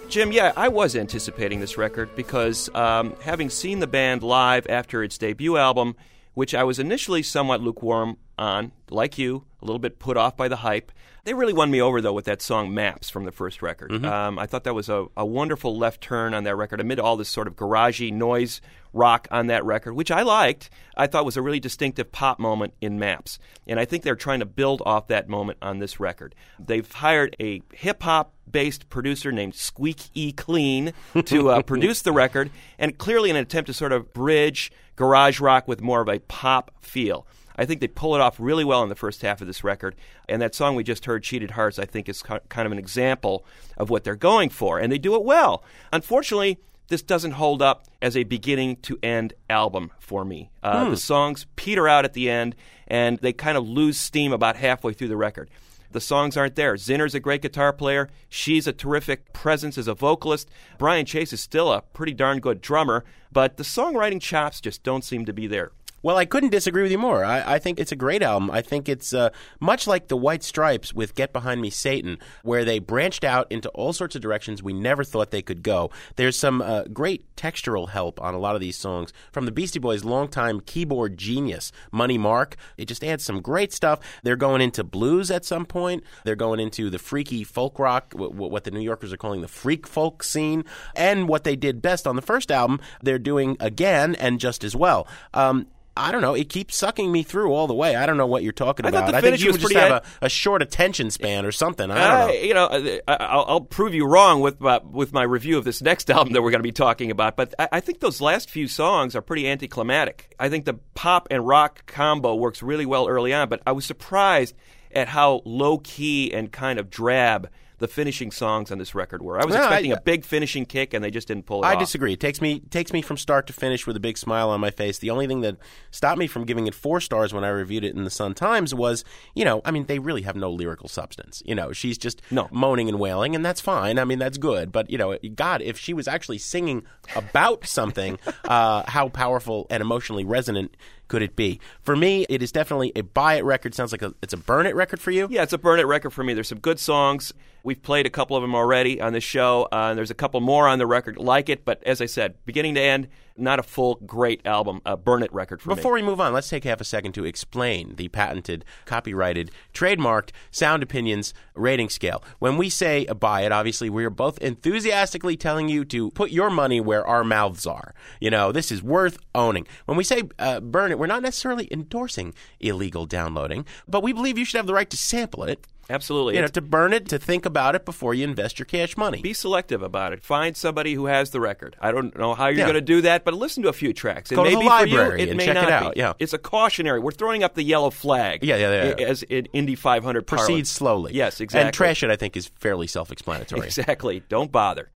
Jim, 0.09 0.31
yeah, 0.31 0.51
I 0.57 0.67
was 0.67 0.95
anticipating 0.95 1.59
this 1.59 1.77
record 1.77 2.15
because 2.15 2.67
um, 2.73 3.15
having 3.21 3.51
seen 3.51 3.77
the 3.77 3.85
band 3.85 4.23
live 4.23 4.65
after 4.69 5.03
its 5.03 5.19
debut 5.19 5.55
album, 5.55 5.95
which 6.33 6.55
I 6.55 6.63
was 6.63 6.79
initially 6.79 7.21
somewhat 7.21 7.61
lukewarm 7.61 8.17
on, 8.39 8.71
like 8.89 9.19
you, 9.19 9.45
a 9.63 9.65
little 9.65 9.79
bit 9.79 9.97
put 9.97 10.17
off 10.17 10.37
by 10.37 10.47
the 10.47 10.57
hype, 10.57 10.91
they 11.23 11.33
really 11.33 11.53
won 11.53 11.71
me 11.71 11.81
over, 11.81 12.01
though, 12.01 12.13
with 12.13 12.25
that 12.25 12.41
song 12.41 12.73
Maps 12.73 13.09
from 13.09 13.23
the 13.23 13.31
first 13.31 13.61
record. 13.61 13.91
Um, 14.05 14.37
I 14.37 14.45
thought 14.45 14.65
that 14.65 14.75
was 14.75 14.89
a, 14.89 15.05
a 15.15 15.25
wonderful 15.25 15.77
left 15.77 16.01
turn 16.01 16.33
on 16.33 16.43
that 16.43 16.55
record 16.57 16.81
amid 16.81 16.99
all 16.99 17.15
this 17.15 17.29
sort 17.29 17.47
of 17.47 17.55
garagey 17.55 18.11
noise 18.11 18.59
rock 18.91 19.27
on 19.31 19.47
that 19.47 19.63
record, 19.63 19.93
which 19.93 20.11
I 20.11 20.21
liked. 20.21 20.69
I 20.97 21.07
thought 21.07 21.25
was 21.25 21.37
a 21.37 21.41
really 21.41 21.61
distinctive 21.61 22.11
pop 22.11 22.39
moment 22.39 22.73
in 22.81 22.99
Maps. 22.99 23.39
And 23.65 23.79
I 23.79 23.85
think 23.85 24.03
they're 24.03 24.15
trying 24.15 24.41
to 24.41 24.45
build 24.45 24.81
off 24.85 25.07
that 25.07 25.29
moment 25.29 25.59
on 25.61 25.79
this 25.79 25.99
record. 25.99 26.35
They've 26.59 26.89
hired 26.91 27.35
a 27.39 27.61
hip 27.73 28.03
hop 28.03 28.33
based 28.49 28.89
producer 28.89 29.31
named 29.31 29.55
Squeak 29.55 30.01
E 30.13 30.33
Clean 30.33 30.93
to 31.25 31.49
uh, 31.49 31.61
produce 31.63 32.01
the 32.01 32.11
record, 32.11 32.51
and 32.77 32.97
clearly 32.97 33.29
an 33.29 33.37
attempt 33.37 33.67
to 33.67 33.73
sort 33.73 33.93
of 33.93 34.13
bridge 34.13 34.71
garage 34.95 35.39
rock 35.39 35.67
with 35.67 35.81
more 35.81 36.01
of 36.01 36.09
a 36.09 36.19
pop 36.19 36.71
feel. 36.81 37.25
I 37.57 37.65
think 37.65 37.81
they 37.81 37.87
pull 37.87 38.15
it 38.15 38.21
off 38.21 38.39
really 38.39 38.63
well 38.63 38.83
in 38.83 38.89
the 38.89 38.95
first 38.95 39.21
half 39.21 39.41
of 39.41 39.47
this 39.47 39.63
record. 39.63 39.95
And 40.27 40.41
that 40.41 40.55
song 40.55 40.75
we 40.75 40.83
just 40.83 41.05
heard, 41.05 41.23
Cheated 41.23 41.51
Hearts, 41.51 41.77
I 41.79 41.85
think 41.85 42.09
is 42.09 42.21
kind 42.23 42.65
of 42.65 42.71
an 42.71 42.79
example 42.79 43.45
of 43.77 43.89
what 43.89 44.03
they're 44.03 44.15
going 44.15 44.49
for. 44.49 44.79
And 44.79 44.91
they 44.91 44.97
do 44.97 45.15
it 45.15 45.23
well. 45.23 45.63
Unfortunately, 45.91 46.57
this 46.87 47.01
doesn't 47.01 47.31
hold 47.31 47.61
up 47.61 47.85
as 48.01 48.17
a 48.17 48.23
beginning 48.23 48.75
to 48.77 48.99
end 49.01 49.33
album 49.49 49.91
for 49.99 50.25
me. 50.25 50.49
Uh, 50.61 50.89
The 50.89 50.97
songs 50.97 51.45
peter 51.55 51.87
out 51.87 52.05
at 52.05 52.13
the 52.13 52.29
end, 52.29 52.55
and 52.87 53.17
they 53.19 53.33
kind 53.33 53.57
of 53.57 53.67
lose 53.67 53.97
steam 53.97 54.33
about 54.33 54.55
halfway 54.57 54.93
through 54.93 55.07
the 55.07 55.17
record. 55.17 55.49
The 55.91 56.01
songs 56.01 56.35
aren't 56.35 56.55
there. 56.55 56.73
Zinner's 56.75 57.13
a 57.13 57.19
great 57.19 57.43
guitar 57.43 57.71
player. 57.71 58.09
She's 58.27 58.65
a 58.65 58.73
terrific 58.73 59.31
presence 59.31 59.77
as 59.77 59.87
a 59.87 59.93
vocalist. 59.93 60.49
Brian 60.79 61.05
Chase 61.05 61.31
is 61.33 61.39
still 61.39 61.71
a 61.71 61.81
pretty 61.81 62.13
darn 62.13 62.39
good 62.39 62.61
drummer, 62.61 63.05
but 63.31 63.57
the 63.57 63.63
songwriting 63.63 64.19
chops 64.19 64.59
just 64.59 64.81
don't 64.81 65.03
seem 65.03 65.23
to 65.25 65.33
be 65.33 65.45
there. 65.45 65.71
Well, 66.03 66.17
I 66.17 66.25
couldn't 66.25 66.49
disagree 66.49 66.83
with 66.83 66.91
you 66.91 66.97
more. 66.97 67.23
I, 67.23 67.55
I 67.55 67.59
think 67.59 67.79
it's 67.79 67.93
a 67.93 67.95
great 67.95 68.21
album. 68.21 68.51
I 68.51 68.61
think 68.61 68.89
it's 68.89 69.13
uh, 69.13 69.29
much 69.61 69.87
like 69.87 70.09
the 70.09 70.17
White 70.17 70.43
Stripes 70.43 70.93
with 70.93 71.15
Get 71.15 71.31
Behind 71.31 71.61
Me, 71.61 71.69
Satan, 71.69 72.17
where 72.43 72.65
they 72.65 72.79
branched 72.79 73.23
out 73.23 73.49
into 73.49 73.69
all 73.69 73.93
sorts 73.93 74.13
of 74.13 74.21
directions 74.21 74.61
we 74.61 74.73
never 74.73 75.05
thought 75.05 75.31
they 75.31 75.41
could 75.41 75.63
go. 75.63 75.91
There's 76.17 76.37
some 76.37 76.61
uh, 76.61 76.83
great 76.91 77.33
textural 77.37 77.89
help 77.89 78.21
on 78.21 78.33
a 78.33 78.37
lot 78.37 78.53
of 78.53 78.59
these 78.59 78.75
songs 78.75 79.13
from 79.31 79.45
the 79.45 79.51
Beastie 79.53 79.79
Boys' 79.79 80.03
longtime 80.03 80.59
keyboard 80.59 81.17
genius, 81.17 81.71
Money 81.89 82.17
Mark. 82.17 82.57
It 82.77 82.89
just 82.89 83.03
adds 83.03 83.23
some 83.23 83.41
great 83.41 83.71
stuff. 83.71 84.01
They're 84.23 84.35
going 84.35 84.59
into 84.59 84.83
blues 84.83 85.31
at 85.31 85.45
some 85.45 85.65
point. 85.65 86.03
They're 86.25 86.35
going 86.35 86.59
into 86.59 86.89
the 86.89 86.99
freaky 86.99 87.45
folk 87.45 87.79
rock, 87.79 88.09
w- 88.09 88.29
w- 88.29 88.51
what 88.51 88.65
the 88.65 88.71
New 88.71 88.81
Yorkers 88.81 89.13
are 89.13 89.17
calling 89.17 89.39
the 89.39 89.47
freak 89.47 89.87
folk 89.87 90.21
scene. 90.21 90.65
And 90.97 91.29
what 91.29 91.45
they 91.45 91.55
did 91.55 91.81
best 91.81 92.05
on 92.05 92.17
the 92.17 92.21
first 92.21 92.51
album, 92.51 92.81
they're 93.01 93.17
doing 93.19 93.55
again 93.61 94.15
and 94.15 94.37
just 94.37 94.65
as 94.65 94.75
well. 94.75 95.07
Um, 95.33 95.67
I 95.95 96.11
don't 96.11 96.21
know. 96.21 96.33
It 96.33 96.49
keeps 96.49 96.75
sucking 96.75 97.11
me 97.11 97.21
through 97.21 97.53
all 97.53 97.67
the 97.67 97.73
way. 97.75 97.95
I 97.95 98.05
don't 98.07 98.17
know 98.17 98.25
what 98.25 98.41
you're 98.41 98.51
talking 98.51 98.85
I 98.85 98.89
thought 98.91 98.97
about. 99.09 99.11
the 99.11 99.17
I 99.17 99.21
think 99.21 99.25
finish 99.33 99.41
you 99.41 99.47
was 99.51 99.57
just 99.57 99.65
pretty 99.73 99.79
have 99.79 100.03
ed- 100.03 100.09
a, 100.23 100.25
a 100.25 100.29
short 100.29 100.61
attention 100.63 101.11
span 101.11 101.45
or 101.45 101.51
something. 101.51 101.91
I 101.91 102.27
don't 102.27 102.27
know. 102.27 102.33
You 102.41 102.53
know, 102.55 102.99
I- 103.07 103.13
I'll, 103.19 103.45
I'll 103.47 103.61
prove 103.61 103.93
you 103.93 104.07
wrong 104.07 104.41
with 104.41 104.59
my, 104.59 104.79
with 104.83 105.13
my 105.13 105.21
review 105.23 105.57
of 105.57 105.65
this 105.65 105.81
next 105.83 106.09
album 106.11 106.33
that 106.33 106.41
we're 106.41 106.49
going 106.51 106.59
to 106.59 106.63
be 106.63 106.71
talking 106.71 107.11
about. 107.11 107.35
But 107.35 107.53
I, 107.59 107.69
I 107.73 107.79
think 107.79 107.99
those 107.99 108.21
last 108.21 108.49
few 108.49 108.67
songs 108.67 109.15
are 109.15 109.21
pretty 109.21 109.47
anticlimactic. 109.47 110.33
I 110.39 110.49
think 110.49 110.65
the 110.65 110.75
pop 110.95 111.27
and 111.29 111.45
rock 111.47 111.85
combo 111.85 112.33
works 112.35 112.63
really 112.63 112.85
well 112.87 113.07
early 113.07 113.33
on, 113.33 113.47
but 113.49 113.61
I 113.67 113.71
was 113.73 113.85
surprised 113.85 114.55
at 114.91 115.07
how 115.07 115.41
low 115.45 115.77
key 115.79 116.33
and 116.33 116.51
kind 116.51 116.79
of 116.79 116.89
drab 116.89 117.49
the 117.79 117.87
finishing 117.87 118.31
songs 118.31 118.71
on 118.71 118.77
this 118.77 118.93
record 118.95 119.21
were. 119.21 119.39
I 119.39 119.45
was 119.45 119.53
No, 119.55 119.61
expecting 119.61 119.91
a 119.91 119.99
big 120.01 120.25
finishing 120.25 120.65
kick, 120.65 120.93
and 120.93 121.03
they 121.03 121.11
just 121.11 121.27
didn't 121.27 121.45
pull 121.45 121.63
it 121.63 121.67
I 121.67 121.73
off. 121.73 121.79
disagree. 121.79 122.13
It 122.13 122.19
takes 122.19 122.41
me 122.41 122.59
takes 122.69 122.93
me 122.93 123.01
from 123.01 123.17
start 123.17 123.47
to 123.47 123.53
finish 123.53 123.85
with 123.87 123.95
a 123.95 123.99
big 123.99 124.17
smile 124.17 124.49
on 124.49 124.59
my 124.59 124.71
face. 124.71 124.99
The 124.99 125.09
only 125.09 125.27
thing 125.27 125.41
that 125.41 125.57
stopped 125.91 126.17
me 126.17 126.27
from 126.27 126.45
giving 126.45 126.67
it 126.67 126.73
four 126.75 126.99
stars 127.01 127.33
when 127.33 127.43
I 127.43 127.49
reviewed 127.49 127.83
it 127.83 127.95
in 127.95 128.03
the 128.03 128.09
Sun 128.09 128.35
Times 128.35 128.73
was, 128.73 129.03
you 129.35 129.45
know, 129.45 129.61
I 129.65 129.71
mean, 129.71 129.85
they 129.85 129.99
really 129.99 130.21
have 130.23 130.35
no 130.35 130.51
lyrical 130.51 130.87
substance. 130.87 131.41
You 131.45 131.55
know, 131.55 131.71
she's 131.71 131.97
just 131.97 132.21
No. 132.31 132.47
moaning 132.51 132.89
and 132.89 132.99
wailing, 132.99 133.35
and 133.35 133.45
that's 133.45 133.61
fine. 133.61 133.99
I 133.99 134.05
mean, 134.05 134.19
that's 134.19 134.37
good. 134.37 134.71
But 134.71 134.89
you 134.89 134.97
know, 134.97 135.17
God, 135.35 135.61
if 135.61 135.77
she 135.77 135.93
was 135.93 136.07
actually 136.07 136.37
singing 136.37 136.83
about 137.15 137.65
something, 137.67 138.17
uh, 138.45 138.83
how 138.87 139.09
powerful 139.09 139.67
and 139.69 139.81
emotionally 139.81 140.23
resonant 140.25 140.75
could 141.07 141.21
it 141.21 141.35
be? 141.35 141.59
For 141.81 141.95
me, 141.95 142.25
it 142.29 142.41
is 142.41 142.51
definitely 142.51 142.91
a 142.95 143.01
buy 143.01 143.35
it 143.35 143.43
record. 143.43 143.75
Sounds 143.75 143.91
like 143.91 144.01
a, 144.01 144.13
it's 144.21 144.33
a 144.33 144.37
burn 144.37 144.65
it 144.65 144.75
record 144.75 144.99
for 144.99 145.11
you. 145.11 145.27
Yeah, 145.29 145.43
it's 145.43 145.53
a 145.53 145.57
burn 145.57 145.79
it 145.79 145.87
record 145.87 146.11
for 146.11 146.23
me. 146.23 146.33
There's 146.33 146.47
some 146.47 146.59
good 146.59 146.79
songs. 146.79 147.33
We've 147.63 147.81
played 147.81 148.05
a 148.05 148.09
couple 148.09 148.35
of 148.35 148.41
them 148.41 148.55
already 148.55 148.99
on 148.99 149.13
the 149.13 149.21
show, 149.21 149.69
uh, 149.71 149.87
and 149.89 149.97
there's 149.97 150.11
a 150.11 150.15
couple 150.15 150.41
more 150.41 150.67
on 150.67 150.79
the 150.79 150.85
record 150.85 151.17
like 151.17 151.47
it. 151.47 151.63
But 151.63 151.81
as 151.85 152.01
I 152.01 152.07
said, 152.07 152.35
beginning 152.45 152.75
to 152.75 152.81
end, 152.81 153.07
not 153.37 153.57
a 153.57 153.63
full 153.63 153.95
great 154.05 154.45
album, 154.45 154.81
a 154.85 154.97
burn 154.97 155.23
it 155.23 155.33
record 155.33 155.61
for 155.61 155.69
me. 155.69 155.75
Before 155.75 155.93
we 155.93 156.01
move 156.01 156.19
on, 156.19 156.33
let's 156.33 156.49
take 156.49 156.65
half 156.65 156.81
a 156.81 156.83
second 156.83 157.13
to 157.13 157.25
explain 157.25 157.95
the 157.95 158.09
patented, 158.09 158.65
copyrighted, 158.85 159.49
trademarked 159.73 160.29
sound 160.51 160.83
opinions 160.83 161.33
rating 161.55 161.89
scale. 161.89 162.23
When 162.39 162.57
we 162.57 162.69
say 162.69 163.05
buy 163.05 163.41
it, 163.41 163.51
obviously 163.51 163.89
we 163.89 164.05
are 164.05 164.09
both 164.11 164.37
enthusiastically 164.39 165.37
telling 165.37 165.69
you 165.69 165.85
to 165.85 166.11
put 166.11 166.31
your 166.31 166.49
money 166.49 166.81
where 166.81 167.07
our 167.07 167.23
mouths 167.23 167.65
are. 167.65 167.95
You 168.19 168.29
know, 168.29 168.51
this 168.51 168.71
is 168.71 168.83
worth 168.83 169.17
owning. 169.33 169.67
When 169.85 169.97
we 169.97 170.03
say 170.03 170.23
uh, 170.37 170.59
burn 170.59 170.91
it, 170.93 170.99
we're 170.99 171.07
not 171.07 171.21
necessarily 171.21 171.67
endorsing 171.71 172.33
illegal 172.61 173.05
downloading, 173.05 173.65
but 173.87 174.01
we 174.01 174.13
believe 174.13 174.37
you 174.37 174.45
should 174.45 174.57
have 174.57 174.67
the 174.67 174.73
right 174.73 174.89
to 174.89 174.95
sample 174.97 175.43
it. 175.43 175.67
Absolutely. 175.89 176.35
You 176.35 176.41
know, 176.41 176.47
to 176.47 176.61
burn 176.61 176.93
it, 176.93 177.09
to 177.09 177.19
think 177.19 177.45
about 177.45 177.75
it 177.75 177.83
before 177.83 178.13
you 178.13 178.23
invest 178.23 178.57
your 178.57 178.65
cash 178.65 178.95
money. 178.95 179.21
be 179.21 179.33
selective 179.33 179.81
about 179.83 180.13
it. 180.13 180.23
Find 180.23 180.55
somebody 180.55 180.93
who 180.93 181.07
has 181.07 181.31
the 181.31 181.41
record. 181.41 181.75
I 181.81 181.91
don't 181.91 182.17
know 182.17 182.33
how 182.35 182.47
you're 182.47 182.59
Yeah. 182.59 182.63
going 182.65 182.75
to 182.75 182.81
do 182.81 183.01
that, 183.01 183.25
but 183.25 183.33
listen 183.33 183.63
to 183.63 183.69
a 183.69 183.73
few 183.73 183.91
tracks. 183.91 184.31
It 184.31 184.35
Go 184.35 184.45
to 184.45 184.49
may 184.49 184.55
the 184.55 184.61
be 184.61 184.65
library 184.65 185.19
you. 185.19 185.25
It 185.27 185.29
and 185.31 185.37
may 185.37 185.45
check 185.45 185.57
it 185.57 185.61
not 185.61 185.71
out, 185.71 185.93
be. 185.95 185.99
yeah. 185.99 186.13
It's 186.19 186.31
a 186.31 186.37
cautionary. 186.37 187.01
We're 187.01 187.11
throwing 187.11 187.43
up 187.43 187.55
the 187.55 187.63
yellow 187.63 187.89
flag. 187.89 188.45
Yeah, 188.45 188.55
yeah, 188.55 188.93
yeah. 188.97 189.05
As 189.05 189.23
in 189.23 189.47
Indy 189.51 189.75
500 189.75 190.25
Proceed 190.25 190.45
parlance. 190.47 190.69
slowly. 190.71 191.13
Yes, 191.15 191.41
exactly. 191.41 191.65
And 191.67 191.73
trash 191.73 192.01
it, 192.01 192.09
I 192.09 192.15
think, 192.15 192.37
is 192.37 192.47
fairly 192.61 192.87
self 192.87 193.11
explanatory. 193.11 193.65
Exactly. 193.67 194.23
Don't 194.29 194.53
bother. 194.53 194.89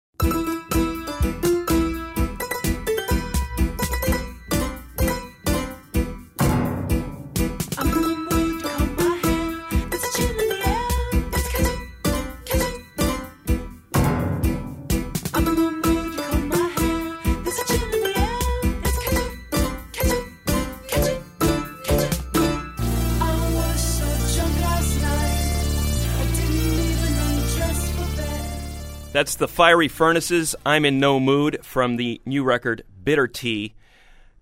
That's 29.16 29.36
the 29.36 29.48
Fiery 29.48 29.88
Furnaces. 29.88 30.54
I'm 30.66 30.84
in 30.84 31.00
no 31.00 31.18
mood 31.18 31.60
from 31.62 31.96
the 31.96 32.20
new 32.26 32.44
record 32.44 32.82
Bitter 33.02 33.26
Tea, 33.26 33.72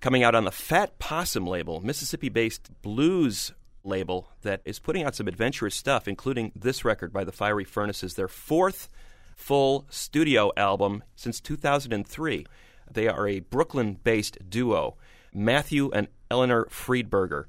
coming 0.01 0.25
out 0.25 0.35
on 0.35 0.43
the 0.43 0.51
Fat 0.51 0.99
Possum 0.99 1.47
label, 1.47 1.81
Mississippi-based 1.81 2.83
blues 2.83 3.53
label 3.85 4.31
that 4.43 4.63
is 4.65 4.81
putting 4.81 5.05
out 5.05 5.15
some 5.15 5.29
adventurous 5.29 5.77
stuff, 5.77 6.09
including 6.09 6.51
this 6.57 6.85
record 6.85 7.13
by 7.13 7.23
the 7.23 7.31
Fiery 7.31 7.63
Furnaces, 7.63 8.15
their 8.15 8.27
fourth 8.27 8.89
full 9.37 9.87
studio 9.91 10.51
album 10.57 11.05
since 11.15 11.41
2003. 11.41 12.45
They 12.91 13.07
are 13.07 13.29
a 13.29 13.39
Brooklyn-based 13.39 14.51
duo, 14.51 14.97
Matthew 15.33 15.93
and 15.93 16.09
Eleanor 16.33 16.65
Friedberger, 16.65 17.45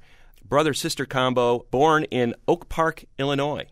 brother-sister 0.47 1.07
combo, 1.07 1.65
born 1.71 2.03
in 2.03 2.35
Oak 2.47 2.69
Park, 2.69 3.05
Illinois. 3.17 3.65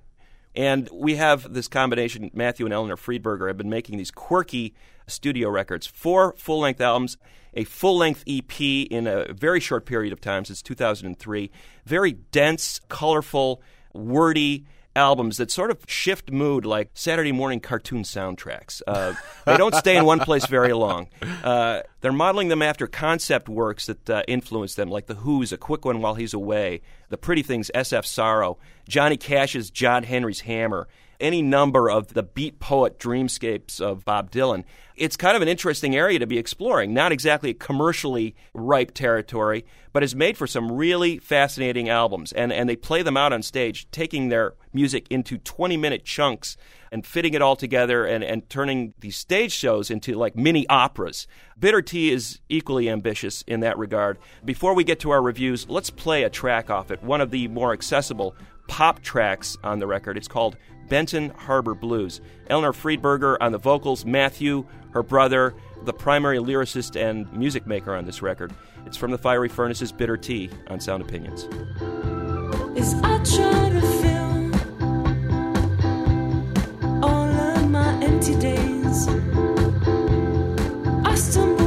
And 0.56 0.90
we 0.92 1.16
have 1.16 1.54
this 1.54 1.68
combination. 1.68 2.30
Matthew 2.34 2.66
and 2.66 2.74
Eleanor 2.74 2.96
Friedberger 2.96 3.48
have 3.48 3.58
been 3.58 3.70
making 3.70 3.98
these 3.98 4.12
quirky 4.12 4.74
studio 5.08 5.50
records, 5.50 5.88
four 5.88 6.36
full 6.38 6.60
length 6.60 6.80
albums, 6.80 7.18
a 7.54 7.64
full 7.64 7.98
length 7.98 8.24
EP 8.28 8.60
in 8.60 9.08
a 9.08 9.34
very 9.34 9.60
short 9.60 9.86
period 9.86 10.14
of 10.14 10.22
time 10.22 10.46
since 10.46 10.62
2003. 10.62 11.52
Very 11.86 12.14
dense, 12.14 12.80
colorful, 12.90 13.62
wordy 13.94 14.66
albums 14.96 15.38
that 15.38 15.52
sort 15.52 15.72
of 15.72 15.80
shift 15.88 16.32
mood 16.32 16.66
like 16.66 16.90
Saturday 16.94 17.32
morning 17.32 17.60
cartoon 17.60 18.04
soundtracks. 18.04 18.82
Uh, 18.86 19.14
they 19.46 19.58
don't 19.58 19.76
stay 19.76 19.98
in 19.98 20.06
one 20.06 20.20
place 20.20 20.46
very 20.46 20.74
long. 20.74 21.08
Uh, 21.44 21.82
they're 22.02 22.12
modeling 22.12 22.48
them 22.50 22.62
after 22.62 22.88
concept 22.88 23.50
works 23.50 23.88
that 23.88 24.10
uh, 24.10 24.24
influence 24.28 24.76
them, 24.76 24.90
like 24.90 25.08
The 25.08 25.16
Who's 25.16 25.52
A 25.52 25.58
Quick 25.58 25.86
One 25.86 26.02
While 26.02 26.16
He's 26.16 26.34
Away, 26.34 26.82
The 27.10 27.18
Pretty 27.18 27.44
Things, 27.44 27.72
SF 27.74 28.06
Sorrow, 28.06 28.58
Johnny 28.88 29.18
Cash's 29.18 29.70
John 29.70 30.04
Henry's 30.04 30.42
Hammer, 30.42 30.88
any 31.20 31.42
number 31.42 31.90
of 31.90 32.14
the 32.14 32.24
beat 32.24 32.60
poet 32.60 33.00
dreamscapes 33.00 33.80
of 33.80 34.06
Bob 34.06 34.32
Dylan. 34.32 34.64
It's 34.96 35.18
kind 35.18 35.36
of 35.36 35.42
an 35.42 35.48
interesting 35.48 35.96
area 35.96 36.20
to 36.20 36.28
be 36.28 36.38
exploring, 36.38 36.94
not 36.94 37.12
exactly 37.12 37.54
commercially 37.54 38.36
ripe 38.54 38.92
territory, 38.94 39.66
but 39.92 40.04
has 40.04 40.16
made 40.16 40.38
for 40.38 40.46
some 40.46 40.72
really 40.72 41.18
fascinating 41.18 41.90
albums. 41.90 42.32
And, 42.32 42.54
and 42.54 42.70
they 42.70 42.76
play 42.76 43.02
them 43.02 43.18
out 43.18 43.34
on 43.34 43.42
stage, 43.42 43.90
taking 43.92 44.30
their 44.30 44.54
music 44.72 45.08
into 45.10 45.38
20 45.40 45.78
minute 45.78 46.06
chunks 46.06 46.58
and 46.92 47.06
fitting 47.06 47.34
it 47.34 47.42
all 47.42 47.56
together 47.56 48.06
and, 48.06 48.24
and 48.24 48.48
turning 48.50 48.94
these 49.00 49.18
stage 49.18 49.52
shows 49.52 49.90
into 49.90 50.14
like 50.14 50.36
mini 50.36 50.68
operas. 50.70 51.26
Bitter 51.60 51.82
Tea 51.82 52.12
is 52.12 52.40
equally 52.50 52.88
ambitious 52.88 53.44
in 53.48 53.62
that 53.62 53.80
regard. 53.80 54.20
Before 54.46 54.76
we 54.76 54.84
get 54.84 55.00
to 55.00 55.10
our 55.10 55.22
reviews, 55.22 55.68
let's 55.68 55.90
play 55.90 56.22
a 56.22 56.30
track 56.30 56.70
off 56.70 56.92
it, 56.92 57.02
one 57.02 57.20
of 57.20 57.32
the 57.32 57.48
more 57.48 57.74
accessible 57.74 58.36
pop 58.68 59.02
tracks 59.02 59.58
on 59.64 59.80
the 59.80 59.88
record. 59.88 60.18
It's 60.18 60.28
called 60.28 60.56
Benton 60.90 61.30
Harbor 61.32 61.74
Blues. 61.76 62.22
Eleanor 62.48 62.74
Friedberger 62.74 63.38
on 63.42 63.52
the 63.52 63.58
vocals, 63.58 64.06
Matthew, 64.06 64.66
her 64.92 65.04
brother, 65.04 65.54
the 65.84 65.94
primary 65.94 66.38
lyricist 66.38 66.96
and 66.96 67.32
music 67.34 67.66
maker 67.68 67.96
on 67.96 68.06
this 68.06 68.22
record. 68.22 68.54
It's 68.86 68.98
from 68.98 69.12
the 69.12 69.18
Fiery 69.18 69.50
Furnaces 69.50 69.92
Bitter 69.92 70.18
Tea 70.18 70.50
on 70.68 70.80
Sound 70.80 71.02
Opinions. 71.02 71.48
Days, 78.40 79.08
I 81.06 81.16
stumble 81.16 81.63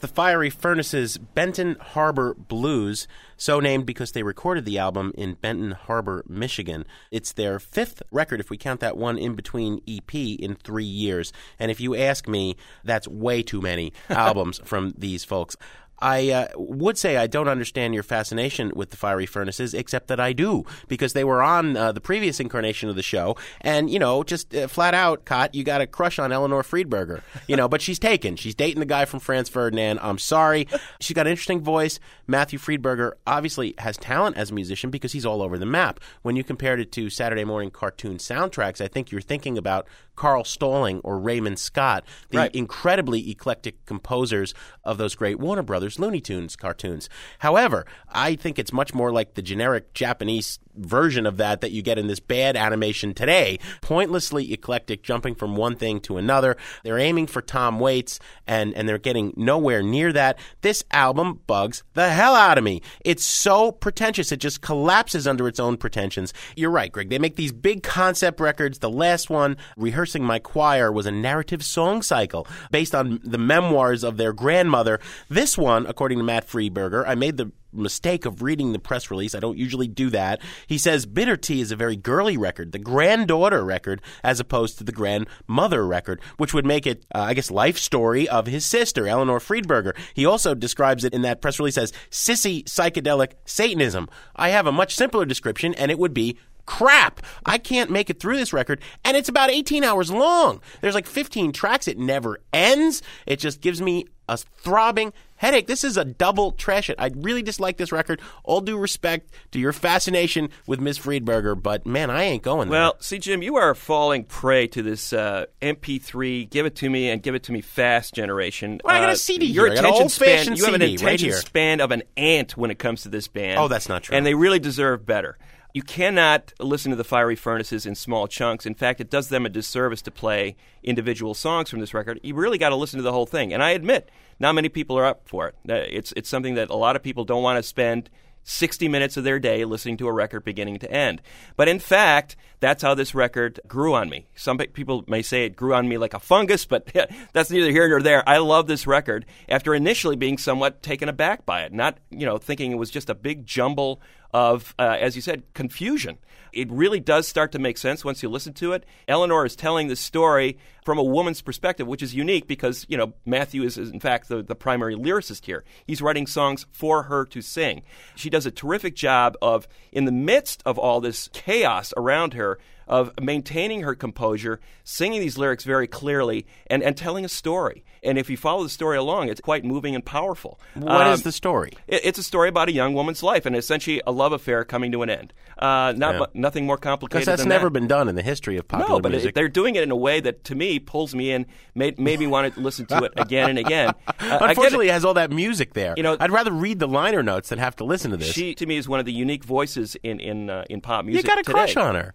the 0.00 0.08
Fiery 0.08 0.50
Furnaces 0.50 1.18
Benton 1.18 1.76
Harbor 1.80 2.34
Blues, 2.34 3.06
so 3.36 3.60
named 3.60 3.86
because 3.86 4.12
they 4.12 4.22
recorded 4.22 4.64
the 4.64 4.78
album 4.78 5.12
in 5.16 5.34
Benton 5.34 5.72
Harbor, 5.72 6.24
Michigan. 6.26 6.84
It's 7.10 7.32
their 7.32 7.58
fifth 7.58 8.02
record, 8.10 8.40
if 8.40 8.50
we 8.50 8.56
count 8.56 8.80
that 8.80 8.96
one 8.96 9.18
in 9.18 9.34
between 9.34 9.80
EP, 9.88 10.14
in 10.14 10.56
three 10.56 10.84
years. 10.84 11.32
And 11.58 11.70
if 11.70 11.80
you 11.80 11.94
ask 11.94 12.26
me, 12.26 12.56
that's 12.84 13.06
way 13.06 13.42
too 13.42 13.60
many 13.60 13.92
albums 14.08 14.60
from 14.64 14.94
these 14.96 15.24
folks. 15.24 15.56
I 16.02 16.30
uh, 16.30 16.48
would 16.56 16.96
say 16.98 17.16
I 17.16 17.26
don't 17.26 17.48
understand 17.48 17.94
your 17.94 18.02
fascination 18.02 18.72
with 18.74 18.90
the 18.90 18.96
Fiery 18.96 19.26
Furnaces, 19.26 19.74
except 19.74 20.08
that 20.08 20.18
I 20.20 20.32
do, 20.32 20.64
because 20.88 21.12
they 21.12 21.24
were 21.24 21.42
on 21.42 21.76
uh, 21.76 21.92
the 21.92 22.00
previous 22.00 22.40
incarnation 22.40 22.88
of 22.88 22.96
the 22.96 23.02
show, 23.02 23.36
and 23.60 23.90
you 23.90 23.98
know, 23.98 24.22
just 24.22 24.54
uh, 24.54 24.66
flat 24.68 24.94
out, 24.94 25.24
Kot, 25.24 25.54
you 25.54 25.64
got 25.64 25.80
a 25.80 25.86
crush 25.86 26.18
on 26.18 26.32
Eleanor 26.32 26.62
Friedberger, 26.62 27.22
you 27.46 27.56
know, 27.56 27.68
but 27.68 27.82
she's 27.82 27.98
taken. 27.98 28.36
She's 28.36 28.54
dating 28.54 28.80
the 28.80 28.86
guy 28.86 29.04
from 29.04 29.20
Franz 29.20 29.48
Ferdinand. 29.48 29.98
I'm 30.02 30.18
sorry. 30.18 30.66
She's 31.00 31.14
got 31.14 31.26
an 31.26 31.32
interesting 31.32 31.60
voice. 31.60 31.98
Matthew 32.26 32.58
Friedberger 32.58 33.12
obviously 33.26 33.74
has 33.78 33.96
talent 33.96 34.36
as 34.36 34.50
a 34.50 34.54
musician 34.54 34.90
because 34.90 35.12
he's 35.12 35.26
all 35.26 35.42
over 35.42 35.58
the 35.58 35.66
map. 35.66 36.00
When 36.22 36.36
you 36.36 36.44
compared 36.44 36.80
it 36.80 36.92
to 36.92 37.10
Saturday 37.10 37.44
morning 37.44 37.70
cartoon 37.70 38.18
soundtracks, 38.18 38.80
I 38.80 38.88
think 38.88 39.10
you're 39.10 39.20
thinking 39.20 39.58
about 39.58 39.86
Carl 40.16 40.44
Stalling 40.44 41.00
or 41.02 41.18
Raymond 41.18 41.58
Scott, 41.58 42.04
the 42.28 42.38
Right. 42.38 42.54
incredibly 42.54 43.30
eclectic 43.30 43.84
composers 43.86 44.54
of 44.84 44.98
those 44.98 45.14
great 45.14 45.38
Warner 45.38 45.62
Brothers 45.62 45.89
Looney 45.98 46.20
Tunes 46.20 46.56
cartoons. 46.56 47.08
However, 47.40 47.86
I 48.08 48.36
think 48.36 48.58
it's 48.58 48.72
much 48.72 48.94
more 48.94 49.12
like 49.12 49.34
the 49.34 49.42
generic 49.42 49.92
Japanese 49.94 50.58
version 50.76 51.26
of 51.26 51.36
that 51.36 51.60
that 51.60 51.72
you 51.72 51.82
get 51.82 51.98
in 51.98 52.06
this 52.06 52.20
bad 52.20 52.56
animation 52.56 53.12
today. 53.14 53.58
Pointlessly 53.80 54.52
eclectic, 54.52 55.02
jumping 55.02 55.34
from 55.34 55.56
one 55.56 55.76
thing 55.76 56.00
to 56.00 56.16
another. 56.16 56.56
They're 56.84 56.98
aiming 56.98 57.26
for 57.26 57.42
Tom 57.42 57.80
Waits, 57.80 58.18
and, 58.46 58.74
and 58.74 58.88
they're 58.88 58.98
getting 58.98 59.32
nowhere 59.36 59.82
near 59.82 60.12
that. 60.12 60.38
This 60.62 60.84
album 60.92 61.40
bugs 61.46 61.82
the 61.94 62.10
hell 62.10 62.34
out 62.34 62.58
of 62.58 62.64
me. 62.64 62.82
It's 63.04 63.24
so 63.24 63.72
pretentious, 63.72 64.32
it 64.32 64.38
just 64.38 64.60
collapses 64.60 65.26
under 65.26 65.48
its 65.48 65.60
own 65.60 65.76
pretensions. 65.76 66.32
You're 66.56 66.70
right, 66.70 66.90
Greg. 66.90 67.10
They 67.10 67.18
make 67.18 67.36
these 67.36 67.52
big 67.52 67.82
concept 67.82 68.40
records. 68.40 68.78
The 68.78 68.90
last 68.90 69.30
one, 69.30 69.56
Rehearsing 69.76 70.24
My 70.24 70.38
Choir, 70.38 70.92
was 70.92 71.06
a 71.06 71.12
narrative 71.12 71.64
song 71.64 72.02
cycle 72.02 72.46
based 72.70 72.94
on 72.94 73.20
the 73.24 73.38
memoirs 73.38 74.04
of 74.04 74.16
their 74.16 74.32
grandmother. 74.32 75.00
This 75.28 75.58
one, 75.58 75.79
according 75.86 76.18
to 76.18 76.24
Matt 76.24 76.48
Friedberger, 76.48 77.04
I 77.06 77.14
made 77.14 77.36
the 77.36 77.52
mistake 77.72 78.24
of 78.24 78.42
reading 78.42 78.72
the 78.72 78.78
press 78.78 79.10
release. 79.10 79.34
I 79.34 79.40
don't 79.40 79.58
usually 79.58 79.88
do 79.88 80.10
that. 80.10 80.40
He 80.66 80.78
says 80.78 81.06
Bitter 81.06 81.36
Tea 81.36 81.60
is 81.60 81.70
a 81.70 81.76
very 81.76 81.96
girly 81.96 82.36
record, 82.36 82.72
the 82.72 82.78
granddaughter 82.78 83.64
record, 83.64 84.02
as 84.24 84.40
opposed 84.40 84.78
to 84.78 84.84
the 84.84 84.92
grandmother 84.92 85.86
record, 85.86 86.20
which 86.36 86.54
would 86.54 86.66
make 86.66 86.86
it, 86.86 87.04
uh, 87.14 87.20
I 87.20 87.34
guess, 87.34 87.50
life 87.50 87.78
story 87.78 88.28
of 88.28 88.46
his 88.46 88.64
sister, 88.64 89.06
Eleanor 89.06 89.38
Friedberger. 89.38 89.96
He 90.14 90.26
also 90.26 90.54
describes 90.54 91.04
it 91.04 91.14
in 91.14 91.22
that 91.22 91.40
press 91.40 91.58
release 91.58 91.78
as 91.78 91.92
sissy 92.10 92.64
psychedelic 92.64 93.32
Satanism. 93.44 94.08
I 94.36 94.50
have 94.50 94.66
a 94.66 94.72
much 94.72 94.94
simpler 94.94 95.24
description, 95.24 95.74
and 95.74 95.90
it 95.90 95.98
would 95.98 96.14
be 96.14 96.38
crap. 96.70 97.20
I 97.44 97.58
can't 97.58 97.90
make 97.90 98.10
it 98.10 98.20
through 98.20 98.36
this 98.36 98.52
record, 98.52 98.80
and 99.04 99.16
it's 99.16 99.28
about 99.28 99.50
18 99.50 99.82
hours 99.82 100.08
long. 100.12 100.60
There's 100.80 100.94
like 100.94 101.06
15 101.06 101.50
tracks. 101.50 101.88
It 101.88 101.98
never 101.98 102.38
ends. 102.52 103.02
It 103.26 103.40
just 103.40 103.60
gives 103.60 103.82
me 103.82 104.06
a 104.28 104.36
throbbing 104.36 105.12
headache. 105.34 105.66
This 105.66 105.82
is 105.82 105.96
a 105.96 106.04
double 106.04 106.52
trash 106.52 106.88
it. 106.88 106.94
I 107.00 107.10
really 107.16 107.42
dislike 107.42 107.76
this 107.76 107.90
record. 107.90 108.20
All 108.44 108.60
due 108.60 108.78
respect 108.78 109.32
to 109.50 109.58
your 109.58 109.72
fascination 109.72 110.50
with 110.68 110.78
Miss 110.78 110.96
Friedberger, 110.96 111.60
but 111.60 111.84
man, 111.86 112.08
I 112.08 112.22
ain't 112.22 112.44
going 112.44 112.68
there. 112.68 112.78
Well, 112.78 112.96
see, 113.00 113.18
Jim, 113.18 113.42
you 113.42 113.56
are 113.56 113.74
falling 113.74 114.22
prey 114.22 114.68
to 114.68 114.82
this 114.82 115.12
uh, 115.12 115.46
MP3, 115.60 116.48
give 116.48 116.66
it 116.66 116.76
to 116.76 116.88
me 116.88 117.10
and 117.10 117.20
give 117.20 117.34
it 117.34 117.42
to 117.44 117.52
me 117.52 117.60
fast 117.62 118.14
generation. 118.14 118.80
Well, 118.84 118.94
I 118.94 119.00
got 119.00 119.08
a 119.08 119.12
Uh, 119.12 119.16
CD 119.16 119.46
Your 119.46 119.68
got 119.70 119.78
an 119.78 119.84
attention 119.86 120.08
span, 120.08 120.56
you 120.56 120.64
have 120.66 120.74
an 120.74 120.80
CD 120.82 121.04
right 121.04 121.14
attention 121.20 121.32
span 121.40 121.80
of 121.80 121.90
an 121.90 122.04
ant 122.16 122.56
when 122.56 122.70
it 122.70 122.78
comes 122.78 123.02
to 123.02 123.08
this 123.08 123.26
band. 123.26 123.58
Oh, 123.58 123.66
that's 123.66 123.88
not 123.88 124.04
true. 124.04 124.16
And 124.16 124.24
they 124.24 124.34
really 124.34 124.60
deserve 124.60 125.04
better. 125.04 125.36
You 125.72 125.82
cannot 125.82 126.52
listen 126.58 126.90
to 126.90 126.96
the 126.96 127.04
Fiery 127.04 127.36
Furnaces 127.36 127.86
in 127.86 127.94
small 127.94 128.26
chunks. 128.26 128.66
In 128.66 128.74
fact, 128.74 129.00
it 129.00 129.10
does 129.10 129.28
them 129.28 129.46
a 129.46 129.48
disservice 129.48 130.02
to 130.02 130.10
play 130.10 130.56
individual 130.82 131.34
songs 131.34 131.70
from 131.70 131.80
this 131.80 131.94
record. 131.94 132.18
You 132.22 132.34
really 132.34 132.58
got 132.58 132.70
to 132.70 132.76
listen 132.76 132.98
to 132.98 133.04
the 133.04 133.12
whole 133.12 133.26
thing. 133.26 133.52
And 133.52 133.62
I 133.62 133.70
admit, 133.70 134.10
not 134.40 134.54
many 134.54 134.68
people 134.68 134.98
are 134.98 135.06
up 135.06 135.28
for 135.28 135.48
it. 135.48 135.54
Uh, 135.68 135.74
It's 135.74 136.12
it's 136.16 136.28
something 136.28 136.54
that 136.54 136.70
a 136.70 136.76
lot 136.76 136.96
of 136.96 137.02
people 137.02 137.24
don't 137.24 137.42
want 137.42 137.58
to 137.58 137.62
spend 137.62 138.10
60 138.42 138.88
minutes 138.88 139.16
of 139.16 139.24
their 139.24 139.38
day 139.38 139.64
listening 139.64 139.96
to 139.98 140.08
a 140.08 140.12
record 140.12 140.44
beginning 140.44 140.78
to 140.78 140.90
end. 140.90 141.20
But 141.56 141.68
in 141.68 141.78
fact, 141.78 142.36
that's 142.58 142.82
how 142.82 142.94
this 142.94 143.14
record 143.14 143.60
grew 143.68 143.94
on 143.94 144.08
me. 144.08 144.28
Some 144.34 144.58
people 144.58 145.04
may 145.06 145.22
say 145.22 145.44
it 145.44 145.56
grew 145.56 145.74
on 145.74 145.88
me 145.88 145.98
like 145.98 146.14
a 146.14 146.18
fungus, 146.18 146.64
but 146.64 146.90
that's 147.32 147.50
neither 147.50 147.70
here 147.70 147.88
nor 147.88 148.00
there. 148.00 148.26
I 148.28 148.38
love 148.38 148.66
this 148.66 148.86
record 148.86 149.26
after 149.48 149.74
initially 149.74 150.16
being 150.16 150.38
somewhat 150.38 150.82
taken 150.82 151.08
aback 151.08 151.44
by 151.44 151.62
it, 151.62 151.72
not, 151.72 151.98
you 152.10 152.26
know, 152.26 152.38
thinking 152.38 152.72
it 152.72 152.76
was 152.78 152.90
just 152.90 153.10
a 153.10 153.14
big 153.14 153.46
jumble 153.46 154.00
of, 154.32 154.74
uh, 154.78 154.96
as 155.00 155.16
you 155.16 155.22
said, 155.22 155.42
confusion. 155.54 156.18
It 156.52 156.70
really 156.70 157.00
does 157.00 157.28
start 157.28 157.52
to 157.52 157.58
make 157.58 157.78
sense 157.78 158.04
once 158.04 158.22
you 158.22 158.28
listen 158.28 158.52
to 158.54 158.72
it. 158.72 158.84
Eleanor 159.06 159.46
is 159.46 159.54
telling 159.54 159.88
the 159.88 159.96
story 159.96 160.58
from 160.84 160.98
a 160.98 161.02
woman's 161.02 161.42
perspective, 161.42 161.86
which 161.86 162.02
is 162.02 162.14
unique 162.14 162.48
because, 162.48 162.84
you 162.88 162.96
know, 162.96 163.12
Matthew 163.24 163.62
is, 163.62 163.78
in 163.78 164.00
fact 164.00 164.28
the, 164.28 164.42
the 164.42 164.56
primary 164.56 164.96
lyricist 164.96 165.46
here. 165.46 165.64
He's 165.86 166.02
writing 166.02 166.26
songs 166.26 166.66
for 166.72 167.04
her 167.04 167.24
to 167.26 167.40
sing. 167.40 167.82
She 168.16 168.30
does 168.30 168.46
a 168.46 168.50
terrific 168.50 168.96
job 168.96 169.36
of, 169.40 169.68
in 169.92 170.06
the 170.06 170.12
midst 170.12 170.62
of 170.66 170.78
all 170.78 171.00
this 171.00 171.28
chaos 171.32 171.92
around 171.96 172.34
her, 172.34 172.58
of 172.90 173.12
maintaining 173.22 173.80
her 173.82 173.94
composure, 173.94 174.60
singing 174.84 175.20
these 175.20 175.38
lyrics 175.38 175.64
very 175.64 175.86
clearly, 175.86 176.44
and, 176.66 176.82
and 176.82 176.96
telling 176.96 177.24
a 177.24 177.28
story. 177.28 177.84
And 178.02 178.18
if 178.18 178.28
you 178.28 178.36
follow 178.36 178.62
the 178.64 178.68
story 178.68 178.96
along, 178.98 179.28
it's 179.28 179.40
quite 179.40 179.64
moving 179.64 179.94
and 179.94 180.04
powerful. 180.04 180.58
What 180.74 181.06
is 181.06 181.20
Um, 181.20 181.22
the 181.22 181.32
story? 181.32 181.72
it- 181.86 182.00
it's 182.04 182.18
a 182.18 182.22
story 182.22 182.48
about 182.48 182.68
a 182.68 182.72
young 182.72 182.92
woman's 182.94 183.22
life 183.22 183.46
and 183.46 183.54
essentially 183.54 184.02
a 184.06 184.10
love 184.12 184.32
affair 184.32 184.64
coming 184.64 184.90
to 184.92 185.02
an 185.02 185.10
end. 185.10 185.32
Uh, 185.56 185.92
not 185.96 186.14
Yeah. 186.16 186.26
nothing 186.34 186.66
more 186.66 186.78
complicated 186.78 187.20
Because 187.20 187.26
that's 187.26 187.42
than 187.42 187.48
never 187.50 187.66
that. 187.66 187.70
been 187.78 187.86
done 187.86 188.08
in 188.08 188.16
the 188.16 188.22
history 188.22 188.56
of 188.56 188.66
popular 188.66 188.94
No, 188.96 189.00
but 189.00 189.12
music. 189.12 189.28
it, 189.30 189.34
they're 189.36 189.48
doing 189.48 189.76
it 189.76 189.82
in 189.84 189.90
a 189.92 189.96
way 189.96 190.18
that, 190.20 190.42
to 190.44 190.54
me, 190.56 190.78
pulls 190.80 191.14
me 191.14 191.30
in, 191.30 191.46
made, 191.76 191.98
made 192.00 192.18
me 192.18 192.26
want 192.26 192.52
to 192.54 192.60
listen 192.68 192.86
to 192.86 193.04
it 193.04 193.12
again 193.16 193.50
and 193.50 193.58
again. 193.58 193.88
Uh, 194.08 194.12
get 194.18 194.32
it. 194.42 194.48
Unfortunately, 194.50 194.88
it 194.88 194.92
has 194.92 195.04
all 195.04 195.14
that 195.14 195.30
music 195.30 195.74
there. 195.74 195.94
You 195.96 196.02
know- 196.02 196.16
I'd 196.18 196.32
rather 196.32 196.50
read 196.50 196.80
the 196.80 196.88
liner 196.88 197.22
notes 197.22 197.50
than 197.50 197.58
have 197.60 197.76
to 197.76 197.84
listen 197.84 198.10
to 198.10 198.16
this. 198.16 198.32
she 198.32 198.54
to 198.56 198.66
me 198.66 198.76
is 198.78 198.88
one 198.88 198.98
of 198.98 199.06
the 199.06 199.12
unique 199.12 199.44
voices 199.44 199.96
in 200.02 200.18
in 200.18 200.50
uh, 200.50 200.64
in 200.68 200.80
pop 200.80 201.04
music. 201.04 201.22
you 201.24 201.28
got 201.28 201.38
a 201.38 201.42
today. 201.42 201.52
crush 201.52 201.76
on 201.76 201.94
her. 201.94 202.14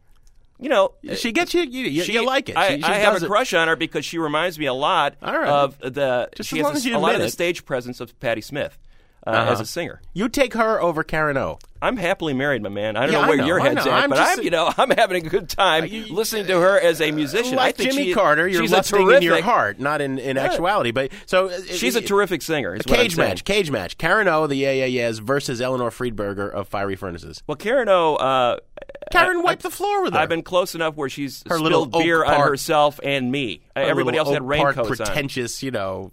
You 0.60 0.70
know, 0.70 0.94
She 1.16 1.32
gets 1.32 1.54
you. 1.54 1.64
You, 1.64 1.84
you, 1.86 2.04
she, 2.04 2.14
you 2.14 2.26
like 2.26 2.48
it. 2.50 2.56
I, 2.56 2.76
She- 2.76 2.82
she 2.82 2.88
I 2.88 2.96
have 2.96 3.22
a 3.22 3.26
it. 3.26 3.28
crush 3.28 3.54
on 3.54 3.68
her 3.68 3.76
because 3.76 4.06
she 4.06 4.18
reminds 4.18 4.58
me 4.58 4.68
a 4.68 4.74
lot 4.74 5.16
right. 5.22 5.48
of 5.48 5.78
the. 5.80 6.30
Just 6.36 6.50
she 6.50 6.60
as 6.60 6.64
long 6.64 6.74
has 6.74 6.86
as 6.86 6.92
a, 6.92 6.96
a 6.96 7.00
lot 7.00 7.16
of 7.16 7.22
the 7.22 7.30
stage 7.30 7.66
presence 7.66 8.00
of 8.00 8.18
Patti 8.20 8.42
Smith 8.42 8.78
uh, 9.26 9.30
Uh-huh. 9.32 9.52
as 9.52 9.60
a 9.60 9.66
singer. 9.66 10.02
You 10.14 10.30
take 10.30 10.54
her 10.54 10.82
over 10.82 11.04
Karen 11.04 11.38
O. 11.38 11.60
I'm 11.82 11.98
happily 11.98 12.34
married, 12.34 12.64
my 12.64 12.70
man. 12.70 12.96
I 12.96 13.06
don't 13.06 13.14
Yeah, 13.14 13.22
know 13.22 13.28
where 13.28 13.38
know, 13.38 13.46
your 13.46 13.60
head's 13.60 13.86
at, 13.86 13.94
I'm 13.94 14.10
but 14.10 14.18
I'm, 14.18 14.42
you 14.42 14.50
know, 14.50 14.72
I'm 14.78 14.90
having 14.92 15.24
a 15.24 15.30
good 15.30 15.50
time 15.50 15.88
listening 16.10 16.48
to 16.48 16.60
her 16.60 16.80
as 16.80 17.00
a 17.00 17.12
musician. 17.12 17.58
Like 17.58 17.68
I 17.68 17.72
think 17.74 17.92
Jimmy 17.92 18.06
she, 18.06 18.14
Carter, 18.14 18.48
you're 18.48 18.62
she's 18.62 18.72
a 18.72 18.78
lusting 18.78 19.00
terrific, 19.06 19.18
in 19.18 19.24
your 19.24 19.42
heart, 19.44 19.80
not 19.80 20.02
in, 20.02 20.18
in 20.18 20.38
actuality. 20.38 20.92
But 20.92 21.12
so 21.28 21.50
uh, 21.50 21.62
She's 21.70 21.96
a 21.96 22.00
uh, 22.00 22.08
terrific 22.08 22.42
singer. 22.42 22.74
A 22.74 22.78
Is 22.80 22.86
what 22.88 22.98
I'm 22.98 23.04
cage 23.06 23.18
match, 23.18 23.44
cage 23.46 23.70
match. 23.70 23.98
Karen 24.00 24.28
O, 24.28 24.48
the 24.48 24.56
Yeah 24.56 24.72
Yeah 24.72 24.86
Yeahs 24.86 25.20
versus 25.20 25.62
Eleanor 25.62 25.92
Friedberger 25.92 26.50
of 26.52 26.68
Fiery 26.68 26.96
Furnaces. 26.96 27.44
Well, 27.46 27.58
Karen 27.58 27.90
O. 27.90 28.16
Uh, 28.16 28.58
Karen 29.12 29.44
wiped 29.44 29.62
the 29.62 29.70
floor 29.70 30.02
with 30.02 30.14
her. 30.14 30.20
I've 30.20 30.30
been 30.30 30.42
close 30.42 30.74
enough 30.74 30.96
where 30.96 31.10
she's 31.10 31.44
Her 31.48 31.58
spilled 31.58 31.64
little 31.64 31.86
beer 31.86 32.24
Oak 32.24 32.32
on 32.32 32.48
herself 32.48 33.00
and 33.04 33.32
me. 33.32 33.62
Uh, 33.76 33.82
Everybody 33.82 34.18
else 34.18 34.30
had 34.30 34.42
Oak 34.42 34.48
Park 34.58 34.76
raincoats 34.78 35.00
on. 35.02 35.06
pretentious, 35.08 35.62
you 35.62 35.70
know, 35.70 36.12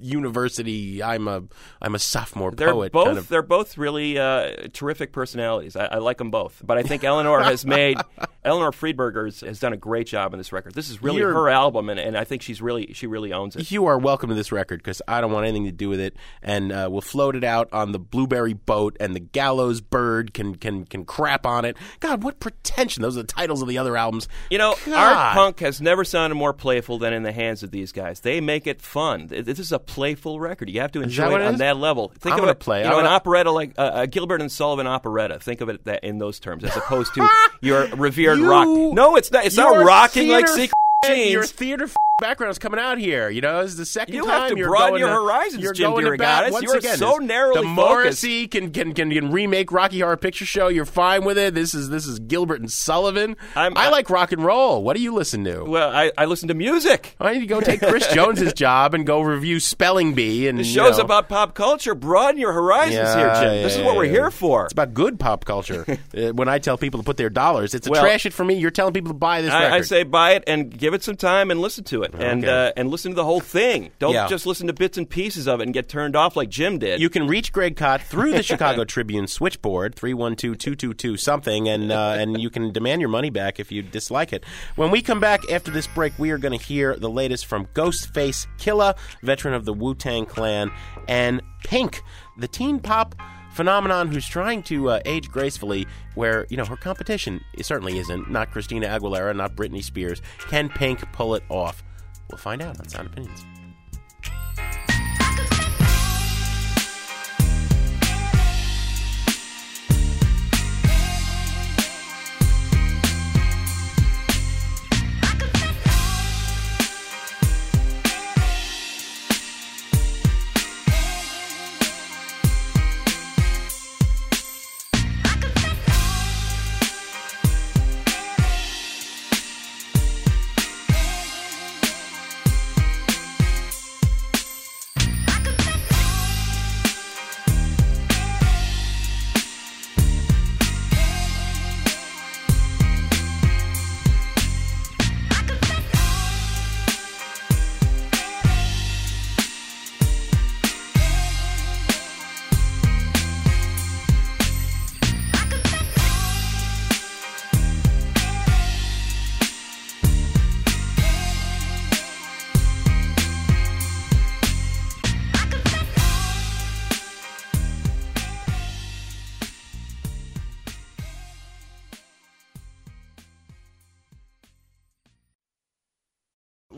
university. 0.00 1.02
I'm 1.02 1.28
a 1.28 1.42
I'm 1.80 1.94
a 1.94 1.98
sophomore 1.98 2.50
They're 2.52 2.72
poet. 2.72 2.92
both 2.92 3.06
kind 3.06 3.18
of. 3.18 3.28
they're 3.28 3.42
both 3.42 3.78
really 3.78 4.18
uh, 4.18 4.68
terrific 4.72 5.12
personalities. 5.12 5.76
I, 5.76 5.86
I 5.86 5.98
like 5.98 6.18
them 6.18 6.30
both, 6.30 6.62
but 6.64 6.78
I 6.78 6.82
think 6.82 7.04
Eleanor 7.04 7.40
has 7.42 7.64
made 7.66 7.98
Eleanor 8.44 8.70
Friedberger 8.70 9.26
has, 9.26 9.40
has 9.40 9.58
done 9.60 9.72
a 9.72 9.76
great 9.76 10.06
job 10.06 10.32
on 10.32 10.38
this 10.38 10.52
record. 10.52 10.74
This 10.74 10.90
is 10.90 11.02
really 11.02 11.18
You're- 11.18 11.32
her 11.34 11.48
album, 11.48 11.88
and, 11.88 11.98
and 12.00 12.16
I 12.16 12.24
think 12.24 12.42
she's 12.42 12.60
really 12.62 12.92
she 12.94 13.06
really 13.06 13.32
owns 13.32 13.56
it. 13.56 13.70
You 13.70 13.86
are 13.86 13.98
welcome 13.98 14.28
to 14.28 14.34
this 14.34 14.52
record 14.52 14.80
because 14.80 15.02
I 15.08 15.20
don't 15.20 15.32
want 15.32 15.46
anything 15.46 15.64
to 15.64 15.72
do 15.72 15.88
with 15.88 16.00
it, 16.00 16.16
and 16.42 16.72
uh, 16.72 16.88
we'll 16.90 17.00
float 17.00 17.36
it 17.36 17.44
out 17.44 17.68
on 17.72 17.92
the 17.92 17.98
blueberry 17.98 18.52
boat, 18.54 18.96
and 19.00 19.14
the 19.14 19.20
gallows 19.20 19.80
bird 19.80 20.34
can 20.34 20.54
can 20.56 20.84
can 20.84 21.04
crap 21.04 21.46
on 21.46 21.64
it. 21.64 21.76
God, 22.00 22.22
what 22.22 22.40
pretension! 22.40 23.02
Those 23.02 23.16
are 23.16 23.22
the 23.22 23.26
titles 23.26 23.62
of 23.62 23.68
the 23.68 23.78
other 23.78 23.96
albums. 23.96 24.28
You 24.50 24.58
know, 24.58 24.74
God. 24.86 24.94
art 24.94 25.34
punk 25.34 25.60
has 25.60 25.80
never 25.80 26.04
sounded 26.04 26.36
more 26.36 26.52
playful 26.52 26.98
than 26.98 27.12
in 27.12 27.22
the 27.22 27.32
hands 27.32 27.62
of 27.62 27.70
these 27.70 27.92
guys. 27.92 28.20
They 28.20 28.40
make 28.40 28.66
it 28.66 28.80
fun. 28.80 29.26
This 29.28 29.58
is 29.58 29.72
a 29.72 29.78
playful 29.86 30.38
record. 30.40 30.68
You 30.70 30.80
have 30.80 30.92
to 30.92 31.02
enjoy 31.02 31.34
it 31.34 31.42
on 31.42 31.54
is? 31.54 31.58
that 31.60 31.76
level. 31.76 32.12
Think 32.18 32.36
I'm 32.36 32.42
of 32.44 32.48
it, 32.50 32.58
play. 32.60 32.80
You 32.80 32.86
I'm 32.86 32.90
know, 32.92 32.98
an 32.98 33.04
gonna- 33.04 33.16
operetta 33.16 33.50
like 33.50 33.74
uh, 33.78 33.90
a 33.94 34.06
Gilbert 34.06 34.40
and 34.40 34.50
Sullivan 34.50 34.86
operetta. 34.86 35.38
Think 35.38 35.60
of 35.60 35.68
it 35.68 35.84
that 35.84 36.04
in 36.04 36.18
those 36.18 36.38
terms, 36.40 36.64
as 36.64 36.76
opposed 36.76 37.14
to 37.14 37.28
your 37.60 37.86
revered 37.88 38.38
You- 38.38 38.50
rock. 38.50 38.66
No, 38.68 39.16
it's 39.16 39.30
not. 39.32 39.44
It's 39.44 39.56
not 39.56 39.84
rocking 39.84 40.28
like 40.28 40.48
secret 40.48 40.72
jeans. 41.04 41.52
theater 41.52 41.88
background's 42.20 42.58
coming 42.58 42.80
out 42.80 42.96
here. 42.98 43.28
You 43.28 43.42
know, 43.42 43.62
this 43.62 43.72
is 43.72 43.76
the 43.76 43.84
second 43.84 44.14
You 44.14 44.22
time 44.24 44.30
have 44.40 44.50
to 44.52 44.56
you're 44.56 44.68
broaden 44.68 44.98
your 44.98 45.08
to- 45.08 45.14
horizons, 45.14 45.62
you're 45.62 45.74
Jim 45.74 45.90
going 45.90 46.06
to 46.06 46.16
bat 46.16 46.50
once 46.50 46.62
You 46.64 46.72
again. 46.72 46.96
so 46.96 47.16
narrowly 47.16 47.60
The 47.60 47.66
Morrissey 47.66 48.48
can, 48.48 48.70
can 48.70 48.94
can 48.94 49.10
can 49.10 49.30
remake 49.30 49.70
Rocky 49.70 50.00
Horror 50.00 50.16
Picture 50.16 50.46
Show. 50.46 50.68
You're 50.68 50.86
fine 50.86 51.24
with 51.26 51.36
it. 51.36 51.54
This 51.54 51.74
is 51.74 51.90
this 51.90 52.06
is 52.06 52.18
Gilbert 52.18 52.60
and 52.60 52.72
Sullivan. 52.72 53.36
I'm- 53.54 53.74
I 53.76 53.90
like 53.90 54.08
rock 54.08 54.32
and 54.32 54.42
roll. 54.42 54.82
What 54.82 54.96
do 54.96 55.02
you 55.02 55.12
listen 55.12 55.44
to? 55.44 55.64
Well, 55.64 55.94
I, 55.94 56.10
I 56.16 56.24
listen 56.24 56.48
to 56.48 56.54
music. 56.54 57.14
I 57.20 57.34
need 57.34 57.40
to 57.40 57.46
go 57.46 57.60
take 57.60 57.80
Chris 57.86 58.06
Jones's 58.08 58.54
job 58.54 58.94
and 58.94 59.06
go 59.06 59.20
review 59.20 59.60
Spelling 59.60 60.14
Bee 60.14 60.48
and 60.48 60.58
The 60.58 60.64
you 60.64 60.72
show's 60.72 60.96
know. 60.96 61.04
about 61.04 61.28
pop 61.28 61.54
culture. 61.54 61.94
Broaden 61.94 62.40
your 62.40 62.54
horizons 62.54 62.94
Yeah, 62.94 63.16
here, 63.16 63.34
Jim. 63.34 63.54
yeah, 63.56 63.62
this 63.62 63.72
is 63.74 63.80
yeah, 63.80 63.86
what 63.86 63.96
we're 63.96 64.04
yeah. 64.06 64.10
here 64.12 64.30
for. 64.30 64.64
It's 64.64 64.72
about 64.72 64.94
good 64.94 65.20
pop 65.20 65.44
culture. 65.44 65.84
Uh, 66.16 66.30
when 66.32 66.48
I 66.48 66.58
tell 66.58 66.78
people 66.78 67.00
to 67.00 67.04
put 67.04 67.16
their 67.18 67.28
dollars, 67.28 67.74
it's 67.74 67.86
a 67.86 67.90
Well- 67.90 68.02
trash 68.02 68.24
it 68.26 68.32
for 68.32 68.44
me. 68.44 68.54
You're 68.54 68.70
telling 68.70 68.94
people 68.94 69.10
to 69.10 69.14
buy 69.18 69.42
this 69.42 69.50
I, 69.52 69.76
I 69.76 69.80
say 69.82 70.02
buy 70.02 70.32
it 70.32 70.44
and 70.46 70.70
give 70.76 70.94
it 70.94 71.02
some 71.02 71.16
time 71.16 71.50
and 71.50 71.60
listen 71.60 71.84
to 71.84 72.04
it 72.04 72.05
and 72.14 72.44
Okay. 72.44 72.68
uh, 72.68 72.72
and 72.76 72.90
listen 72.90 73.12
to 73.12 73.14
the 73.16 73.24
whole 73.24 73.40
thing. 73.40 73.90
Don't 73.98 74.14
Yeah. 74.14 74.26
just 74.28 74.46
listen 74.46 74.66
to 74.66 74.72
bits 74.72 74.96
and 74.98 75.08
pieces 75.08 75.46
of 75.46 75.60
it 75.60 75.64
and 75.64 75.74
get 75.74 75.88
turned 75.88 76.16
off 76.16 76.36
like 76.36 76.48
Jim 76.48 76.78
did. 76.78 77.00
You 77.00 77.08
can 77.10 77.26
reach 77.26 77.52
Greg 77.52 77.76
Kot 77.76 78.02
through 78.02 78.32
the 78.32 78.42
Chicago 78.42 78.84
Tribune 78.86 79.26
switchboard, 79.26 79.94
312-222 79.96 81.18
something, 81.18 81.68
and 81.68 81.90
uh, 81.92 82.14
and 82.18 82.40
you 82.40 82.50
can 82.50 82.72
demand 82.72 83.00
your 83.00 83.08
money 83.10 83.30
back 83.30 83.58
if 83.60 83.70
you 83.72 83.82
dislike 83.82 84.32
it. 84.32 84.44
When 84.76 84.90
we 84.90 85.02
come 85.02 85.20
back 85.20 85.40
after 85.50 85.70
this 85.70 85.86
break, 85.86 86.12
we 86.18 86.30
are 86.30 86.38
going 86.38 86.56
to 86.58 86.64
hear 86.64 86.96
the 86.96 87.10
latest 87.10 87.46
from 87.46 87.66
Ghostface 87.74 88.46
Killah, 88.58 88.96
veteran 89.22 89.54
of 89.54 89.64
the 89.64 89.72
Wu-Tang 89.72 90.26
Clan, 90.26 90.70
and 91.08 91.40
Pink, 91.64 92.02
the 92.38 92.48
teen 92.48 92.78
pop 92.80 93.14
phenomenon 93.52 94.08
who's 94.12 94.28
trying 94.28 94.62
to 94.62 94.90
uh, 94.90 95.00
age 95.06 95.30
gracefully 95.30 95.86
where, 96.14 96.46
you 96.50 96.58
know, 96.58 96.64
her 96.66 96.76
competition 96.76 97.40
certainly 97.62 97.98
isn't. 97.98 98.30
Not 98.30 98.50
Christina 98.50 98.86
Aguilera, 98.86 99.34
not 99.34 99.56
Britney 99.56 99.82
Spears. 99.82 100.20
Can 100.48 100.68
Pink 100.68 101.00
pull 101.12 101.34
it 101.34 101.42
off? 101.48 101.82
We'll 102.30 102.38
find 102.38 102.62
out 102.62 102.78
on 102.78 102.88
Sound 102.88 103.08
Opinions. 103.08 103.44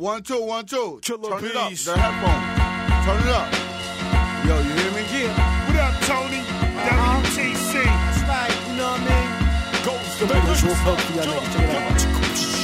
One, 0.09 0.23
two, 0.23 0.41
one, 0.41 0.65
two. 0.65 1.01
Turn 1.05 1.21
it 1.21 1.29
up. 1.29 1.69
The 1.69 1.93
headphone. 1.93 2.41
Turn 3.05 3.21
it 3.21 3.29
up. 3.29 3.45
Yo, 4.49 4.57
you 4.57 4.73
hear 4.81 4.93
me? 4.97 5.05
Yeah. 5.13 5.69
What 5.69 5.77
up, 5.85 5.93
Tony? 6.09 6.41
Uh-huh. 6.41 7.21
WTC. 7.29 7.85
That's 7.85 8.25
right. 8.25 8.49
You 8.49 8.81
know 8.81 8.89
what 8.89 9.05
I 9.05 9.13
mean? 9.13 9.29
Of 9.69 9.85
The 11.13 11.29
other. 11.29 11.45
Check 11.53 11.61
it 11.61 11.77
out. 11.77 12.01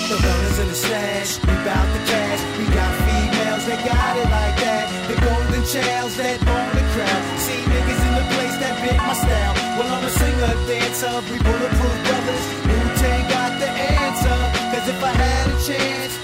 The 0.08 0.16
runners 0.24 0.56
in 0.56 0.68
the 0.72 0.78
stash, 0.88 1.36
we 1.44 1.52
bout 1.68 1.84
the 1.92 2.02
cash. 2.08 2.40
We 2.56 2.64
got 2.72 2.92
females 3.04 3.64
that 3.68 3.80
got 3.92 4.16
it 4.16 4.28
like 4.32 4.56
that. 4.64 4.84
The 5.12 5.16
golden 5.20 5.62
childs 5.68 6.16
that 6.16 6.40
own 6.48 6.68
the 6.72 6.84
crowd. 6.96 7.22
See 7.44 7.60
niggas 7.60 8.02
in 8.08 8.12
the 8.24 8.26
place 8.40 8.56
that 8.56 8.74
bit 8.80 8.96
my 9.04 9.12
style. 9.12 9.54
Well, 9.76 9.92
I'm 9.92 10.00
a 10.00 10.12
singer, 10.16 10.52
dancer, 10.64 11.12
we 11.28 11.36
bulletproof 11.44 11.96
brothers. 12.08 12.44
Wu-Tang 12.72 13.24
got 13.28 13.52
the 13.60 13.68
answer. 13.68 14.38
Cause 14.72 14.88
if 14.88 15.00
I 15.04 15.12
had 15.12 15.44
a 15.52 15.56
chance 15.60 16.12
to 16.16 16.20
do 16.20 16.23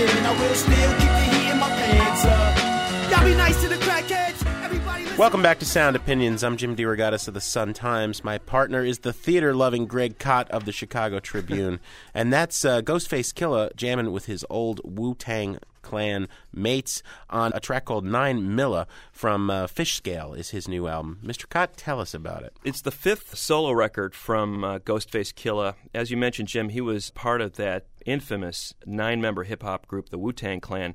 again, 0.00 0.26
I 0.26 0.40
will 0.40 0.54
still 0.54 0.92
keep 0.92 1.08
the 1.08 1.20
heat 1.20 1.50
in 1.50 1.58
my 1.58 1.68
pants 1.68 2.24
up. 2.24 3.10
Y'all 3.10 3.24
be 3.24 3.34
nice 3.34 3.60
to 3.62 3.68
the 3.68 3.76
crackheads. 3.76 5.18
Welcome 5.18 5.42
back 5.42 5.58
to 5.58 5.64
Sound 5.64 5.96
Opinions. 5.96 6.44
I'm 6.44 6.56
Jim 6.56 6.76
DeRogatis 6.76 7.26
of 7.26 7.34
the 7.34 7.40
Sun 7.40 7.72
Times. 7.72 8.22
My 8.22 8.38
partner 8.38 8.84
is 8.84 9.00
the 9.00 9.12
theater-loving 9.12 9.86
Greg 9.86 10.20
Kot 10.20 10.48
of 10.52 10.64
the 10.64 10.70
Chicago 10.70 11.18
Tribune, 11.18 11.80
and 12.14 12.32
that's 12.32 12.64
uh, 12.64 12.82
Ghostface 12.82 13.34
Killah 13.34 13.74
jamming 13.74 14.12
with 14.12 14.26
his 14.26 14.46
old 14.48 14.80
Wu-Tang 14.84 15.58
Clan 15.88 16.28
mates 16.52 17.02
on 17.30 17.50
a 17.54 17.60
track 17.60 17.86
called 17.86 18.04
Nine 18.04 18.54
Milla 18.54 18.86
from 19.10 19.48
uh, 19.48 19.66
Fish 19.66 19.94
Scale 19.94 20.34
is 20.34 20.50
his 20.50 20.68
new 20.68 20.86
album. 20.86 21.18
Mr. 21.24 21.48
Kot, 21.48 21.78
tell 21.78 21.98
us 21.98 22.12
about 22.12 22.42
it. 22.42 22.52
It's 22.62 22.82
the 22.82 22.90
fifth 22.90 23.38
solo 23.38 23.72
record 23.72 24.14
from 24.14 24.64
uh, 24.64 24.80
Ghostface 24.80 25.32
Killah. 25.32 25.76
As 25.94 26.10
you 26.10 26.18
mentioned, 26.18 26.48
Jim, 26.48 26.68
he 26.68 26.82
was 26.82 27.10
part 27.12 27.40
of 27.40 27.56
that 27.56 27.86
infamous 28.04 28.74
nine-member 28.84 29.44
hip-hop 29.44 29.86
group, 29.86 30.10
the 30.10 30.18
Wu-Tang 30.18 30.60
Clan, 30.60 30.94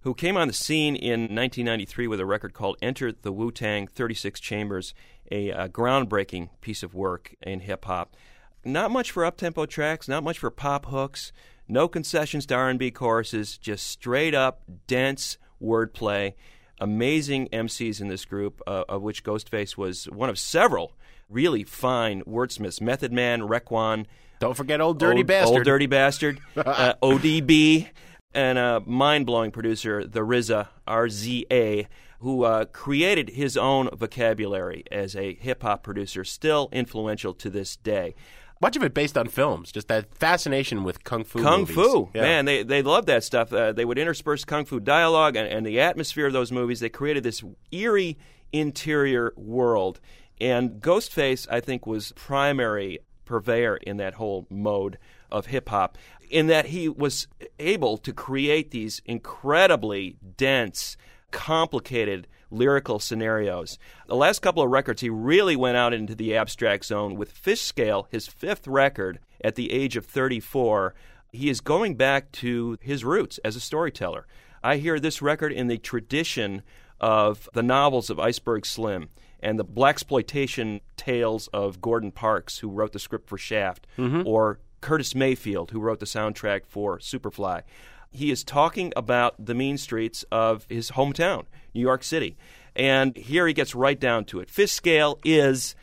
who 0.00 0.14
came 0.14 0.38
on 0.38 0.48
the 0.48 0.54
scene 0.54 0.96
in 0.96 1.20
1993 1.20 2.06
with 2.06 2.18
a 2.18 2.24
record 2.24 2.54
called 2.54 2.78
Enter 2.80 3.12
the 3.12 3.32
Wu 3.32 3.52
Tang 3.52 3.86
36 3.86 4.40
Chambers, 4.40 4.94
a 5.30 5.52
uh, 5.52 5.68
groundbreaking 5.68 6.48
piece 6.62 6.82
of 6.82 6.94
work 6.94 7.34
in 7.42 7.60
hip 7.60 7.84
hop. 7.84 8.16
Not 8.64 8.90
much 8.90 9.10
for 9.10 9.24
up-tempo 9.24 9.66
tracks, 9.66 10.08
not 10.08 10.24
much 10.24 10.38
for 10.38 10.50
pop 10.50 10.86
hooks, 10.86 11.30
no 11.70 11.88
concessions 11.88 12.46
to 12.46 12.54
R&B 12.54 12.90
choruses, 12.90 13.56
just 13.56 13.86
straight 13.86 14.34
up 14.34 14.62
dense 14.86 15.38
wordplay. 15.62 16.34
Amazing 16.80 17.48
MCs 17.48 18.00
in 18.00 18.08
this 18.08 18.24
group, 18.24 18.60
uh, 18.66 18.84
of 18.88 19.02
which 19.02 19.22
Ghostface 19.22 19.76
was 19.76 20.06
one 20.06 20.30
of 20.30 20.38
several 20.38 20.96
really 21.28 21.62
fine 21.62 22.22
wordsmiths. 22.24 22.80
Method 22.80 23.12
Man, 23.12 23.42
Raekwon. 23.42 24.06
Don't 24.40 24.56
forget 24.56 24.80
Old 24.80 24.98
Dirty 24.98 25.20
old, 25.20 25.26
Bastard. 25.26 25.56
Old 25.56 25.64
Dirty 25.64 25.86
Bastard. 25.86 26.40
uh, 26.56 26.94
ODB 27.02 27.88
and 28.34 28.58
a 28.58 28.80
mind-blowing 28.86 29.50
producer, 29.50 30.06
the 30.06 30.20
RZA, 30.20 30.68
RZA, 30.86 31.86
who 32.20 32.44
uh, 32.44 32.64
created 32.66 33.30
his 33.30 33.56
own 33.56 33.88
vocabulary 33.92 34.84
as 34.90 35.16
a 35.16 35.34
hip-hop 35.34 35.82
producer, 35.82 36.24
still 36.24 36.68
influential 36.72 37.34
to 37.34 37.50
this 37.50 37.76
day. 37.76 38.14
Much 38.60 38.76
of 38.76 38.82
it 38.82 38.92
based 38.92 39.16
on 39.16 39.26
films, 39.26 39.72
just 39.72 39.88
that 39.88 40.14
fascination 40.14 40.84
with 40.84 41.02
kung 41.02 41.24
fu. 41.24 41.42
Kung 41.42 41.60
movies. 41.60 41.74
Fu, 41.74 42.10
Yeah. 42.14 42.20
man, 42.22 42.44
they 42.44 42.62
they 42.62 42.82
loved 42.82 43.06
that 43.08 43.24
stuff. 43.24 43.52
Uh, 43.52 43.72
they 43.72 43.84
would 43.86 43.98
intersperse 43.98 44.44
kung 44.44 44.66
fu 44.66 44.78
dialogue 44.80 45.34
and, 45.36 45.48
and 45.48 45.64
the 45.66 45.80
atmosphere 45.80 46.26
of 46.26 46.32
those 46.34 46.52
movies. 46.52 46.80
They 46.80 46.90
created 46.90 47.22
this 47.22 47.42
eerie 47.72 48.18
interior 48.52 49.32
world, 49.36 49.98
and 50.40 50.80
Ghostface, 50.82 51.46
I 51.50 51.60
think, 51.60 51.86
was 51.86 52.12
primary 52.16 52.98
purveyor 53.24 53.76
in 53.78 53.96
that 53.96 54.14
whole 54.14 54.46
mode 54.50 54.98
of 55.30 55.46
hip 55.46 55.68
hop, 55.70 55.96
in 56.28 56.48
that 56.48 56.66
he 56.66 56.88
was 56.88 57.28
able 57.58 57.96
to 57.98 58.12
create 58.12 58.72
these 58.72 59.00
incredibly 59.06 60.16
dense, 60.36 60.96
complicated 61.30 62.26
lyrical 62.50 62.98
scenarios. 62.98 63.78
The 64.06 64.16
last 64.16 64.40
couple 64.40 64.62
of 64.62 64.70
records, 64.70 65.00
he 65.00 65.10
really 65.10 65.56
went 65.56 65.76
out 65.76 65.92
into 65.92 66.14
the 66.14 66.36
abstract 66.36 66.84
zone 66.84 67.16
with 67.16 67.32
Fish 67.32 67.60
Scale, 67.60 68.08
his 68.10 68.26
fifth 68.26 68.66
record 68.66 69.18
at 69.42 69.54
the 69.54 69.72
age 69.72 69.96
of 69.96 70.06
34. 70.06 70.94
He 71.32 71.48
is 71.48 71.60
going 71.60 71.96
back 71.96 72.32
to 72.32 72.76
his 72.80 73.04
roots 73.04 73.38
as 73.44 73.56
a 73.56 73.60
storyteller. 73.60 74.26
I 74.62 74.76
hear 74.76 75.00
this 75.00 75.22
record 75.22 75.52
in 75.52 75.68
the 75.68 75.78
tradition 75.78 76.62
of 77.00 77.48
the 77.54 77.62
novels 77.62 78.10
of 78.10 78.20
Iceberg 78.20 78.66
Slim 78.66 79.08
and 79.42 79.58
the 79.58 79.64
black 79.64 79.94
exploitation 79.94 80.80
tales 80.96 81.48
of 81.48 81.80
Gordon 81.80 82.12
Parks, 82.12 82.58
who 82.58 82.68
wrote 82.68 82.92
the 82.92 82.98
script 82.98 83.28
for 83.28 83.38
Shaft, 83.38 83.86
mm-hmm. 83.96 84.26
or 84.26 84.60
Curtis 84.80 85.14
Mayfield, 85.14 85.70
who 85.70 85.80
wrote 85.80 86.00
the 86.00 86.06
soundtrack 86.06 86.66
for 86.66 86.98
Superfly. 86.98 87.62
He 88.10 88.30
is 88.30 88.42
talking 88.42 88.92
about 88.96 89.34
the 89.44 89.54
mean 89.54 89.78
streets 89.78 90.24
of 90.32 90.66
his 90.68 90.92
hometown, 90.92 91.44
New 91.74 91.80
York 91.80 92.02
City. 92.02 92.36
And 92.74 93.16
here 93.16 93.46
he 93.46 93.52
gets 93.52 93.74
right 93.74 93.98
down 93.98 94.24
to 94.26 94.40
it. 94.40 94.50
Fish 94.50 94.72
scale 94.72 95.18
is 95.24 95.74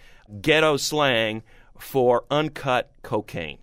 ghetto 0.41 0.77
slang 0.77 1.43
for 1.77 2.25
uncut 2.29 2.91
cocaine. 3.01 3.59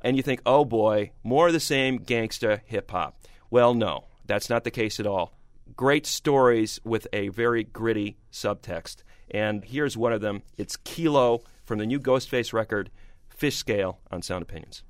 And 0.00 0.16
you 0.16 0.22
think, 0.22 0.40
oh 0.46 0.64
boy, 0.64 1.12
more 1.22 1.48
of 1.48 1.52
the 1.52 1.60
same 1.60 1.98
gangsta 1.98 2.60
hip 2.64 2.90
hop. 2.90 3.18
Well, 3.50 3.74
no, 3.74 4.04
that's 4.24 4.48
not 4.48 4.64
the 4.64 4.70
case 4.70 5.00
at 5.00 5.06
all. 5.06 5.32
Great 5.76 6.06
stories 6.06 6.80
with 6.84 7.06
a 7.12 7.28
very 7.28 7.64
gritty 7.64 8.16
subtext. 8.32 8.98
And 9.30 9.64
here's 9.64 9.96
one 9.96 10.12
of 10.12 10.20
them 10.20 10.42
it's 10.56 10.76
Kilo 10.76 11.42
from 11.64 11.78
the 11.78 11.86
new 11.86 12.00
Ghostface 12.00 12.52
record, 12.52 12.90
Fish 13.28 13.56
Scale 13.56 13.98
on 14.10 14.22
Sound 14.22 14.42
Opinions. 14.42 14.82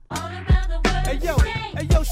Hey 1.07 1.19
yo, 1.23 1.37
hey 1.39 1.85
yo, 1.85 2.03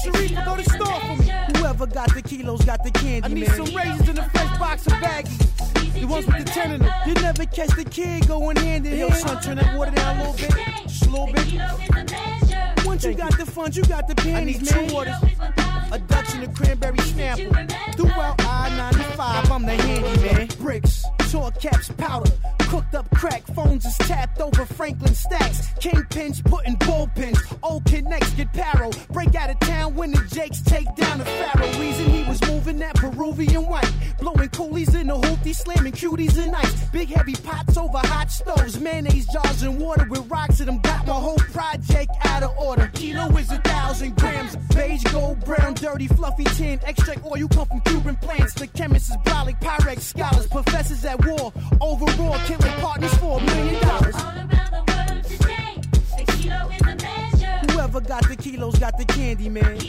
go 0.45 0.55
to 0.55 0.63
store 0.63 0.85
for 0.85 1.15
me. 1.17 1.29
Whoever 1.57 1.85
got 1.85 2.13
the 2.13 2.21
kilos 2.21 2.63
got 2.63 2.81
the 2.81 2.91
candy, 2.91 3.25
I 3.25 3.27
need 3.27 3.47
man. 3.49 3.65
some 3.65 3.75
raisins 3.75 4.07
in 4.07 4.17
a 4.17 4.29
fresh 4.29 4.57
box 4.57 4.87
of 4.87 4.93
baggies. 4.93 5.99
The 5.99 6.05
ones 6.05 6.25
with 6.25 6.37
the 6.37 6.45
ten 6.45 6.71
in 6.71 6.81
them. 6.81 6.93
You 7.05 7.13
never 7.15 7.45
catch 7.45 7.75
the 7.75 7.83
kid 7.83 8.25
going 8.25 8.55
hand 8.55 8.85
in 8.85 8.97
hand. 8.97 9.11
Yo, 9.11 9.17
son, 9.19 9.41
turn 9.41 9.57
that 9.57 9.75
water 9.77 9.91
down 9.91 10.15
a 10.15 10.31
little 10.31 10.37
bit, 10.37 10.55
just 10.83 11.07
a 11.07 11.09
little 11.09 11.27
bit. 11.27 12.85
Once 12.85 13.03
you 13.03 13.13
got 13.15 13.37
the 13.37 13.45
funds, 13.45 13.75
you 13.75 13.83
got 13.83 14.07
the 14.07 14.15
panties, 14.15 14.71
man. 14.71 15.74
A 15.91 15.99
Dutch 15.99 16.33
and 16.33 16.43
a 16.43 16.47
cranberry 16.47 16.97
snapple. 16.97 17.95
Throughout 17.95 18.41
I-95, 18.41 19.51
I'm 19.51 19.65
the 19.65 19.71
handyman. 19.71 20.47
Bricks, 20.59 21.03
tall 21.31 21.51
caps, 21.51 21.89
powder, 21.89 22.31
cooked 22.59 22.95
up 22.95 23.09
crack. 23.11 23.43
Phones 23.55 23.85
is 23.85 23.97
tapped 23.99 24.41
over 24.41 24.65
Franklin 24.65 25.13
stacks. 25.13 25.71
Kingpins 25.79 26.43
putting 26.43 26.75
bullpens. 26.77 27.37
Old 27.63 27.85
connects 27.85 28.31
get 28.31 28.51
paro. 28.53 28.91
Break 29.09 29.35
out 29.35 29.49
of 29.49 29.59
town 29.59 29.95
when 29.95 30.11
the 30.11 30.21
Jakes 30.33 30.61
take 30.61 30.93
down 30.95 31.19
the 31.19 31.25
Pharaoh. 31.25 31.79
Reason 31.79 32.09
he 32.09 32.23
was 32.23 32.41
moving 32.47 32.79
that 32.79 32.95
Peruvian 32.95 33.65
white. 33.67 33.91
Blowing 34.19 34.49
coolies 34.49 34.95
in 34.95 35.07
the 35.07 35.15
hoopty, 35.15 35.55
slamming 35.55 35.93
cuties 35.93 36.37
and 36.43 36.55
ice. 36.55 36.89
Big 36.89 37.09
heavy 37.09 37.35
pots 37.35 37.77
over 37.77 37.99
hot 37.99 38.31
stoves. 38.31 38.79
Mayonnaise 38.79 39.27
jars 39.27 39.61
and 39.61 39.79
water 39.79 40.07
with 40.09 40.29
rocks 40.29 40.59
in 40.59 40.65
them. 40.65 40.79
Got 40.81 41.07
my 41.07 41.13
whole 41.13 41.37
project 41.37 42.11
out 42.25 42.43
of 42.43 42.57
order. 42.57 42.89
Kilo 42.93 43.27
is 43.37 43.51
a 43.51 43.57
thousand 43.59 44.17
grams. 44.17 44.55
Beige, 44.73 45.03
gold, 45.05 45.43
brown, 45.45 45.74
dirty, 45.75 46.07
fluffy 46.07 46.43
tin. 46.55 46.79
Extract 46.85 47.23
oil 47.25 47.37
you 47.37 47.47
come 47.47 47.67
from 47.67 47.81
Cuban 47.81 48.15
plants. 48.17 48.53
The 48.53 48.67
chemists 48.67 49.09
is 49.09 49.17
brolic, 49.17 49.59
Pyrex 49.59 49.99
scholars. 49.99 50.47
Professors 50.47 51.05
at 51.05 51.23
war. 51.25 51.53
Overall, 51.81 52.37
killing 52.45 52.73
partners 52.81 53.13
for 53.15 53.39
a 53.39 53.43
million 53.43 53.81
dollars. 53.81 54.15
Whoever 57.71 58.01
got 58.01 58.27
the 58.27 58.35
kilos 58.35 58.79
got 58.79 58.97
the 58.97 59.05
candy, 59.05 59.49
man. 59.49 59.79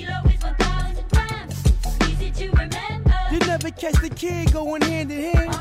You 3.30 3.38
never 3.40 3.70
catch 3.70 4.00
the 4.00 4.10
kid 4.14 4.52
going 4.52 4.82
hand 4.82 5.10
in 5.10 5.34
hand. 5.34 5.54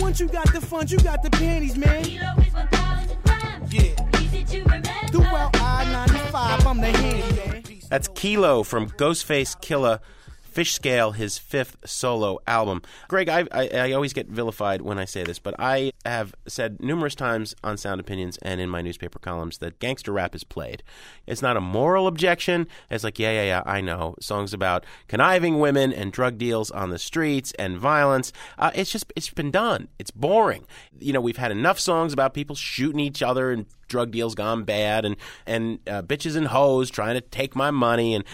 Once 0.00 0.20
you 0.20 0.28
got 0.28 0.52
the 0.52 0.60
funds, 0.60 0.92
you 0.92 0.98
got 0.98 1.22
the 1.22 1.30
panties, 1.30 1.76
man. 1.76 2.04
Kilo 2.04 2.36
Throughout 5.08 5.55
I-95, 5.55 5.55
I'm 5.55 5.55
the 5.55 5.55
handy, 5.55 5.55
man. 5.55 5.55
That's 7.88 8.08
Kilo 8.14 8.62
from 8.62 8.88
Ghostface 8.90 9.56
Killah. 9.60 10.00
Fish 10.56 10.72
Scale, 10.72 11.12
his 11.12 11.36
fifth 11.36 11.76
solo 11.84 12.38
album. 12.46 12.80
Greg, 13.08 13.28
I, 13.28 13.46
I, 13.52 13.68
I 13.68 13.92
always 13.92 14.14
get 14.14 14.28
vilified 14.28 14.80
when 14.80 14.98
I 14.98 15.04
say 15.04 15.22
this, 15.22 15.38
but 15.38 15.54
I 15.58 15.92
have 16.06 16.34
said 16.48 16.80
numerous 16.80 17.14
times 17.14 17.54
on 17.62 17.76
Sound 17.76 18.00
Opinions 18.00 18.38
and 18.40 18.58
in 18.58 18.70
my 18.70 18.80
newspaper 18.80 19.18
columns 19.18 19.58
that 19.58 19.78
gangster 19.80 20.12
rap 20.12 20.34
is 20.34 20.44
played. 20.44 20.82
It's 21.26 21.42
not 21.42 21.58
a 21.58 21.60
moral 21.60 22.06
objection. 22.06 22.68
It's 22.90 23.04
like, 23.04 23.18
yeah, 23.18 23.32
yeah, 23.32 23.44
yeah, 23.44 23.62
I 23.66 23.82
know. 23.82 24.14
Songs 24.18 24.54
about 24.54 24.86
conniving 25.08 25.58
women 25.58 25.92
and 25.92 26.10
drug 26.10 26.38
deals 26.38 26.70
on 26.70 26.88
the 26.88 26.98
streets 26.98 27.52
and 27.58 27.76
violence. 27.76 28.32
Uh, 28.58 28.70
it's 28.74 28.90
just, 28.90 29.12
it's 29.14 29.28
been 29.28 29.50
done. 29.50 29.88
It's 29.98 30.10
boring. 30.10 30.64
You 30.98 31.12
know, 31.12 31.20
we've 31.20 31.36
had 31.36 31.50
enough 31.50 31.78
songs 31.78 32.14
about 32.14 32.32
people 32.32 32.56
shooting 32.56 33.00
each 33.00 33.22
other 33.22 33.52
and 33.52 33.66
drug 33.88 34.10
deals 34.10 34.34
gone 34.34 34.64
bad 34.64 35.04
and, 35.04 35.16
and 35.46 35.78
uh, 35.86 36.02
bitches 36.02 36.34
and 36.34 36.48
hoes 36.48 36.90
trying 36.90 37.14
to 37.14 37.20
take 37.20 37.54
my 37.54 37.70
money. 37.70 38.14
And 38.14 38.24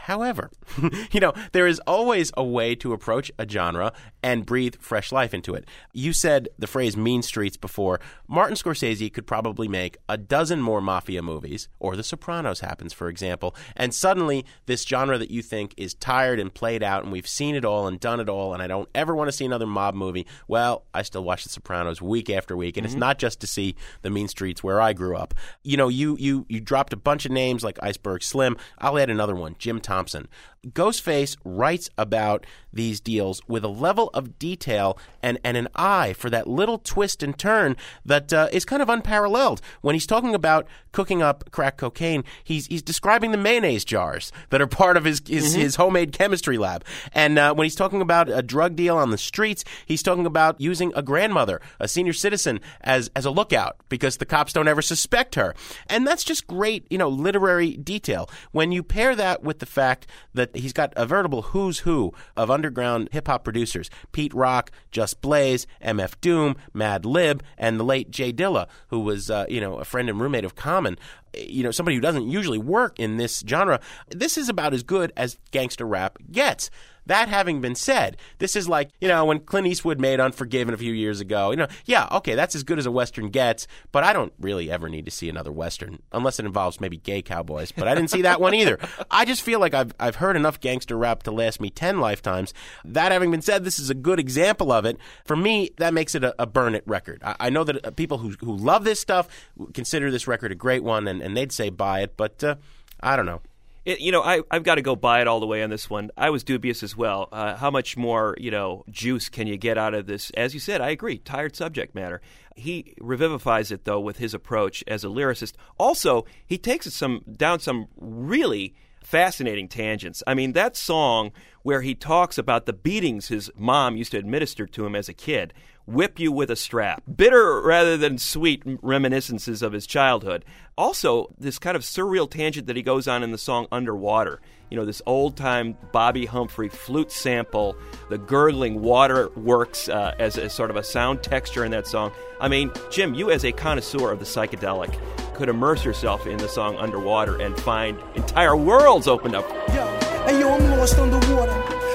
However, 0.00 0.50
you 1.12 1.20
know, 1.20 1.32
there 1.52 1.66
is 1.66 1.80
always 1.86 2.30
a 2.36 2.44
way 2.44 2.74
to 2.76 2.92
approach 2.92 3.30
a 3.38 3.48
genre 3.48 3.92
and 4.22 4.46
breathe 4.46 4.76
fresh 4.80 5.12
life 5.12 5.32
into 5.34 5.54
it. 5.54 5.66
You 5.92 6.12
said 6.12 6.48
the 6.58 6.66
phrase 6.66 6.96
mean 6.96 7.22
streets 7.22 7.56
before. 7.56 8.00
Martin 8.26 8.56
Scorsese 8.56 9.12
could 9.12 9.26
probably 9.26 9.68
make 9.68 9.96
a 10.08 10.16
dozen 10.16 10.60
more 10.60 10.80
mafia 10.80 11.22
movies, 11.22 11.68
or 11.78 11.96
The 11.96 12.02
Sopranos 12.02 12.60
happens, 12.60 12.92
for 12.92 13.08
example, 13.08 13.54
and 13.76 13.94
suddenly 13.94 14.44
this 14.66 14.84
genre 14.84 15.18
that 15.18 15.30
you 15.30 15.42
think 15.42 15.74
is 15.76 15.94
tired 15.94 16.40
and 16.40 16.52
played 16.52 16.82
out 16.82 17.02
and 17.02 17.12
we've 17.12 17.28
seen 17.28 17.54
it 17.54 17.64
all 17.64 17.86
and 17.86 18.00
done 18.00 18.20
it 18.20 18.28
all 18.28 18.54
and 18.54 18.62
I 18.62 18.66
don't 18.66 18.88
ever 18.94 19.14
want 19.14 19.28
to 19.28 19.32
see 19.36 19.44
another 19.44 19.66
mob 19.66 19.94
movie, 19.94 20.26
well, 20.46 20.84
I 20.94 21.02
still 21.02 21.24
watch 21.24 21.44
The 21.44 21.50
Sopranos 21.50 22.02
week 22.02 22.30
after 22.30 22.56
week, 22.56 22.76
and 22.76 22.84
it's 22.84 22.94
mm-hmm. 22.94 23.00
not 23.00 23.18
just 23.18 23.40
to 23.40 23.46
see 23.46 23.76
the 24.02 24.10
mean 24.10 24.28
streets 24.28 24.62
where 24.62 24.80
I 24.80 24.92
grew 24.92 25.16
up. 25.16 25.34
You 25.62 25.76
know, 25.76 25.88
you, 25.88 26.16
you, 26.18 26.46
you 26.48 26.60
dropped 26.60 26.92
a 26.92 26.96
bunch 26.96 27.24
of 27.24 27.32
names 27.32 27.64
like 27.64 27.78
Iceberg 27.82 28.22
Slim. 28.22 28.56
I'll 28.78 28.98
add 28.98 29.10
another 29.10 29.34
one, 29.34 29.56
Jim 29.58 29.80
Thompson. 29.88 30.28
Ghostface 30.66 31.36
writes 31.44 31.88
about 31.96 32.44
these 32.72 33.00
deals 33.00 33.40
with 33.48 33.64
a 33.64 33.68
level 33.68 34.10
of 34.12 34.38
detail 34.38 34.98
and, 35.22 35.38
and 35.42 35.56
an 35.56 35.68
eye 35.74 36.12
for 36.12 36.28
that 36.28 36.46
little 36.46 36.78
twist 36.78 37.22
and 37.22 37.38
turn 37.38 37.74
that 38.04 38.32
uh, 38.32 38.48
is 38.52 38.66
kind 38.66 38.82
of 38.82 38.90
unparalleled. 38.90 39.62
When 39.80 39.94
he's 39.94 40.06
talking 40.06 40.34
about 40.34 40.66
cooking 40.92 41.22
up 41.22 41.50
crack 41.52 41.78
cocaine, 41.78 42.22
he's 42.44 42.66
he's 42.66 42.82
describing 42.82 43.30
the 43.30 43.38
mayonnaise 43.38 43.84
jars 43.84 44.30
that 44.50 44.60
are 44.60 44.66
part 44.66 44.96
of 44.98 45.04
his 45.04 45.22
his, 45.26 45.54
his 45.54 45.76
homemade 45.76 46.12
chemistry 46.12 46.58
lab. 46.58 46.84
And 47.12 47.38
uh, 47.38 47.54
when 47.54 47.64
he's 47.64 47.74
talking 47.74 48.02
about 48.02 48.28
a 48.28 48.42
drug 48.42 48.76
deal 48.76 48.98
on 48.98 49.10
the 49.10 49.18
streets, 49.18 49.64
he's 49.86 50.02
talking 50.02 50.26
about 50.26 50.60
using 50.60 50.92
a 50.94 51.02
grandmother, 51.02 51.62
a 51.80 51.88
senior 51.88 52.12
citizen, 52.12 52.60
as 52.82 53.10
as 53.16 53.24
a 53.24 53.30
lookout 53.30 53.76
because 53.88 54.18
the 54.18 54.26
cops 54.26 54.52
don't 54.52 54.68
ever 54.68 54.82
suspect 54.82 55.36
her. 55.36 55.54
And 55.86 56.06
that's 56.06 56.24
just 56.24 56.46
great, 56.46 56.86
you 56.90 56.98
know, 56.98 57.08
literary 57.08 57.76
detail. 57.76 58.28
When 58.52 58.70
you 58.72 58.82
pair 58.82 59.16
that 59.16 59.42
with 59.42 59.60
the 59.60 59.66
fact 59.78 60.08
that 60.34 60.56
he's 60.56 60.72
got 60.72 60.92
a 60.96 61.06
veritable 61.06 61.42
who's 61.42 61.80
who 61.80 62.12
of 62.36 62.50
underground 62.50 63.08
hip 63.12 63.28
hop 63.28 63.44
producers 63.44 63.88
Pete 64.10 64.34
Rock, 64.34 64.72
Just 64.90 65.20
Blaze, 65.20 65.66
MF 65.84 66.20
Doom, 66.20 66.56
Madlib, 66.74 67.42
and 67.56 67.78
the 67.78 67.84
late 67.84 68.10
J 68.10 68.32
Dilla, 68.32 68.66
who 68.88 68.98
was, 68.98 69.30
uh, 69.30 69.46
you 69.48 69.60
know, 69.60 69.76
a 69.76 69.84
friend 69.84 70.08
and 70.08 70.20
roommate 70.20 70.44
of 70.44 70.56
Common. 70.56 70.98
You 71.36 71.62
know, 71.62 71.70
somebody 71.70 71.94
who 71.94 72.00
doesn't 72.00 72.26
usually 72.28 72.58
work 72.58 72.98
in 72.98 73.18
this 73.18 73.44
genre. 73.46 73.80
This 74.08 74.36
is 74.36 74.48
about 74.48 74.74
as 74.74 74.82
good 74.82 75.12
as 75.16 75.38
gangster 75.52 75.86
rap 75.86 76.18
gets. 76.32 76.70
That 77.08 77.28
having 77.28 77.62
been 77.62 77.74
said, 77.74 78.18
this 78.36 78.54
is 78.54 78.68
like, 78.68 78.90
you 79.00 79.08
know, 79.08 79.24
when 79.24 79.40
Clint 79.40 79.66
Eastwood 79.66 79.98
made 79.98 80.20
Unforgiven 80.20 80.74
a 80.74 80.76
few 80.76 80.92
years 80.92 81.20
ago, 81.20 81.50
you 81.50 81.56
know, 81.56 81.66
yeah, 81.86 82.06
okay, 82.12 82.34
that's 82.34 82.54
as 82.54 82.62
good 82.62 82.78
as 82.78 82.84
a 82.84 82.90
Western 82.90 83.30
gets, 83.30 83.66
but 83.92 84.04
I 84.04 84.12
don't 84.12 84.32
really 84.38 84.70
ever 84.70 84.90
need 84.90 85.06
to 85.06 85.10
see 85.10 85.30
another 85.30 85.50
Western, 85.50 86.02
unless 86.12 86.38
it 86.38 86.44
involves 86.44 86.82
maybe 86.82 86.98
gay 86.98 87.22
cowboys, 87.22 87.72
but 87.72 87.88
I 87.88 87.94
didn't 87.94 88.10
see 88.10 88.22
that 88.22 88.42
one 88.42 88.52
either. 88.54 88.78
I 89.10 89.24
just 89.24 89.40
feel 89.40 89.58
like 89.58 89.72
I've, 89.72 89.94
I've 89.98 90.16
heard 90.16 90.36
enough 90.36 90.60
gangster 90.60 90.98
rap 90.98 91.22
to 91.22 91.30
last 91.30 91.62
me 91.62 91.70
10 91.70 91.98
lifetimes. 91.98 92.52
That 92.84 93.10
having 93.10 93.30
been 93.30 93.42
said, 93.42 93.64
this 93.64 93.78
is 93.78 93.88
a 93.88 93.94
good 93.94 94.20
example 94.20 94.70
of 94.70 94.84
it. 94.84 94.98
For 95.24 95.34
me, 95.34 95.70
that 95.78 95.94
makes 95.94 96.14
it 96.14 96.22
a, 96.22 96.34
a 96.38 96.46
burn 96.46 96.74
it 96.74 96.84
record. 96.86 97.22
I, 97.24 97.36
I 97.40 97.50
know 97.50 97.64
that 97.64 97.86
uh, 97.86 97.90
people 97.90 98.18
who, 98.18 98.34
who 98.40 98.54
love 98.54 98.84
this 98.84 99.00
stuff 99.00 99.28
consider 99.72 100.10
this 100.10 100.28
record 100.28 100.52
a 100.52 100.54
great 100.54 100.84
one, 100.84 101.08
and, 101.08 101.22
and 101.22 101.34
they'd 101.34 101.52
say 101.52 101.70
buy 101.70 102.02
it, 102.02 102.18
but 102.18 102.44
uh, 102.44 102.56
I 103.00 103.16
don't 103.16 103.26
know. 103.26 103.40
It, 103.88 104.00
you 104.00 104.12
know, 104.12 104.20
I, 104.22 104.42
I've 104.50 104.64
got 104.64 104.74
to 104.74 104.82
go 104.82 104.96
buy 104.96 105.22
it 105.22 105.26
all 105.26 105.40
the 105.40 105.46
way 105.46 105.62
on 105.62 105.70
this 105.70 105.88
one. 105.88 106.10
I 106.14 106.28
was 106.28 106.44
dubious 106.44 106.82
as 106.82 106.94
well. 106.94 107.30
Uh, 107.32 107.56
how 107.56 107.70
much 107.70 107.96
more, 107.96 108.36
you 108.38 108.50
know, 108.50 108.84
juice 108.90 109.30
can 109.30 109.46
you 109.46 109.56
get 109.56 109.78
out 109.78 109.94
of 109.94 110.04
this? 110.04 110.28
As 110.36 110.52
you 110.52 110.60
said, 110.60 110.82
I 110.82 110.90
agree. 110.90 111.16
Tired 111.16 111.56
subject 111.56 111.94
matter. 111.94 112.20
He 112.54 112.94
revivifies 113.00 113.72
it 113.72 113.86
though 113.86 113.98
with 113.98 114.18
his 114.18 114.34
approach 114.34 114.84
as 114.86 115.04
a 115.04 115.06
lyricist. 115.06 115.54
Also, 115.78 116.26
he 116.44 116.58
takes 116.58 116.86
it 116.86 116.92
some 116.92 117.24
down 117.34 117.60
some 117.60 117.88
really 117.96 118.74
fascinating 119.08 119.68
tangents. 119.68 120.22
I 120.26 120.34
mean, 120.34 120.52
that 120.52 120.76
song 120.76 121.32
where 121.62 121.80
he 121.80 121.94
talks 121.94 122.36
about 122.36 122.66
the 122.66 122.74
beatings 122.74 123.28
his 123.28 123.50
mom 123.56 123.96
used 123.96 124.12
to 124.12 124.18
administer 124.18 124.66
to 124.66 124.84
him 124.84 124.94
as 124.94 125.08
a 125.08 125.14
kid, 125.14 125.54
whip 125.86 126.18
you 126.18 126.30
with 126.30 126.50
a 126.50 126.56
strap, 126.56 127.02
bitter 127.16 127.62
rather 127.62 127.96
than 127.96 128.18
sweet 128.18 128.62
reminiscences 128.82 129.62
of 129.62 129.72
his 129.72 129.86
childhood. 129.86 130.44
Also, 130.76 131.34
this 131.38 131.58
kind 131.58 131.74
of 131.74 131.82
surreal 131.82 132.30
tangent 132.30 132.66
that 132.66 132.76
he 132.76 132.82
goes 132.82 133.08
on 133.08 133.22
in 133.22 133.32
the 133.32 133.38
song 133.38 133.66
Underwater. 133.72 134.42
You 134.70 134.76
know, 134.76 134.84
this 134.84 135.00
old 135.06 135.38
time 135.38 135.78
Bobbi 135.94 136.26
Humphrey 136.26 136.68
flute 136.68 137.10
sample, 137.10 137.78
the 138.10 138.18
gurgling 138.18 138.82
water 138.82 139.30
works 139.30 139.88
uh, 139.88 140.14
as, 140.18 140.36
as 140.36 140.52
sort 140.52 140.68
of 140.68 140.76
a 140.76 140.84
sound 140.84 141.22
texture 141.22 141.64
in 141.64 141.70
that 141.70 141.86
song. 141.86 142.12
I 142.42 142.48
mean, 142.48 142.72
Jim, 142.90 143.14
you 143.14 143.30
as 143.30 143.46
a 143.46 143.52
connoisseur 143.52 144.12
of 144.12 144.18
the 144.18 144.26
psychedelic 144.26 144.94
could 145.38 145.48
immerse 145.48 145.84
yourself 145.84 146.26
in 146.26 146.36
the 146.36 146.48
song 146.48 146.76
Underwater 146.78 147.40
and 147.40 147.56
find 147.60 147.96
entire 148.16 148.56
worlds 148.56 149.06
opened 149.06 149.36
up. 149.36 149.48
Yo, 149.68 149.86
hey 150.26 150.40
yo, 150.40 150.50
I'm 150.52 150.68
lost 150.76 150.98
underwater. 150.98 151.52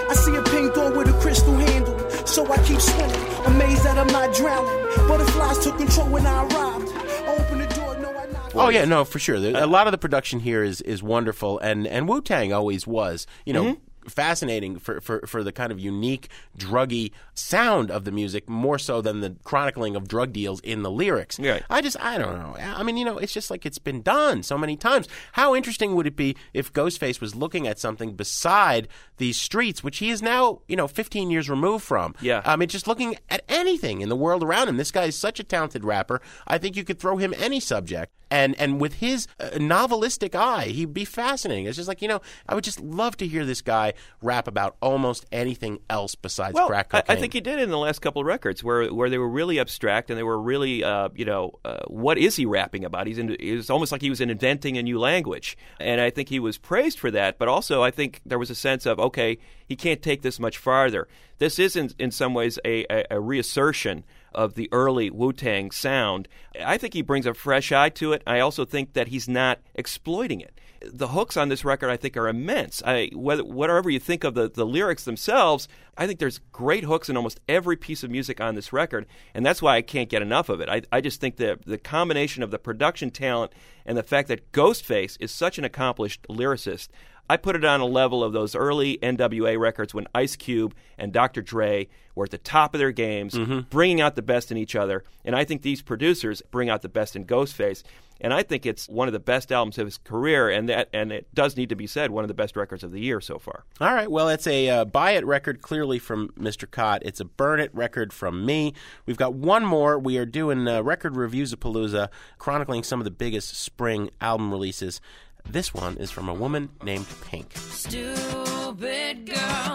I 0.10 0.14
see 0.14 0.34
a 0.38 0.42
pink 0.44 0.74
door 0.74 0.94
with 0.94 1.10
a 1.10 1.20
crystal 1.20 1.54
handle, 1.54 2.00
so 2.26 2.50
I 2.50 2.56
keep 2.64 2.80
swimming, 2.80 3.22
amazed 3.46 3.84
that 3.84 3.98
I'm 3.98 4.08
not 4.08 4.34
drowning. 4.34 5.08
Butterflies 5.10 5.60
took 5.60 5.78
control 5.78 6.08
when 6.08 6.26
I 6.26 6.46
arrived. 6.46 6.88
I 6.94 7.36
opened 7.38 7.62
the 7.62 7.76
door, 7.76 7.98
no, 8.00 8.18
I 8.18 8.26
knocked. 8.32 8.56
Oh 8.56 8.70
yeah, 8.70 8.86
no, 8.86 9.04
for 9.04 9.20
sure. 9.20 9.36
A 9.36 9.68
lot 9.68 9.88
of 9.88 9.92
the 9.92 9.98
production 9.98 10.40
here 10.40 10.64
is 10.64 10.80
is 10.80 11.04
wonderful, 11.04 11.60
and 11.60 11.86
and 11.86 12.08
Wu 12.08 12.22
Tang 12.22 12.54
always 12.54 12.88
was. 12.88 13.28
You 13.46 13.54
know. 13.54 13.64
Mm-hmm. 13.64 13.80
Fascinating 14.08 14.78
for, 14.80 15.02
for, 15.02 15.26
for 15.26 15.44
the 15.44 15.52
kind 15.52 15.72
of 15.72 15.80
unique, 15.80 16.30
druggy 16.58 17.12
sound 17.34 17.92
of 17.92 18.06
the 18.06 18.12
music, 18.12 18.50
more 18.50 18.78
so 18.78 19.02
than 19.02 19.22
the 19.22 19.36
chronicling 19.44 19.96
of 19.96 20.08
drug 20.08 20.34
deals 20.34 20.60
in 20.62 20.84
the 20.84 20.92
lyrics. 20.92 21.40
Right. 21.40 21.64
I 21.70 21.82
just, 21.82 22.00
I 22.00 22.18
don't 22.18 22.38
know. 22.38 22.56
I 22.60 22.84
mean, 22.84 22.98
you 22.98 23.06
know, 23.06 23.18
it's 23.18 23.34
just 23.34 23.50
like 23.52 23.66
it's 23.66 23.80
been 23.80 24.02
done 24.02 24.44
so 24.44 24.58
many 24.58 24.76
times. 24.76 25.08
How 25.34 25.56
interesting 25.56 25.96
would 25.96 26.08
it 26.08 26.16
be 26.16 26.36
if 26.54 26.72
Ghostface 26.74 27.22
was 27.22 27.36
looking 27.36 27.68
at 27.68 27.80
something 27.80 28.16
beside 28.16 28.88
these 29.18 29.40
streets, 29.40 29.84
which 29.84 30.00
he 30.00 30.10
is 30.10 30.22
now, 30.22 30.62
you 30.68 30.76
know, 30.76 30.88
15 30.88 31.30
years 31.30 31.50
removed 31.50 31.84
from? 31.84 32.16
Yeah. 32.22 32.42
I 32.46 32.56
mean, 32.56 32.70
just 32.70 32.88
looking 32.88 33.16
at 33.30 33.44
anything 33.48 34.02
in 34.02 34.10
the 34.10 34.16
world 34.16 34.44
around 34.44 34.70
him. 34.70 34.78
This 34.78 34.92
guy 34.92 35.06
is 35.06 35.18
such 35.18 35.40
a 35.40 35.44
talented 35.44 35.84
rapper. 35.84 36.22
I 36.48 36.58
think 36.58 36.76
you 36.76 36.84
could 36.84 37.00
throw 37.00 37.18
him 37.18 37.34
any 37.38 37.60
subject. 37.60 38.14
And, 38.34 38.60
and 38.60 38.82
with 38.82 38.96
his 38.96 39.28
uh, 39.40 39.52
novelistic 39.58 40.34
eye, 40.34 40.66
he'd 40.66 40.92
be 40.92 41.06
fascinating. 41.06 41.68
It's 41.68 41.78
just 41.78 41.88
like, 41.88 42.02
you 42.02 42.08
know, 42.08 42.20
I 42.50 42.56
would 42.56 42.64
just 42.64 42.80
love 42.80 43.16
to 43.18 43.28
hear 43.28 43.46
this 43.46 43.62
guy 43.62 43.94
rap 44.24 44.48
about 44.48 44.76
almost 44.82 45.28
anything 45.32 45.78
else 45.88 46.16
besides 46.16 46.56
well, 46.56 46.66
crack 46.66 46.88
I, 46.96 47.02
cocaine. 47.02 47.16
I 47.16 47.20
think 47.20 47.34
he 47.34 47.42
did 47.42 47.60
in 47.60 47.70
the 47.70 47.78
last 47.78 48.00
couple 48.00 48.22
of 48.24 48.26
records, 48.26 48.64
where 48.64 48.92
where 48.92 49.08
they 49.08 49.20
were 49.20 49.30
really 49.30 49.60
abstract 49.60 50.10
and 50.10 50.18
they 50.18 50.24
were 50.24 50.42
really, 50.42 50.84
uh, 50.84 51.10
you 51.14 51.26
know, 51.26 51.60
uh, 51.64 51.82
what 51.86 52.18
is 52.18 52.36
he 52.36 52.48
rapping 52.48 52.84
about? 52.84 53.06
He's 53.06 53.20
in, 53.20 53.30
it 53.40 53.56
was 53.56 53.70
almost 53.70 53.92
like 53.92 54.02
he 54.02 54.10
was 54.10 54.20
inventing 54.20 54.80
a 54.80 54.82
new 54.82 54.98
language, 54.98 55.56
and 55.80 56.02
I 56.02 56.10
think 56.10 56.30
he 56.30 56.40
was 56.40 56.58
praised 56.58 56.98
for 56.98 57.12
that. 57.12 57.38
But 57.38 57.50
also, 57.50 57.84
I 57.84 57.92
think 57.92 58.20
there 58.26 58.40
was 58.40 58.50
a 58.50 58.56
sense 58.56 58.88
of 58.88 59.00
okay, 59.00 59.38
he 59.68 59.76
can't 59.76 60.02
take 60.02 60.24
this 60.24 60.40
much 60.40 60.58
farther. 60.58 61.08
This 61.38 61.60
is 61.60 61.76
in, 61.76 61.92
in 62.00 62.10
some 62.10 62.34
ways 62.34 62.58
a, 62.66 62.86
a, 62.90 63.06
a 63.12 63.20
reassertion 63.20 64.06
of 64.34 64.56
the 64.56 64.70
early 64.72 65.10
Wu 65.10 65.34
Tang 65.34 65.72
sound. 65.72 66.28
I 66.64 66.78
think 66.78 66.94
he 66.94 67.02
brings 67.02 67.26
a 67.26 67.34
fresh 67.34 67.72
eye 67.72 67.90
to 67.90 68.14
it. 68.14 68.24
I 68.26 68.40
also 68.40 68.66
think 68.66 68.94
that 68.94 69.08
he's 69.08 69.28
not 69.28 69.60
exploiting 69.76 70.42
it 70.42 70.60
the 70.92 71.10
hooks 71.10 71.38
on 71.38 71.50
this 71.50 71.64
record 71.64 71.90
I 71.90 71.98
think 71.98 72.18
are 72.18 72.28
immense. 72.28 72.82
I 72.86 73.10
whether 73.14 73.44
whatever 73.44 73.90
you 73.90 74.00
think 74.00 74.24
of 74.24 74.34
the, 74.34 74.50
the 74.50 74.66
lyrics 74.66 75.06
themselves, 75.06 75.68
I 75.98 76.08
think 76.08 76.20
there's 76.20 76.40
great 76.52 76.84
hooks 76.84 77.10
in 77.10 77.18
almost 77.18 77.40
every 77.48 77.76
piece 77.76 78.04
of 78.04 78.12
music 78.12 78.42
on 78.42 78.56
this 78.56 78.74
record, 78.74 79.06
and 79.34 79.46
that's 79.46 79.62
why 79.62 79.78
I 79.78 79.82
can't 79.82 80.10
get 80.10 80.22
enough 80.22 80.50
of 80.50 80.62
it. 80.62 80.70
I, 80.70 80.82
I 80.92 81.02
just 81.02 81.22
think 81.22 81.38
that 81.38 81.66
the 81.66 81.78
combination 81.78 82.44
of 82.44 82.52
the 82.52 82.60
production 82.60 83.12
talent 83.12 83.54
and 83.86 83.98
the 83.98 84.04
fact 84.04 84.28
that 84.28 84.52
Ghostface 84.52 85.18
is 85.20 85.32
such 85.32 85.58
an 85.58 85.66
accomplished 85.66 86.24
lyricist. 86.30 86.90
I 87.30 87.38
put 87.38 87.56
it 87.56 87.64
on 87.64 87.80
a 87.80 87.86
level 87.86 88.24
of 88.24 88.34
those 88.34 88.56
early 88.56 88.98
NWA 89.02 89.58
records 89.58 89.94
when 89.94 90.08
Ice 90.14 90.36
Cube 90.36 90.76
and 90.98 91.14
Dr. 91.14 91.42
Dre 91.42 91.88
were 92.16 92.26
at 92.26 92.32
the 92.32 92.38
top 92.38 92.76
of 92.76 92.80
their 92.80 92.92
games, 92.92 93.38
bringing 93.70 94.02
out 94.02 94.16
the 94.16 94.22
best 94.22 94.52
in 94.52 94.58
each 94.58 94.76
other. 94.76 95.04
And 95.26 95.36
I 95.36 95.46
think 95.46 95.62
these 95.62 95.82
producers 95.82 96.42
bring 96.52 96.70
out 96.70 96.82
the 96.82 96.90
best 96.90 97.16
in 97.16 97.26
Ghostface. 97.26 97.84
And 98.22 98.34
I 98.34 98.44
think 98.44 98.66
it's 98.66 98.88
one 98.88 99.08
of 99.08 99.12
the 99.14 99.20
best 99.20 99.52
albums 99.52 99.78
of 99.78 99.86
his 99.86 99.98
career, 99.98 100.50
and 100.50 100.70
that 100.70 100.88
and 100.94 101.12
it 101.12 101.28
does 101.34 101.58
need 101.58 101.70
to 101.70 101.76
be 101.76 101.88
said, 101.88 102.12
one 102.12 102.24
of 102.24 102.30
the 102.30 102.34
best 102.34 102.56
records 102.56 102.84
of 102.84 102.92
the 102.92 103.00
year 103.00 103.20
so 103.20 103.38
far. 103.38 103.66
All 103.82 103.94
right. 103.94 104.10
Well, 104.10 104.30
it's 104.30 104.48
a 104.48 104.70
uh, 104.70 104.86
buy 104.86 105.12
it 105.12 105.26
record 105.26 105.62
clearly 105.62 106.00
from 106.00 106.30
Mr. 106.40 106.70
Kot. 106.70 107.02
It's 107.04 107.20
a 107.20 107.26
burn 107.26 107.60
it 107.60 107.74
record 107.74 108.14
from 108.14 108.46
me. 108.46 108.74
We've 109.06 109.18
got 109.18 109.34
one 109.34 109.66
more. 109.66 110.00
We 110.00 110.18
are 110.20 110.26
doing 110.26 110.68
uh, 110.68 110.84
record 110.84 111.18
reviews 111.18 111.52
of 111.52 111.60
Palooza, 111.60 112.08
chronicling 112.38 112.84
some 112.84 113.02
of 113.02 113.06
the 113.06 113.12
biggest 113.12 113.56
spring 113.58 114.10
album 114.22 114.52
releases. 114.52 115.02
This 115.50 115.74
one 115.74 115.98
is 115.98 116.10
from 116.10 116.30
a 116.30 116.34
woman 116.34 116.70
named 116.84 117.06
Pink. 117.30 117.52
Stupid 117.56 119.26
girl, 119.28 119.73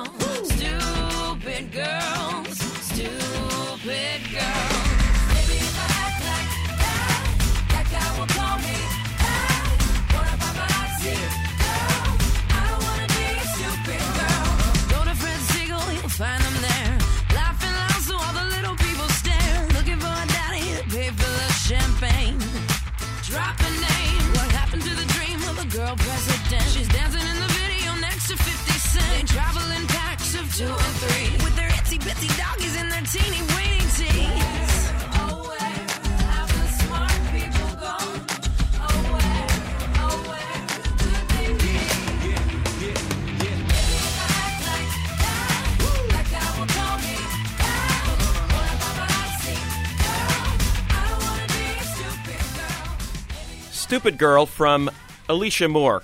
Stupid 53.89 54.19
Girl 54.19 54.45
from 54.45 54.91
Alicia 55.31 55.67
Moore, 55.67 56.03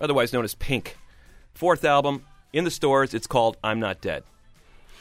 otherwise 0.00 0.32
known 0.32 0.44
as 0.44 0.54
Pink. 0.54 0.96
Fourth 1.52 1.84
album 1.84 2.22
in 2.52 2.62
the 2.62 2.70
stores. 2.70 3.12
It's 3.12 3.26
called 3.26 3.56
I'm 3.64 3.80
Not 3.80 4.00
Dead. 4.00 4.22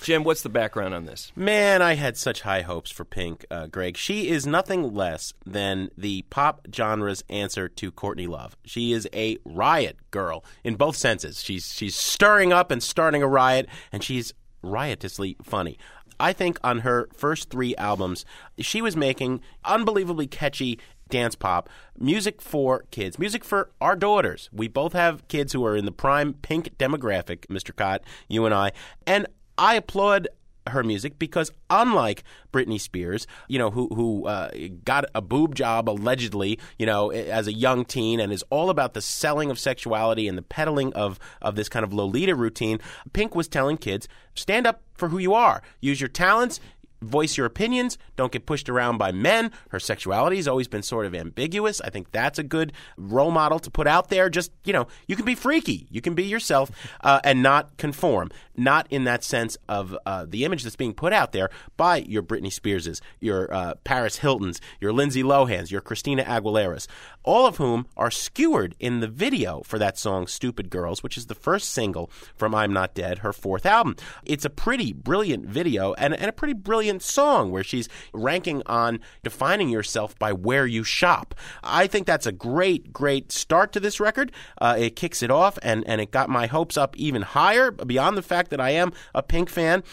Jim, 0.02 0.24
what's 0.24 0.42
the 0.42 0.50
background 0.50 0.96
on 0.96 1.06
this? 1.06 1.32
Man, 1.36 1.84
I 1.84 1.94
had 1.94 2.18
such 2.18 2.42
high 2.42 2.64
hopes 2.64 2.90
for 2.90 3.06
Pink, 3.06 3.46
uh, 3.52 3.68
Greg. 3.68 3.98
She 3.98 4.30
is 4.30 4.48
nothing 4.48 4.96
less 4.96 5.36
than 5.46 5.92
the 5.96 6.24
pop 6.32 6.66
genre's 6.74 7.24
answer 7.30 7.70
to 7.70 7.92
Courtney 7.92 8.26
Love. 8.26 8.58
She 8.66 8.94
is 8.94 9.08
a 9.14 9.38
riot 9.46 9.98
girl 10.10 10.44
in 10.64 10.74
both 10.74 10.96
senses. 10.96 11.40
She's 11.40 11.72
she's 11.72 11.96
stirring 11.96 12.52
up 12.52 12.72
and 12.72 12.82
starting 12.82 13.22
a 13.22 13.28
riot, 13.28 13.68
and 13.92 14.04
she's 14.04 14.34
riotously 14.64 15.38
funny. 15.44 15.78
I 16.20 16.34
think 16.34 16.60
on 16.64 16.80
her 16.80 17.10
first 17.14 17.50
three 17.50 17.76
albums, 17.76 18.26
she 18.60 18.82
was 18.82 18.96
making 18.96 19.42
unbelievably 19.66 20.28
catchy 20.28 20.80
dance 21.14 21.36
pop 21.36 21.70
music 21.96 22.42
for 22.42 22.86
kids, 22.90 23.20
music 23.20 23.46
for 23.46 23.70
our 23.80 23.96
daughters. 23.96 24.50
We 24.52 24.68
both 24.68 24.94
have 24.94 25.28
kids 25.28 25.54
who 25.54 25.64
are 25.64 25.76
in 25.76 25.86
the 25.86 25.92
prime 25.92 26.34
pink 26.34 26.76
demographic, 26.80 27.46
Mr. 27.52 27.74
Kot, 27.74 28.02
you 28.28 28.46
and 28.46 28.54
I. 28.54 28.72
And 29.06 29.28
I 29.56 29.76
applaud 29.76 30.28
her 30.70 30.84
music 30.84 31.20
because 31.20 31.52
unlike 31.70 32.24
Britney 32.52 32.82
Spears, 32.82 33.28
you 33.48 33.60
know, 33.60 33.70
who 33.70 33.90
who 33.94 34.26
uh, 34.26 34.50
got 34.84 35.06
a 35.14 35.22
boob 35.22 35.54
job 35.54 35.88
allegedly, 35.88 36.58
you 36.80 36.88
know, 36.88 37.12
as 37.12 37.46
a 37.46 37.54
young 37.54 37.86
teen 37.86 38.20
and 38.20 38.34
is 38.34 38.44
all 38.50 38.72
about 38.72 38.96
the 38.96 39.02
selling 39.02 39.52
of 39.52 39.60
sexuality 39.60 40.28
and 40.28 40.36
the 40.36 40.42
peddling 40.42 40.92
of 40.94 41.20
of 41.44 41.56
this 41.56 41.70
kind 41.70 41.84
of 41.84 41.94
Lolita 41.94 42.34
routine, 42.34 42.80
Pink 43.12 43.36
was 43.36 43.48
telling 43.48 43.78
kids, 43.78 44.08
stand 44.34 44.66
up 44.66 44.82
for 44.96 45.10
who 45.10 45.20
you 45.20 45.36
are. 45.36 45.62
Use 45.80 46.02
your 46.02 46.08
talents, 46.08 46.60
voice 47.04 47.38
your 47.38 47.46
opinions. 47.46 47.98
Don't 48.16 48.32
get 48.32 48.46
pushed 48.46 48.70
around 48.70 48.98
by 48.98 49.12
men. 49.12 49.52
Her 49.70 49.80
sexuality 49.80 50.38
has 50.38 50.48
always 50.48 50.68
been 50.68 50.84
sort 50.84 51.06
of 51.06 51.16
ambiguous. 51.16 51.82
I 51.82 51.90
think 51.90 52.12
that's 52.12 52.40
a 52.40 52.44
good 52.44 52.74
role 52.98 53.32
model 53.32 53.60
to 53.60 53.72
put 53.72 53.88
out 53.88 54.10
there. 54.10 54.30
Just, 54.30 54.52
you 54.64 54.74
know, 54.74 54.88
you 55.08 55.16
can 55.16 55.26
be 55.26 55.36
freaky. 55.36 55.88
You 55.90 56.02
can 56.02 56.14
be 56.14 56.24
yourself 56.24 56.72
uh, 57.02 57.20
and 57.24 57.44
not 57.44 57.78
conform. 57.78 58.32
Not 58.56 58.88
in 58.92 59.06
that 59.06 59.24
sense 59.24 59.58
of 59.68 59.98
uh, 60.06 60.26
the 60.28 60.46
image 60.46 60.64
that's 60.64 60.76
being 60.76 60.94
put 60.94 61.12
out 61.14 61.32
there 61.32 61.50
by 61.76 61.98
your 61.98 62.22
Britney 62.22 62.54
Spearses, 62.54 63.02
your 63.20 63.52
uh, 63.54 63.74
Paris 63.84 64.18
Hiltons, 64.18 64.62
your 64.80 64.94
Lindsay 64.94 65.24
Lohans, 65.24 65.72
your 65.72 65.82
Christina 65.82 66.24
Aguileras, 66.24 66.88
all 67.24 67.48
of 67.48 67.58
whom 67.58 67.88
are 67.98 68.12
skewered 68.12 68.76
in 68.80 69.00
the 69.00 69.08
video 69.08 69.62
for 69.64 69.80
that 69.80 69.98
song 69.98 70.28
Stupid 70.28 70.70
Girls, 70.70 71.02
which 71.02 71.18
is 71.18 71.26
the 71.26 71.36
first 71.36 71.72
single 71.72 72.12
from 72.36 72.54
I'm 72.54 72.74
Not 72.74 72.94
Dead, 72.94 73.20
her 73.20 73.34
fourth 73.34 73.66
album. 73.66 73.96
It's 74.24 74.46
a 74.46 74.50
pretty 74.50 74.94
brilliant 74.94 75.46
video 75.46 75.94
and, 75.94 76.14
and 76.14 76.30
a 76.30 76.34
pretty 76.34 76.54
brilliant 76.54 76.93
song 77.02 77.52
where 77.52 77.64
she's 77.64 77.90
ranking 78.14 78.62
on 78.66 79.00
defining 79.24 79.70
yourself 79.70 80.18
by 80.20 80.32
where 80.32 80.66
you 80.66 80.84
shop. 80.84 81.36
I 81.64 81.88
think 81.88 82.06
that's 82.06 82.26
a 82.26 82.32
great, 82.32 82.94
great 82.94 83.32
start 83.32 83.72
to 83.74 83.80
this 83.80 84.00
record. 84.00 84.32
Uh, 84.60 84.76
it 84.78 84.96
kicks 84.96 85.24
it 85.24 85.32
off 85.32 85.58
and, 85.62 85.84
and 85.88 86.02
it 86.02 86.12
got 86.12 86.30
my 86.30 86.48
hopes 86.48 86.78
up 86.78 86.96
even 86.98 87.22
higher 87.22 87.72
beyond 87.72 88.18
the 88.18 88.22
fact 88.22 88.50
that 88.52 88.62
I 88.62 88.72
am 88.72 88.94
a 89.14 89.24
Pink 89.24 89.50
fan. 89.50 89.84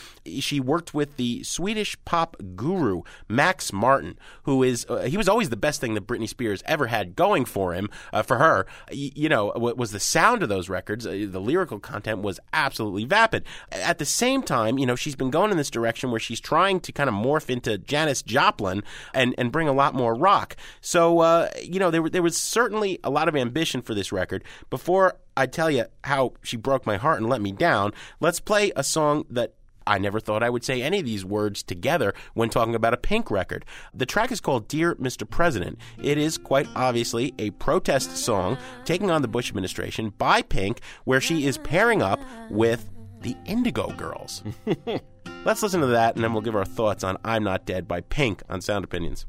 She 0.41 0.61
worked 0.61 0.95
with 0.95 1.17
the 1.17 1.43
Swedish 1.43 1.97
pop 2.05 2.37
guru 2.57 3.03
Max 3.29 3.73
Martin, 3.73 4.19
who 4.45 4.63
is, 4.63 4.87
uh, 4.89 5.03
he 5.03 5.17
was 5.17 5.29
always 5.29 5.51
the 5.51 5.57
best 5.57 5.81
thing 5.81 5.95
that 5.95 6.07
Britney 6.07 6.29
Spears 6.29 6.63
ever 6.67 6.89
had 6.89 7.17
going 7.17 7.45
for 7.45 7.75
him, 7.75 7.89
uh, 8.13 8.23
for 8.23 8.39
her. 8.39 8.67
You 8.91 9.29
know, 9.29 9.53
what 9.57 9.77
was 9.77 9.93
the 9.93 10.01
sound 10.01 10.43
of 10.43 10.49
those 10.49 10.69
records, 10.69 11.07
uh, 11.07 11.27
the 11.29 11.41
lyrical 11.41 11.79
content 11.79 12.23
was 12.23 12.41
absolutely 12.53 13.05
vapid. 13.05 13.45
At 13.73 13.99
the 13.99 14.05
same 14.05 14.43
time, 14.43 14.79
you 14.79 14.87
know, 14.87 14.97
she's 14.97 15.17
been 15.17 15.31
going 15.31 15.51
in 15.51 15.57
this 15.57 15.71
direction 15.71 16.11
where 16.11 16.21
she's 16.21 16.41
trying 16.41 16.80
to 16.81 16.93
kind 16.93 17.09
of 17.09 17.15
morph 17.15 17.51
into 17.51 17.79
Janis 17.79 18.23
Joplin 18.23 18.83
and, 19.15 19.35
and 19.39 19.53
bring 19.53 19.69
a 19.69 19.73
lot 19.73 19.95
more 19.95 20.15
rock. 20.15 20.57
So, 20.81 21.21
uh, 21.21 21.49
you 21.63 21.79
know, 21.79 21.91
there, 21.91 22.09
there 22.09 22.23
was 22.23 22.37
certainly 22.37 22.99
a 23.05 23.11
lot 23.11 23.29
of 23.29 23.37
ambition 23.37 23.83
for 23.83 23.95
this 23.95 24.13
record. 24.13 24.45
Before 24.69 25.17
I 25.37 25.47
tell 25.47 25.71
you 25.71 25.87
how 26.05 26.35
she 26.43 26.57
broke 26.57 26.87
my 26.87 26.97
heart 26.97 27.21
and 27.21 27.29
let 27.29 27.41
me 27.41 27.53
down, 27.53 27.93
let's 28.21 28.41
play 28.41 28.73
a 28.77 28.85
song 28.85 29.25
that 29.31 29.55
I 29.87 29.99
never 29.99 30.21
thought 30.21 30.43
I 30.43 30.51
would 30.51 30.65
say 30.65 30.83
any 30.83 31.01
of 31.01 31.05
these 31.05 31.25
words 31.25 31.63
together 31.63 32.15
when 32.35 32.49
talking 32.49 32.75
about 32.75 32.95
a 32.95 32.99
Pink 32.99 33.31
record. 33.31 33.65
The 33.95 34.07
track 34.07 34.31
is 34.31 34.41
called 34.41 34.69
Dear 34.69 34.95
Mr. 34.97 35.29
President. 35.29 35.79
It 36.03 36.19
is 36.19 36.39
quite 36.39 36.69
obviously 36.77 37.35
a 37.39 37.51
protest 37.51 38.17
song 38.17 38.59
taking 38.85 39.11
on 39.11 39.23
the 39.23 39.29
Bush 39.29 39.49
administration 39.49 40.11
by 40.11 40.43
Pink, 40.43 40.81
where 41.05 41.21
she 41.21 41.47
is 41.47 41.59
pairing 41.59 42.03
up 42.03 42.21
with 42.51 42.89
the 43.21 43.37
Indigo 43.47 43.93
Girls. 43.93 44.43
Let's 45.43 45.63
listen 45.63 45.81
to 45.81 45.87
that, 45.87 46.17
and 46.17 46.23
then 46.23 46.35
we'll 46.35 46.43
give 46.43 46.55
our 46.55 46.67
thoughts 46.67 47.03
on 47.03 47.17
I'm 47.25 47.43
Not 47.45 47.65
Dead 47.65 47.89
by 47.89 48.03
Pink 48.03 48.43
on 48.51 48.61
Sound 48.61 48.85
Opinions. 48.85 49.25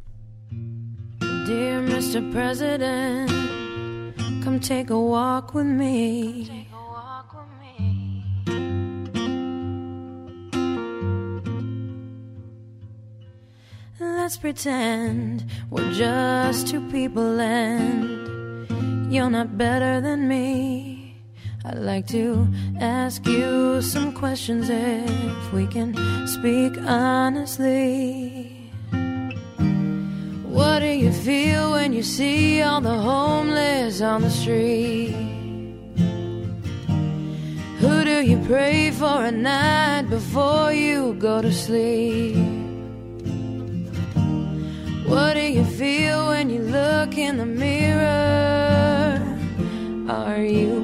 Dear 1.20 1.82
Mr. 1.82 2.32
President, 2.34 3.32
come 4.44 4.60
take 4.60 4.90
a 4.90 5.00
walk 5.00 5.54
with 5.54 5.66
me. 5.66 6.68
Let's 14.00 14.38
pretend 14.38 15.46
we're 15.70 15.94
just 15.94 16.68
two 16.68 16.82
people 16.90 17.40
and 17.40 19.14
you're 19.14 19.30
not 19.30 19.58
better 19.58 20.02
than 20.02 20.28
me. 20.28 20.91
I'd 21.64 21.78
like 21.78 22.08
to 22.08 22.48
ask 22.80 23.26
you 23.28 23.84
some 23.84 24.14
questions 24.14 24.68
if 24.70 25.54
we 25.54 25.68
can 25.68 25.94
speak 26.28 26.76
honestly. 26.80 28.72
What 30.44 30.80
do 30.80 30.88
you 30.88 31.12
feel 31.12 31.72
when 31.72 31.94
you 31.94 32.02
see 32.02 32.64
all 32.64 32.82
the 32.82 32.98
homeless 32.98 34.02
on 34.02 34.24
the 34.24 34.32
street? 34.32 35.14
Who 37.80 38.06
do 38.06 38.22
you 38.26 38.44
pray 38.48 38.90
for 38.92 39.26
at 39.26 39.36
night 39.36 40.10
before 40.10 40.74
you 40.74 41.14
go 41.20 41.44
to 41.44 41.54
sleep? 41.54 42.38
What 45.06 45.36
do 45.36 45.42
you 45.42 45.64
feel 45.66 46.28
when 46.30 46.50
you 46.50 46.62
look 46.62 47.18
in 47.18 47.38
the 47.38 47.46
mirror? 47.46 49.22
Are 50.10 50.42
you 50.42 50.81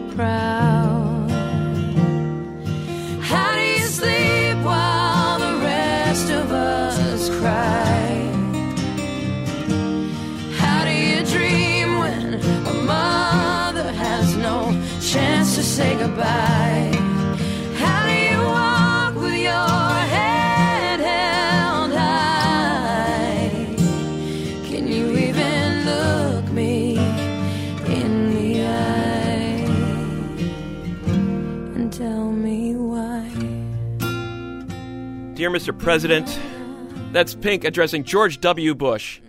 How 3.21 3.53
do 3.53 3.61
you 3.61 3.85
sleep 3.85 4.57
while 4.65 5.37
the 5.37 5.59
rest 5.63 6.31
of 6.31 6.51
us 6.51 7.29
cry? 7.39 8.31
How 10.57 10.85
do 10.85 10.91
you 10.91 11.23
dream 11.23 11.99
when 11.99 12.33
a 12.65 12.73
mother 12.83 13.91
has 13.91 14.35
no 14.37 14.71
chance 15.01 15.55
to 15.55 15.63
say 15.63 15.95
goodbye? 15.95 16.56
Dear 35.47 35.55
Mr. 35.55 35.79
President, 35.79 36.39
that's 37.13 37.33
Pink 37.33 37.63
addressing 37.63 38.03
George 38.03 38.41
W. 38.41 38.75
Bush 38.75 39.21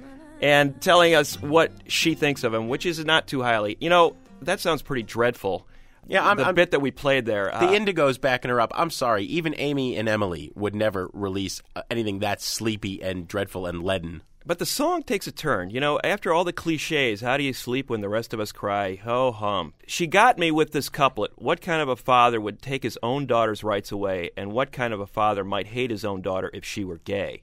and 0.43 0.81
telling 0.81 1.15
us 1.15 1.41
what 1.41 1.71
she 1.87 2.15
thinks 2.17 2.43
of 2.43 2.53
him, 2.53 2.67
which 2.67 2.87
is 2.87 3.05
not 3.05 3.29
too 3.29 3.41
highly. 3.41 3.77
You 3.79 3.89
know, 3.89 4.17
that 4.43 4.59
sounds 4.59 4.83
pretty 4.83 5.05
dreadful. 5.05 5.69
Yeah, 6.09 6.27
I'm- 6.27 6.39
the 6.39 6.47
I'm- 6.47 6.57
bit 6.57 6.73
that 6.73 6.81
we 6.81 6.91
played 6.91 7.25
there. 7.25 7.45
The 7.45 7.69
uh, 7.69 7.73
Indigo's 7.73 8.19
backing 8.19 8.49
her 8.49 8.61
up. 8.61 8.73
I'm 8.75 8.91
sorry, 8.91 9.27
even 9.27 9.55
Amy 9.59 9.95
and 9.95 10.09
Emily 10.09 10.51
would 10.57 10.75
never 10.75 11.09
release 11.13 11.63
uh, 11.77 11.83
anything 11.89 12.19
that 12.19 12.43
sleepy 12.43 13.01
and 13.01 13.29
dreadful 13.29 13.67
and 13.67 13.85
leaden. 13.85 14.25
But 14.49 14.59
the 14.61 14.65
song 14.65 15.03
takes 15.03 15.27
a 15.27 15.31
turn. 15.31 15.69
You 15.69 15.79
know, 15.79 16.01
after 16.03 16.33
all 16.33 16.43
the 16.43 16.55
cliches, 16.55 17.21
how 17.21 17.37
do 17.37 17.45
you 17.45 17.53
sleep 17.53 17.91
when 17.91 18.01
the 18.01 18.09
rest 18.09 18.33
of 18.33 18.41
us 18.41 18.51
cry? 18.51 18.95
Ho 18.95 19.31
hum. 19.31 19.75
She 19.87 20.07
got 20.07 20.39
me 20.39 20.51
with 20.51 20.73
this 20.73 20.89
couplet. 20.89 21.33
What 21.37 21.61
kind 21.61 21.83
of 21.83 21.91
a 21.91 21.97
father 21.97 22.41
would 22.41 22.63
take 22.63 22.83
his 22.83 22.99
own 23.03 23.27
daughter's 23.27 23.63
rights 23.63 23.93
away, 23.93 24.31
and 24.39 24.51
what 24.51 24.73
kind 24.73 24.95
of 24.95 25.01
a 25.01 25.07
father 25.07 25.45
might 25.45 25.67
hate 25.67 25.91
his 25.91 26.03
own 26.03 26.23
daughter 26.23 26.51
if 26.55 26.65
she 26.65 26.83
were 26.83 26.97
gay? 26.97 27.43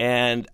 And 0.00 0.48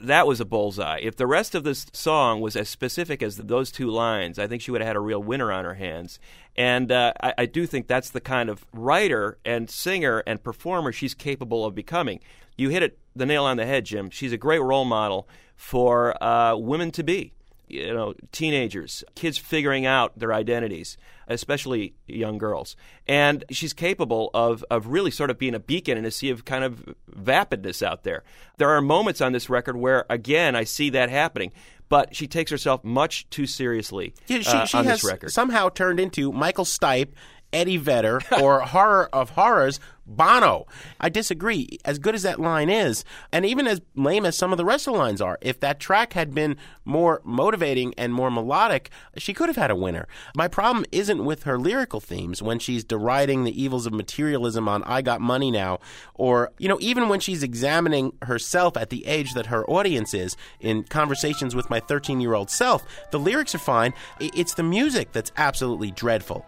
that 0.00 0.26
was 0.26 0.40
a 0.40 0.44
bullseye. 0.44 1.00
If 1.02 1.16
the 1.16 1.26
rest 1.26 1.54
of 1.54 1.64
this 1.64 1.86
song 1.92 2.40
was 2.40 2.56
as 2.56 2.68
specific 2.68 3.22
as 3.22 3.36
those 3.36 3.70
two 3.70 3.90
lines, 3.90 4.38
I 4.38 4.46
think 4.46 4.62
she 4.62 4.70
would 4.70 4.80
have 4.80 4.88
had 4.88 4.96
a 4.96 5.00
real 5.00 5.22
winner 5.22 5.52
on 5.52 5.64
her 5.64 5.74
hands. 5.74 6.18
And 6.56 6.90
uh, 6.90 7.12
I, 7.22 7.34
I 7.38 7.46
do 7.46 7.66
think 7.66 7.86
that's 7.86 8.10
the 8.10 8.20
kind 8.20 8.48
of 8.48 8.64
writer 8.72 9.38
and 9.44 9.70
singer 9.70 10.22
and 10.26 10.42
performer 10.42 10.92
she's 10.92 11.14
capable 11.14 11.64
of 11.64 11.74
becoming. 11.74 12.20
You 12.56 12.70
hit 12.70 12.82
it 12.82 12.98
the 13.14 13.26
nail 13.26 13.44
on 13.44 13.56
the 13.56 13.66
head, 13.66 13.84
Jim. 13.84 14.10
She's 14.10 14.32
a 14.32 14.38
great 14.38 14.62
role 14.62 14.84
model 14.84 15.28
for 15.56 16.22
uh, 16.22 16.56
women 16.56 16.90
to 16.92 17.02
be. 17.02 17.32
You 17.70 17.94
know, 17.94 18.14
teenagers, 18.32 19.04
kids 19.14 19.38
figuring 19.38 19.86
out 19.86 20.18
their 20.18 20.32
identities, 20.32 20.96
especially 21.28 21.94
young 22.06 22.38
girls. 22.38 22.76
And 23.06 23.44
she's 23.50 23.72
capable 23.72 24.30
of, 24.34 24.64
of 24.70 24.88
really 24.88 25.10
sort 25.10 25.30
of 25.30 25.38
being 25.38 25.54
a 25.54 25.60
beacon 25.60 25.96
in 25.96 26.04
a 26.04 26.10
sea 26.10 26.30
of 26.30 26.44
kind 26.44 26.64
of 26.64 26.94
vapidness 27.14 27.82
out 27.82 28.02
there. 28.04 28.24
There 28.58 28.70
are 28.70 28.80
moments 28.80 29.20
on 29.20 29.32
this 29.32 29.48
record 29.48 29.76
where, 29.76 30.04
again, 30.10 30.56
I 30.56 30.64
see 30.64 30.90
that 30.90 31.10
happening. 31.10 31.52
But 31.88 32.14
she 32.14 32.28
takes 32.28 32.52
herself 32.52 32.84
much 32.84 33.28
too 33.30 33.46
seriously 33.46 34.14
Yeah, 34.28 34.42
she, 34.42 34.50
uh, 34.56 34.64
she 34.64 34.78
on 34.78 34.84
has 34.84 35.02
this 35.02 35.10
record. 35.10 35.30
somehow 35.32 35.70
turned 35.70 35.98
into 35.98 36.30
Michael 36.30 36.64
Stipe 36.64 37.08
Eddie 37.52 37.76
Vedder 37.76 38.20
or 38.40 38.60
Horror 38.66 39.08
of 39.12 39.30
Horrors, 39.30 39.80
Bono. 40.10 40.66
I 41.00 41.08
disagree. 41.08 41.78
As 41.84 41.98
good 41.98 42.14
as 42.14 42.22
that 42.22 42.40
line 42.40 42.68
is, 42.68 43.04
and 43.32 43.46
even 43.46 43.66
as 43.66 43.80
lame 43.94 44.26
as 44.26 44.36
some 44.36 44.52
of 44.52 44.58
the 44.58 44.64
rest 44.64 44.86
of 44.86 44.94
the 44.94 44.98
lines 44.98 45.20
are, 45.20 45.38
if 45.40 45.60
that 45.60 45.78
track 45.78 46.14
had 46.14 46.34
been 46.34 46.56
more 46.84 47.20
motivating 47.24 47.94
and 47.96 48.12
more 48.12 48.30
melodic, 48.30 48.90
she 49.16 49.32
could 49.32 49.48
have 49.48 49.56
had 49.56 49.70
a 49.70 49.76
winner. 49.76 50.08
My 50.36 50.48
problem 50.48 50.84
isn't 50.90 51.24
with 51.24 51.44
her 51.44 51.58
lyrical 51.58 52.00
themes 52.00 52.42
when 52.42 52.58
she's 52.58 52.82
deriding 52.82 53.44
the 53.44 53.62
evils 53.62 53.86
of 53.86 53.92
materialism 53.92 54.68
on 54.68 54.82
I 54.82 55.00
Got 55.02 55.20
Money 55.20 55.50
Now, 55.50 55.78
or, 56.14 56.52
you 56.58 56.68
know, 56.68 56.78
even 56.80 57.08
when 57.08 57.20
she's 57.20 57.42
examining 57.42 58.12
herself 58.22 58.76
at 58.76 58.90
the 58.90 59.06
age 59.06 59.34
that 59.34 59.46
her 59.46 59.64
audience 59.70 60.12
is 60.12 60.36
in 60.58 60.82
conversations 60.84 61.54
with 61.54 61.70
my 61.70 61.78
13 61.78 62.20
year 62.20 62.34
old 62.34 62.50
self. 62.50 62.84
The 63.12 63.18
lyrics 63.18 63.54
are 63.54 63.58
fine. 63.58 63.94
It's 64.18 64.54
the 64.54 64.62
music 64.64 65.12
that's 65.12 65.30
absolutely 65.36 65.92
dreadful. 65.92 66.44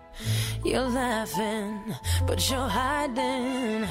You're 0.64 0.88
laughing, 0.88 1.94
but 2.26 2.50
you're 2.50 2.68
hiding. 2.68 3.86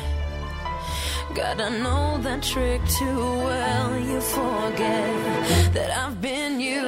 Gotta 1.33 1.69
know 1.69 2.17
that 2.21 2.43
trick 2.43 2.81
too 2.87 3.05
well. 3.05 3.97
You 3.99 4.19
forget 4.19 5.73
that 5.73 5.89
I've 5.91 6.21
been 6.21 6.59
you. 6.59 6.85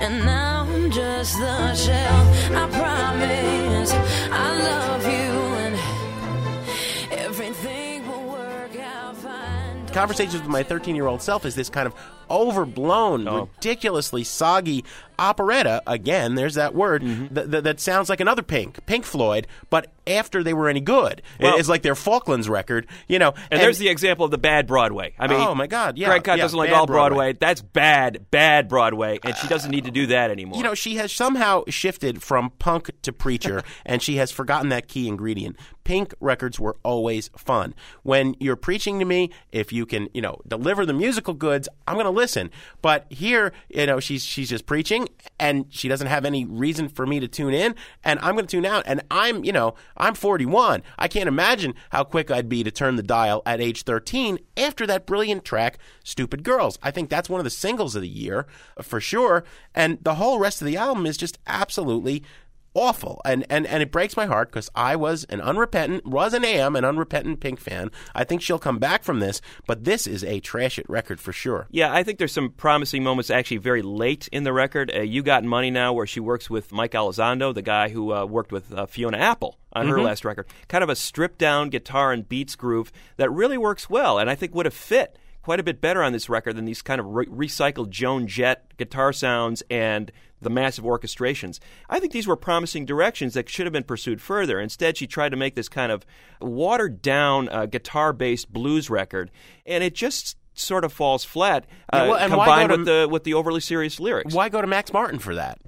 And 0.00 0.24
now 0.24 0.66
I'm 0.68 0.90
just 0.90 1.38
the 1.38 1.74
shell. 1.74 2.26
I 2.56 2.68
promise 2.70 3.92
I 4.32 4.58
love 4.70 5.04
you 5.04 5.32
and 5.64 7.12
everything 7.12 8.06
will 8.08 8.28
work 8.32 8.76
out 8.78 9.16
fine. 9.16 9.86
Conversations 9.88 10.40
with 10.40 10.48
my 10.50 10.62
13 10.62 10.96
year 10.96 11.06
old 11.06 11.22
self 11.22 11.44
is 11.44 11.54
this 11.54 11.68
kind 11.68 11.86
of 11.86 11.94
overblown, 12.32 13.28
oh. 13.28 13.48
ridiculously 13.56 14.24
soggy 14.24 14.84
operetta. 15.18 15.82
Again, 15.86 16.34
there's 16.34 16.54
that 16.54 16.74
word 16.74 17.02
mm-hmm. 17.02 17.34
th- 17.34 17.50
th- 17.50 17.64
that 17.64 17.80
sounds 17.80 18.08
like 18.08 18.20
another 18.20 18.42
Pink, 18.42 18.84
Pink 18.86 19.04
Floyd, 19.04 19.46
but 19.70 19.88
after 20.06 20.42
they 20.42 20.52
were 20.52 20.68
any 20.68 20.80
good. 20.80 21.22
Well- 21.38 21.58
it's 21.58 21.68
like 21.68 21.82
their 21.82 21.94
Falklands 21.94 22.48
record, 22.48 22.86
you 23.06 23.18
know. 23.18 23.34
And, 23.50 23.60
there's 23.60 23.78
the 23.78 23.88
example 23.88 24.24
of 24.24 24.30
the 24.30 24.38
bad 24.38 24.66
Broadway. 24.66 25.14
I 25.18 25.28
mean, 25.28 25.40
Oh, 25.40 25.54
my 25.54 25.66
God, 25.66 25.98
yeah, 25.98 26.08
Greg 26.08 26.24
Kot 26.24 26.38
yeah, 26.38 26.44
doesn't 26.44 26.58
like 26.58 26.70
all 26.70 26.86
Broadway. 26.86 27.32
Broadway. 27.32 27.32
That's 27.38 27.60
bad, 27.60 28.30
bad 28.30 28.68
Broadway, 28.68 29.18
and 29.22 29.36
she 29.36 29.46
doesn't 29.46 29.70
need 29.70 29.84
to 29.84 29.90
do 29.90 30.06
that 30.06 30.30
anymore. 30.30 30.56
You 30.56 30.64
know, 30.64 30.74
she 30.74 30.96
has 30.96 31.12
somehow 31.12 31.64
shifted 31.68 32.22
from 32.22 32.50
punk 32.58 32.90
to 33.02 33.12
preacher, 33.12 33.62
and 33.86 34.02
she 34.02 34.16
has 34.16 34.30
forgotten 34.30 34.70
that 34.70 34.88
key 34.88 35.06
ingredient. 35.06 35.56
Pink 35.84 36.14
records 36.20 36.60
were 36.60 36.76
always 36.84 37.28
fun. 37.36 37.74
When 38.02 38.36
you're 38.38 38.56
preaching 38.56 39.00
to 39.00 39.04
me, 39.04 39.30
if 39.50 39.72
you 39.72 39.84
can, 39.84 40.08
you 40.14 40.22
know, 40.22 40.40
deliver 40.46 40.86
the 40.86 40.92
musical 40.92 41.34
goods, 41.34 41.68
I'm 41.86 41.94
going 41.94 42.04
to 42.04 42.10
listen. 42.10 42.21
But 42.80 43.06
here, 43.10 43.52
you 43.68 43.86
know, 43.86 44.00
she's 44.00 44.24
she's 44.24 44.50
just 44.50 44.66
preaching, 44.66 45.08
and 45.38 45.66
she 45.70 45.88
doesn't 45.88 46.06
have 46.06 46.24
any 46.24 46.44
reason 46.44 46.88
for 46.88 47.06
me 47.06 47.20
to 47.20 47.28
tune 47.28 47.54
in, 47.54 47.74
and 48.04 48.18
I'm 48.20 48.34
going 48.34 48.46
to 48.46 48.50
tune 48.50 48.66
out. 48.66 48.84
And 48.86 49.02
I'm, 49.10 49.44
you 49.44 49.52
know, 49.52 49.74
I'm 49.96 50.14
41. 50.14 50.82
I 50.98 51.08
can't 51.08 51.28
imagine 51.28 51.74
how 51.90 52.04
quick 52.04 52.30
I'd 52.30 52.48
be 52.48 52.62
to 52.64 52.70
turn 52.70 52.96
the 52.96 53.02
dial 53.02 53.42
at 53.46 53.60
age 53.60 53.82
13 53.82 54.38
after 54.56 54.86
that 54.86 55.06
brilliant 55.06 55.44
track, 55.44 55.78
"Stupid 56.04 56.42
Girls." 56.42 56.78
I 56.82 56.90
think 56.90 57.10
that's 57.10 57.28
one 57.28 57.40
of 57.40 57.44
the 57.44 57.50
singles 57.50 57.94
of 57.94 58.02
the 58.02 58.08
year 58.08 58.46
uh, 58.76 58.82
for 58.82 59.00
sure, 59.00 59.44
and 59.74 59.98
the 60.02 60.14
whole 60.14 60.38
rest 60.38 60.60
of 60.60 60.66
the 60.66 60.76
album 60.76 61.06
is 61.06 61.16
just 61.16 61.38
absolutely 61.46 62.22
awful 62.74 63.20
and 63.24 63.44
and 63.50 63.66
and 63.66 63.82
it 63.82 63.90
breaks 63.92 64.16
my 64.16 64.26
heart 64.26 64.50
because 64.50 64.70
I 64.74 64.96
was 64.96 65.24
an 65.24 65.40
unrepentant 65.40 66.06
was 66.06 66.32
and 66.34 66.44
am 66.44 66.74
an 66.76 66.84
unrepentant 66.84 67.40
Pink 67.40 67.60
fan. 67.60 67.90
I 68.14 68.24
think 68.24 68.40
she'll 68.42 68.58
come 68.58 68.78
back 68.78 69.04
from 69.04 69.20
this, 69.20 69.40
but 69.66 69.84
this 69.84 70.06
is 70.06 70.24
a 70.24 70.40
trash 70.40 70.78
it 70.78 70.88
record 70.88 71.20
for 71.20 71.32
sure. 71.32 71.66
Yeah, 71.70 71.92
I 71.92 72.02
think 72.02 72.18
there's 72.18 72.32
some 72.32 72.50
promising 72.50 73.02
moments 73.02 73.30
actually 73.30 73.58
very 73.58 73.82
late 73.82 74.28
in 74.32 74.44
the 74.44 74.52
record. 74.52 74.90
Uh, 74.94 75.00
you 75.00 75.22
Got 75.22 75.44
Money 75.44 75.70
Now, 75.70 75.92
where 75.92 76.06
she 76.06 76.20
works 76.20 76.48
with 76.48 76.72
Mike 76.72 76.92
Elizondo, 76.92 77.52
the 77.54 77.62
guy 77.62 77.90
who 77.90 78.12
uh, 78.12 78.24
worked 78.24 78.52
with 78.52 78.72
uh, 78.72 78.86
Fiona 78.86 79.18
Apple 79.18 79.58
on 79.72 79.88
her 79.88 79.96
Mhm. 79.96 80.04
last 80.04 80.24
record. 80.24 80.46
Kind 80.68 80.82
of 80.84 80.90
a 80.90 80.96
stripped 80.96 81.38
down 81.38 81.68
guitar 81.70 82.12
and 82.12 82.28
beats 82.28 82.56
groove 82.56 82.90
that 83.16 83.30
really 83.30 83.58
works 83.58 83.88
well, 83.90 84.18
and 84.18 84.28
I 84.30 84.34
think 84.34 84.54
would 84.54 84.66
have 84.66 84.74
fit 84.74 85.16
quite 85.42 85.58
a 85.58 85.62
bit 85.64 85.80
better 85.80 86.02
on 86.02 86.12
this 86.12 86.28
record 86.28 86.54
than 86.56 86.64
these 86.66 86.82
kind 86.82 87.00
of 87.00 87.06
re- 87.06 87.26
recycled 87.26 87.90
Joan 87.90 88.26
Jett 88.28 88.76
guitar 88.76 89.12
sounds 89.12 89.62
and 89.68 90.12
the 90.42 90.50
massive 90.50 90.84
orchestrations. 90.84 91.58
I 91.88 91.98
think 92.00 92.12
these 92.12 92.26
were 92.26 92.36
promising 92.36 92.84
directions 92.84 93.34
that 93.34 93.48
should 93.48 93.66
have 93.66 93.72
been 93.72 93.84
pursued 93.84 94.20
further. 94.20 94.60
Instead, 94.60 94.96
she 94.96 95.06
tried 95.06 95.30
to 95.30 95.36
make 95.36 95.54
this 95.54 95.68
kind 95.68 95.90
of 95.92 96.04
watered 96.40 97.02
down 97.02 97.48
uh, 97.48 97.66
guitar 97.66 98.12
based 98.12 98.52
blues 98.52 98.90
record, 98.90 99.30
and 99.66 99.82
it 99.82 99.94
just 99.94 100.36
sort 100.54 100.84
of 100.84 100.92
falls 100.92 101.24
flat 101.24 101.64
uh, 101.92 101.96
Yeah, 101.96 102.08
well, 102.08 102.18
and 102.18 102.30
combined 102.30 102.70
to- 102.70 102.76
with 102.76 102.86
the 102.86 103.08
with 103.10 103.24
the 103.24 103.34
overly 103.34 103.60
serious 103.60 103.98
lyrics. 104.00 104.34
Why 104.34 104.48
go 104.48 104.60
to 104.60 104.66
Max 104.66 104.92
Martin 104.92 105.18
for 105.18 105.34
that? 105.34 105.58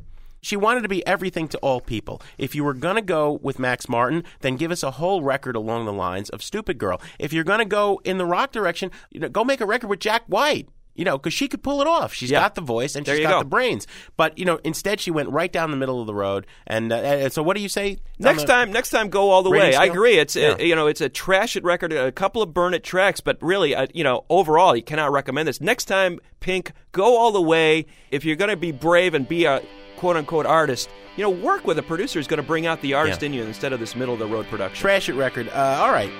She 0.42 0.56
wanted 0.56 0.82
to 0.82 0.90
be 0.90 1.06
everything 1.06 1.48
to 1.48 1.58
all 1.60 1.80
people. 1.80 2.20
If 2.36 2.54
you 2.54 2.64
were 2.64 2.74
going 2.74 2.96
to 2.96 3.00
go 3.02 3.38
with 3.42 3.58
Max 3.58 3.88
Martin, 3.88 4.24
then 4.40 4.56
give 4.56 4.70
us 4.70 4.82
a 4.82 4.90
whole 4.90 5.22
record 5.22 5.56
along 5.56 5.86
the 5.86 5.92
lines 5.92 6.28
of 6.28 6.42
Stupid 6.42 6.76
Girl. 6.76 7.00
If 7.18 7.32
you're 7.32 7.44
going 7.44 7.60
to 7.60 7.64
go 7.64 7.98
in 8.04 8.18
the 8.18 8.26
rock 8.26 8.52
direction, 8.52 8.90
you 9.10 9.20
know, 9.20 9.30
go 9.30 9.42
make 9.42 9.62
a 9.62 9.66
record 9.66 9.88
with 9.88 10.00
Jack 10.00 10.24
White. 10.26 10.68
You 10.96 11.04
know, 11.04 11.18
because 11.18 11.34
she 11.34 11.48
could 11.48 11.62
pull 11.62 11.80
it 11.80 11.86
off. 11.88 12.14
She's 12.14 12.30
Yeah. 12.30 12.40
got 12.40 12.54
the 12.54 12.60
voice 12.60 12.94
and 12.94 13.04
There 13.04 13.16
she's 13.16 13.24
got 13.24 13.32
go. 13.32 13.38
the 13.40 13.44
brains. 13.46 13.86
But 14.16 14.38
you 14.38 14.44
know, 14.44 14.60
instead 14.62 15.00
she 15.00 15.10
went 15.10 15.28
right 15.30 15.52
down 15.52 15.70
the 15.72 15.76
middle 15.76 16.00
of 16.00 16.06
the 16.06 16.14
road. 16.14 16.46
And, 16.68 16.92
uh, 16.92 16.96
and 16.96 17.32
so, 17.32 17.42
what 17.42 17.56
do 17.56 17.62
you 17.62 17.68
say? 17.68 17.98
Next 18.20 18.44
time, 18.46 18.70
next 18.70 18.90
time, 18.90 19.08
go 19.08 19.30
all 19.30 19.42
the 19.42 19.50
way. 19.50 19.74
I 19.74 19.86
agree. 19.86 20.18
It's 20.18 20.36
Yeah. 20.36 20.50
uh, 20.52 20.58
you 20.58 20.74
know, 20.76 20.86
it's 20.86 21.00
a 21.00 21.08
trash 21.08 21.56
it 21.56 21.64
record, 21.64 21.92
a 21.92 22.12
couple 22.12 22.42
of 22.42 22.54
burn 22.54 22.74
it 22.74 22.84
tracks, 22.84 23.20
but 23.20 23.38
really, 23.40 23.74
uh, 23.74 23.86
you 23.92 24.04
know, 24.04 24.24
overall, 24.30 24.76
you 24.76 24.82
cannot 24.82 25.10
recommend 25.10 25.48
this. 25.48 25.60
Next 25.60 25.86
time, 25.86 26.20
Pink, 26.40 26.70
go 26.92 27.16
all 27.16 27.32
the 27.32 27.42
way. 27.42 27.86
If 28.12 28.24
you're 28.24 28.36
going 28.36 28.50
to 28.50 28.56
be 28.56 28.70
brave 28.70 29.14
and 29.14 29.26
be 29.28 29.46
a 29.46 29.62
quote 29.96 30.16
unquote 30.16 30.46
artist, 30.46 30.88
you 31.16 31.22
know, 31.24 31.30
work 31.30 31.66
with 31.66 31.78
a 31.78 31.82
producer 31.82 32.18
who's 32.20 32.26
going 32.28 32.40
to 32.40 32.46
bring 32.46 32.66
out 32.66 32.80
the 32.82 32.94
artist 32.94 33.20
Yeah. 33.22 33.26
in 33.26 33.32
you 33.34 33.42
instead 33.42 33.72
of 33.72 33.80
this 33.80 33.96
middle 33.96 34.14
of 34.14 34.20
the 34.20 34.26
road 34.26 34.46
production. 34.48 34.80
Trash 34.80 35.08
it 35.08 35.14
record. 35.14 35.48
Uh, 35.48 35.78
all 35.82 35.90
right. 35.90 36.10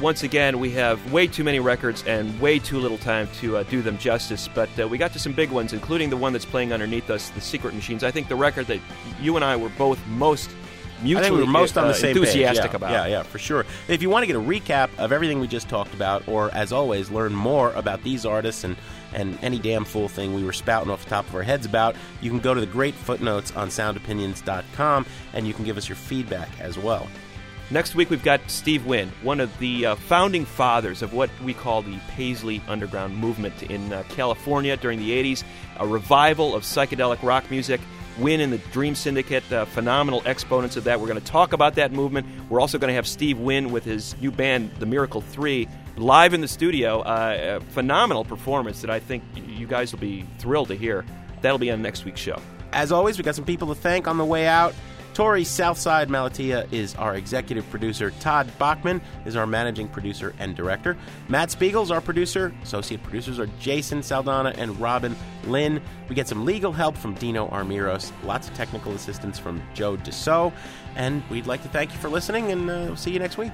Once 0.00 0.22
again, 0.22 0.58
we 0.58 0.70
have 0.70 1.12
way 1.12 1.26
too 1.26 1.44
many 1.44 1.60
records 1.60 2.02
and 2.04 2.38
way 2.40 2.58
too 2.58 2.78
little 2.78 2.96
time 2.98 3.28
to 3.34 3.58
uh, 3.58 3.62
do 3.64 3.82
them 3.82 3.98
justice. 3.98 4.48
But 4.48 4.70
uh, 4.80 4.88
we 4.88 4.96
got 4.96 5.12
to 5.12 5.18
some 5.18 5.32
big 5.32 5.50
ones, 5.50 5.74
including 5.74 6.08
the 6.08 6.16
one 6.16 6.32
that's 6.32 6.46
playing 6.46 6.72
underneath 6.72 7.10
us, 7.10 7.28
the 7.30 7.40
Secret 7.40 7.74
Machines. 7.74 8.02
I 8.02 8.10
think 8.10 8.28
the 8.28 8.36
record 8.36 8.66
that 8.68 8.80
you 9.20 9.36
and 9.36 9.44
I 9.44 9.56
were 9.56 9.68
both 9.70 10.04
most 10.06 10.50
mutually 11.02 11.16
I 11.18 11.22
think 11.22 11.34
we 11.36 11.44
were 11.44 11.50
most 11.50 11.76
on 11.76 11.84
uh, 11.84 11.88
the 11.88 11.94
same 11.94 12.16
enthusiastic 12.16 12.62
page. 12.62 12.70
Yeah, 12.70 12.76
about. 12.76 12.90
Yeah, 12.90 13.06
yeah, 13.06 13.22
for 13.22 13.38
sure. 13.38 13.66
If 13.88 14.02
you 14.02 14.10
want 14.10 14.22
to 14.22 14.26
get 14.26 14.36
a 14.36 14.40
recap 14.40 14.90
of 14.98 15.12
everything 15.12 15.40
we 15.40 15.48
just 15.48 15.68
talked 15.68 15.94
about, 15.94 16.26
or 16.28 16.50
as 16.52 16.72
always, 16.72 17.10
learn 17.10 17.34
more 17.34 17.72
about 17.72 18.02
these 18.02 18.24
artists 18.24 18.64
and 18.64 18.76
and 19.12 19.38
any 19.42 19.58
damn 19.58 19.84
fool 19.84 20.08
thing 20.08 20.34
we 20.34 20.44
were 20.44 20.52
spouting 20.52 20.90
off 20.90 21.02
the 21.02 21.10
top 21.10 21.26
of 21.26 21.34
our 21.34 21.42
heads 21.42 21.66
about, 21.66 21.96
you 22.20 22.30
can 22.30 22.38
go 22.38 22.54
to 22.54 22.60
the 22.60 22.66
great 22.66 22.94
footnotes 22.94 23.50
on 23.56 23.68
soundopinions.com 23.68 25.04
and 25.32 25.48
you 25.48 25.52
can 25.52 25.64
give 25.64 25.76
us 25.76 25.88
your 25.88 25.96
feedback 25.96 26.48
as 26.60 26.78
well. 26.78 27.08
Next 27.72 27.94
week, 27.94 28.10
we've 28.10 28.24
got 28.24 28.40
Steve 28.48 28.84
Wynn, 28.84 29.12
one 29.22 29.38
of 29.38 29.56
the 29.60 29.86
uh, 29.86 29.94
founding 29.94 30.44
fathers 30.44 31.02
of 31.02 31.12
what 31.12 31.30
we 31.44 31.54
call 31.54 31.82
the 31.82 31.96
Paisley 32.08 32.60
Underground 32.66 33.16
movement 33.16 33.62
in 33.62 33.92
uh, 33.92 34.02
California 34.08 34.76
during 34.76 34.98
the 34.98 35.10
80s, 35.10 35.44
a 35.78 35.86
revival 35.86 36.56
of 36.56 36.64
psychedelic 36.64 37.22
rock 37.22 37.48
music. 37.48 37.80
Wynn 38.18 38.40
and 38.40 38.52
the 38.52 38.58
Dream 38.58 38.96
Syndicate, 38.96 39.50
uh, 39.52 39.66
phenomenal 39.66 40.20
exponents 40.26 40.76
of 40.76 40.82
that. 40.84 41.00
We're 41.00 41.06
going 41.06 41.20
to 41.20 41.24
talk 41.24 41.52
about 41.52 41.76
that 41.76 41.92
movement. 41.92 42.26
We're 42.48 42.60
also 42.60 42.76
going 42.76 42.88
to 42.88 42.94
have 42.94 43.06
Steve 43.06 43.38
Wynn 43.38 43.70
with 43.70 43.84
his 43.84 44.20
new 44.20 44.32
band, 44.32 44.72
The 44.80 44.86
Miracle 44.86 45.20
3, 45.20 45.68
live 45.96 46.34
in 46.34 46.40
the 46.40 46.48
studio. 46.48 47.02
Uh, 47.02 47.60
a 47.60 47.64
phenomenal 47.70 48.24
performance 48.24 48.80
that 48.80 48.90
I 48.90 48.98
think 48.98 49.22
you 49.36 49.68
guys 49.68 49.92
will 49.92 50.00
be 50.00 50.26
thrilled 50.38 50.68
to 50.68 50.74
hear. 50.74 51.04
That'll 51.40 51.58
be 51.58 51.70
on 51.70 51.82
next 51.82 52.04
week's 52.04 52.20
show. 52.20 52.42
As 52.72 52.90
always, 52.90 53.16
we 53.16 53.22
got 53.22 53.36
some 53.36 53.44
people 53.44 53.68
to 53.68 53.74
thank 53.76 54.08
on 54.08 54.18
the 54.18 54.24
way 54.24 54.48
out. 54.48 54.74
Tori 55.20 55.44
Southside 55.44 56.08
Malatia 56.08 56.66
is 56.72 56.94
our 56.94 57.14
executive 57.14 57.68
producer. 57.68 58.10
Todd 58.20 58.50
Bachman 58.58 59.02
is 59.26 59.36
our 59.36 59.46
managing 59.46 59.86
producer 59.86 60.34
and 60.38 60.56
director. 60.56 60.96
Matt 61.28 61.50
Spiegel's 61.50 61.90
our 61.90 62.00
producer. 62.00 62.54
Associate 62.62 63.02
producers 63.02 63.38
are 63.38 63.46
Jason 63.60 64.00
Saldanha 64.00 64.56
and 64.56 64.80
Robin 64.80 65.14
Lynn. 65.44 65.82
We 66.08 66.14
get 66.14 66.26
some 66.26 66.46
legal 66.46 66.72
help 66.72 66.96
from 66.96 67.12
Dino 67.12 67.48
Armiros. 67.48 68.12
Lots 68.24 68.48
of 68.48 68.54
technical 68.54 68.92
assistance 68.92 69.38
from 69.38 69.62
Joe 69.74 69.98
Deso. 69.98 70.54
And 70.96 71.22
we'd 71.28 71.46
like 71.46 71.62
to 71.64 71.68
thank 71.68 71.92
you 71.92 71.98
for 71.98 72.08
listening, 72.08 72.50
and 72.50 72.70
uh, 72.70 72.96
see 72.96 73.10
you 73.10 73.18
next 73.18 73.36
week. 73.36 73.52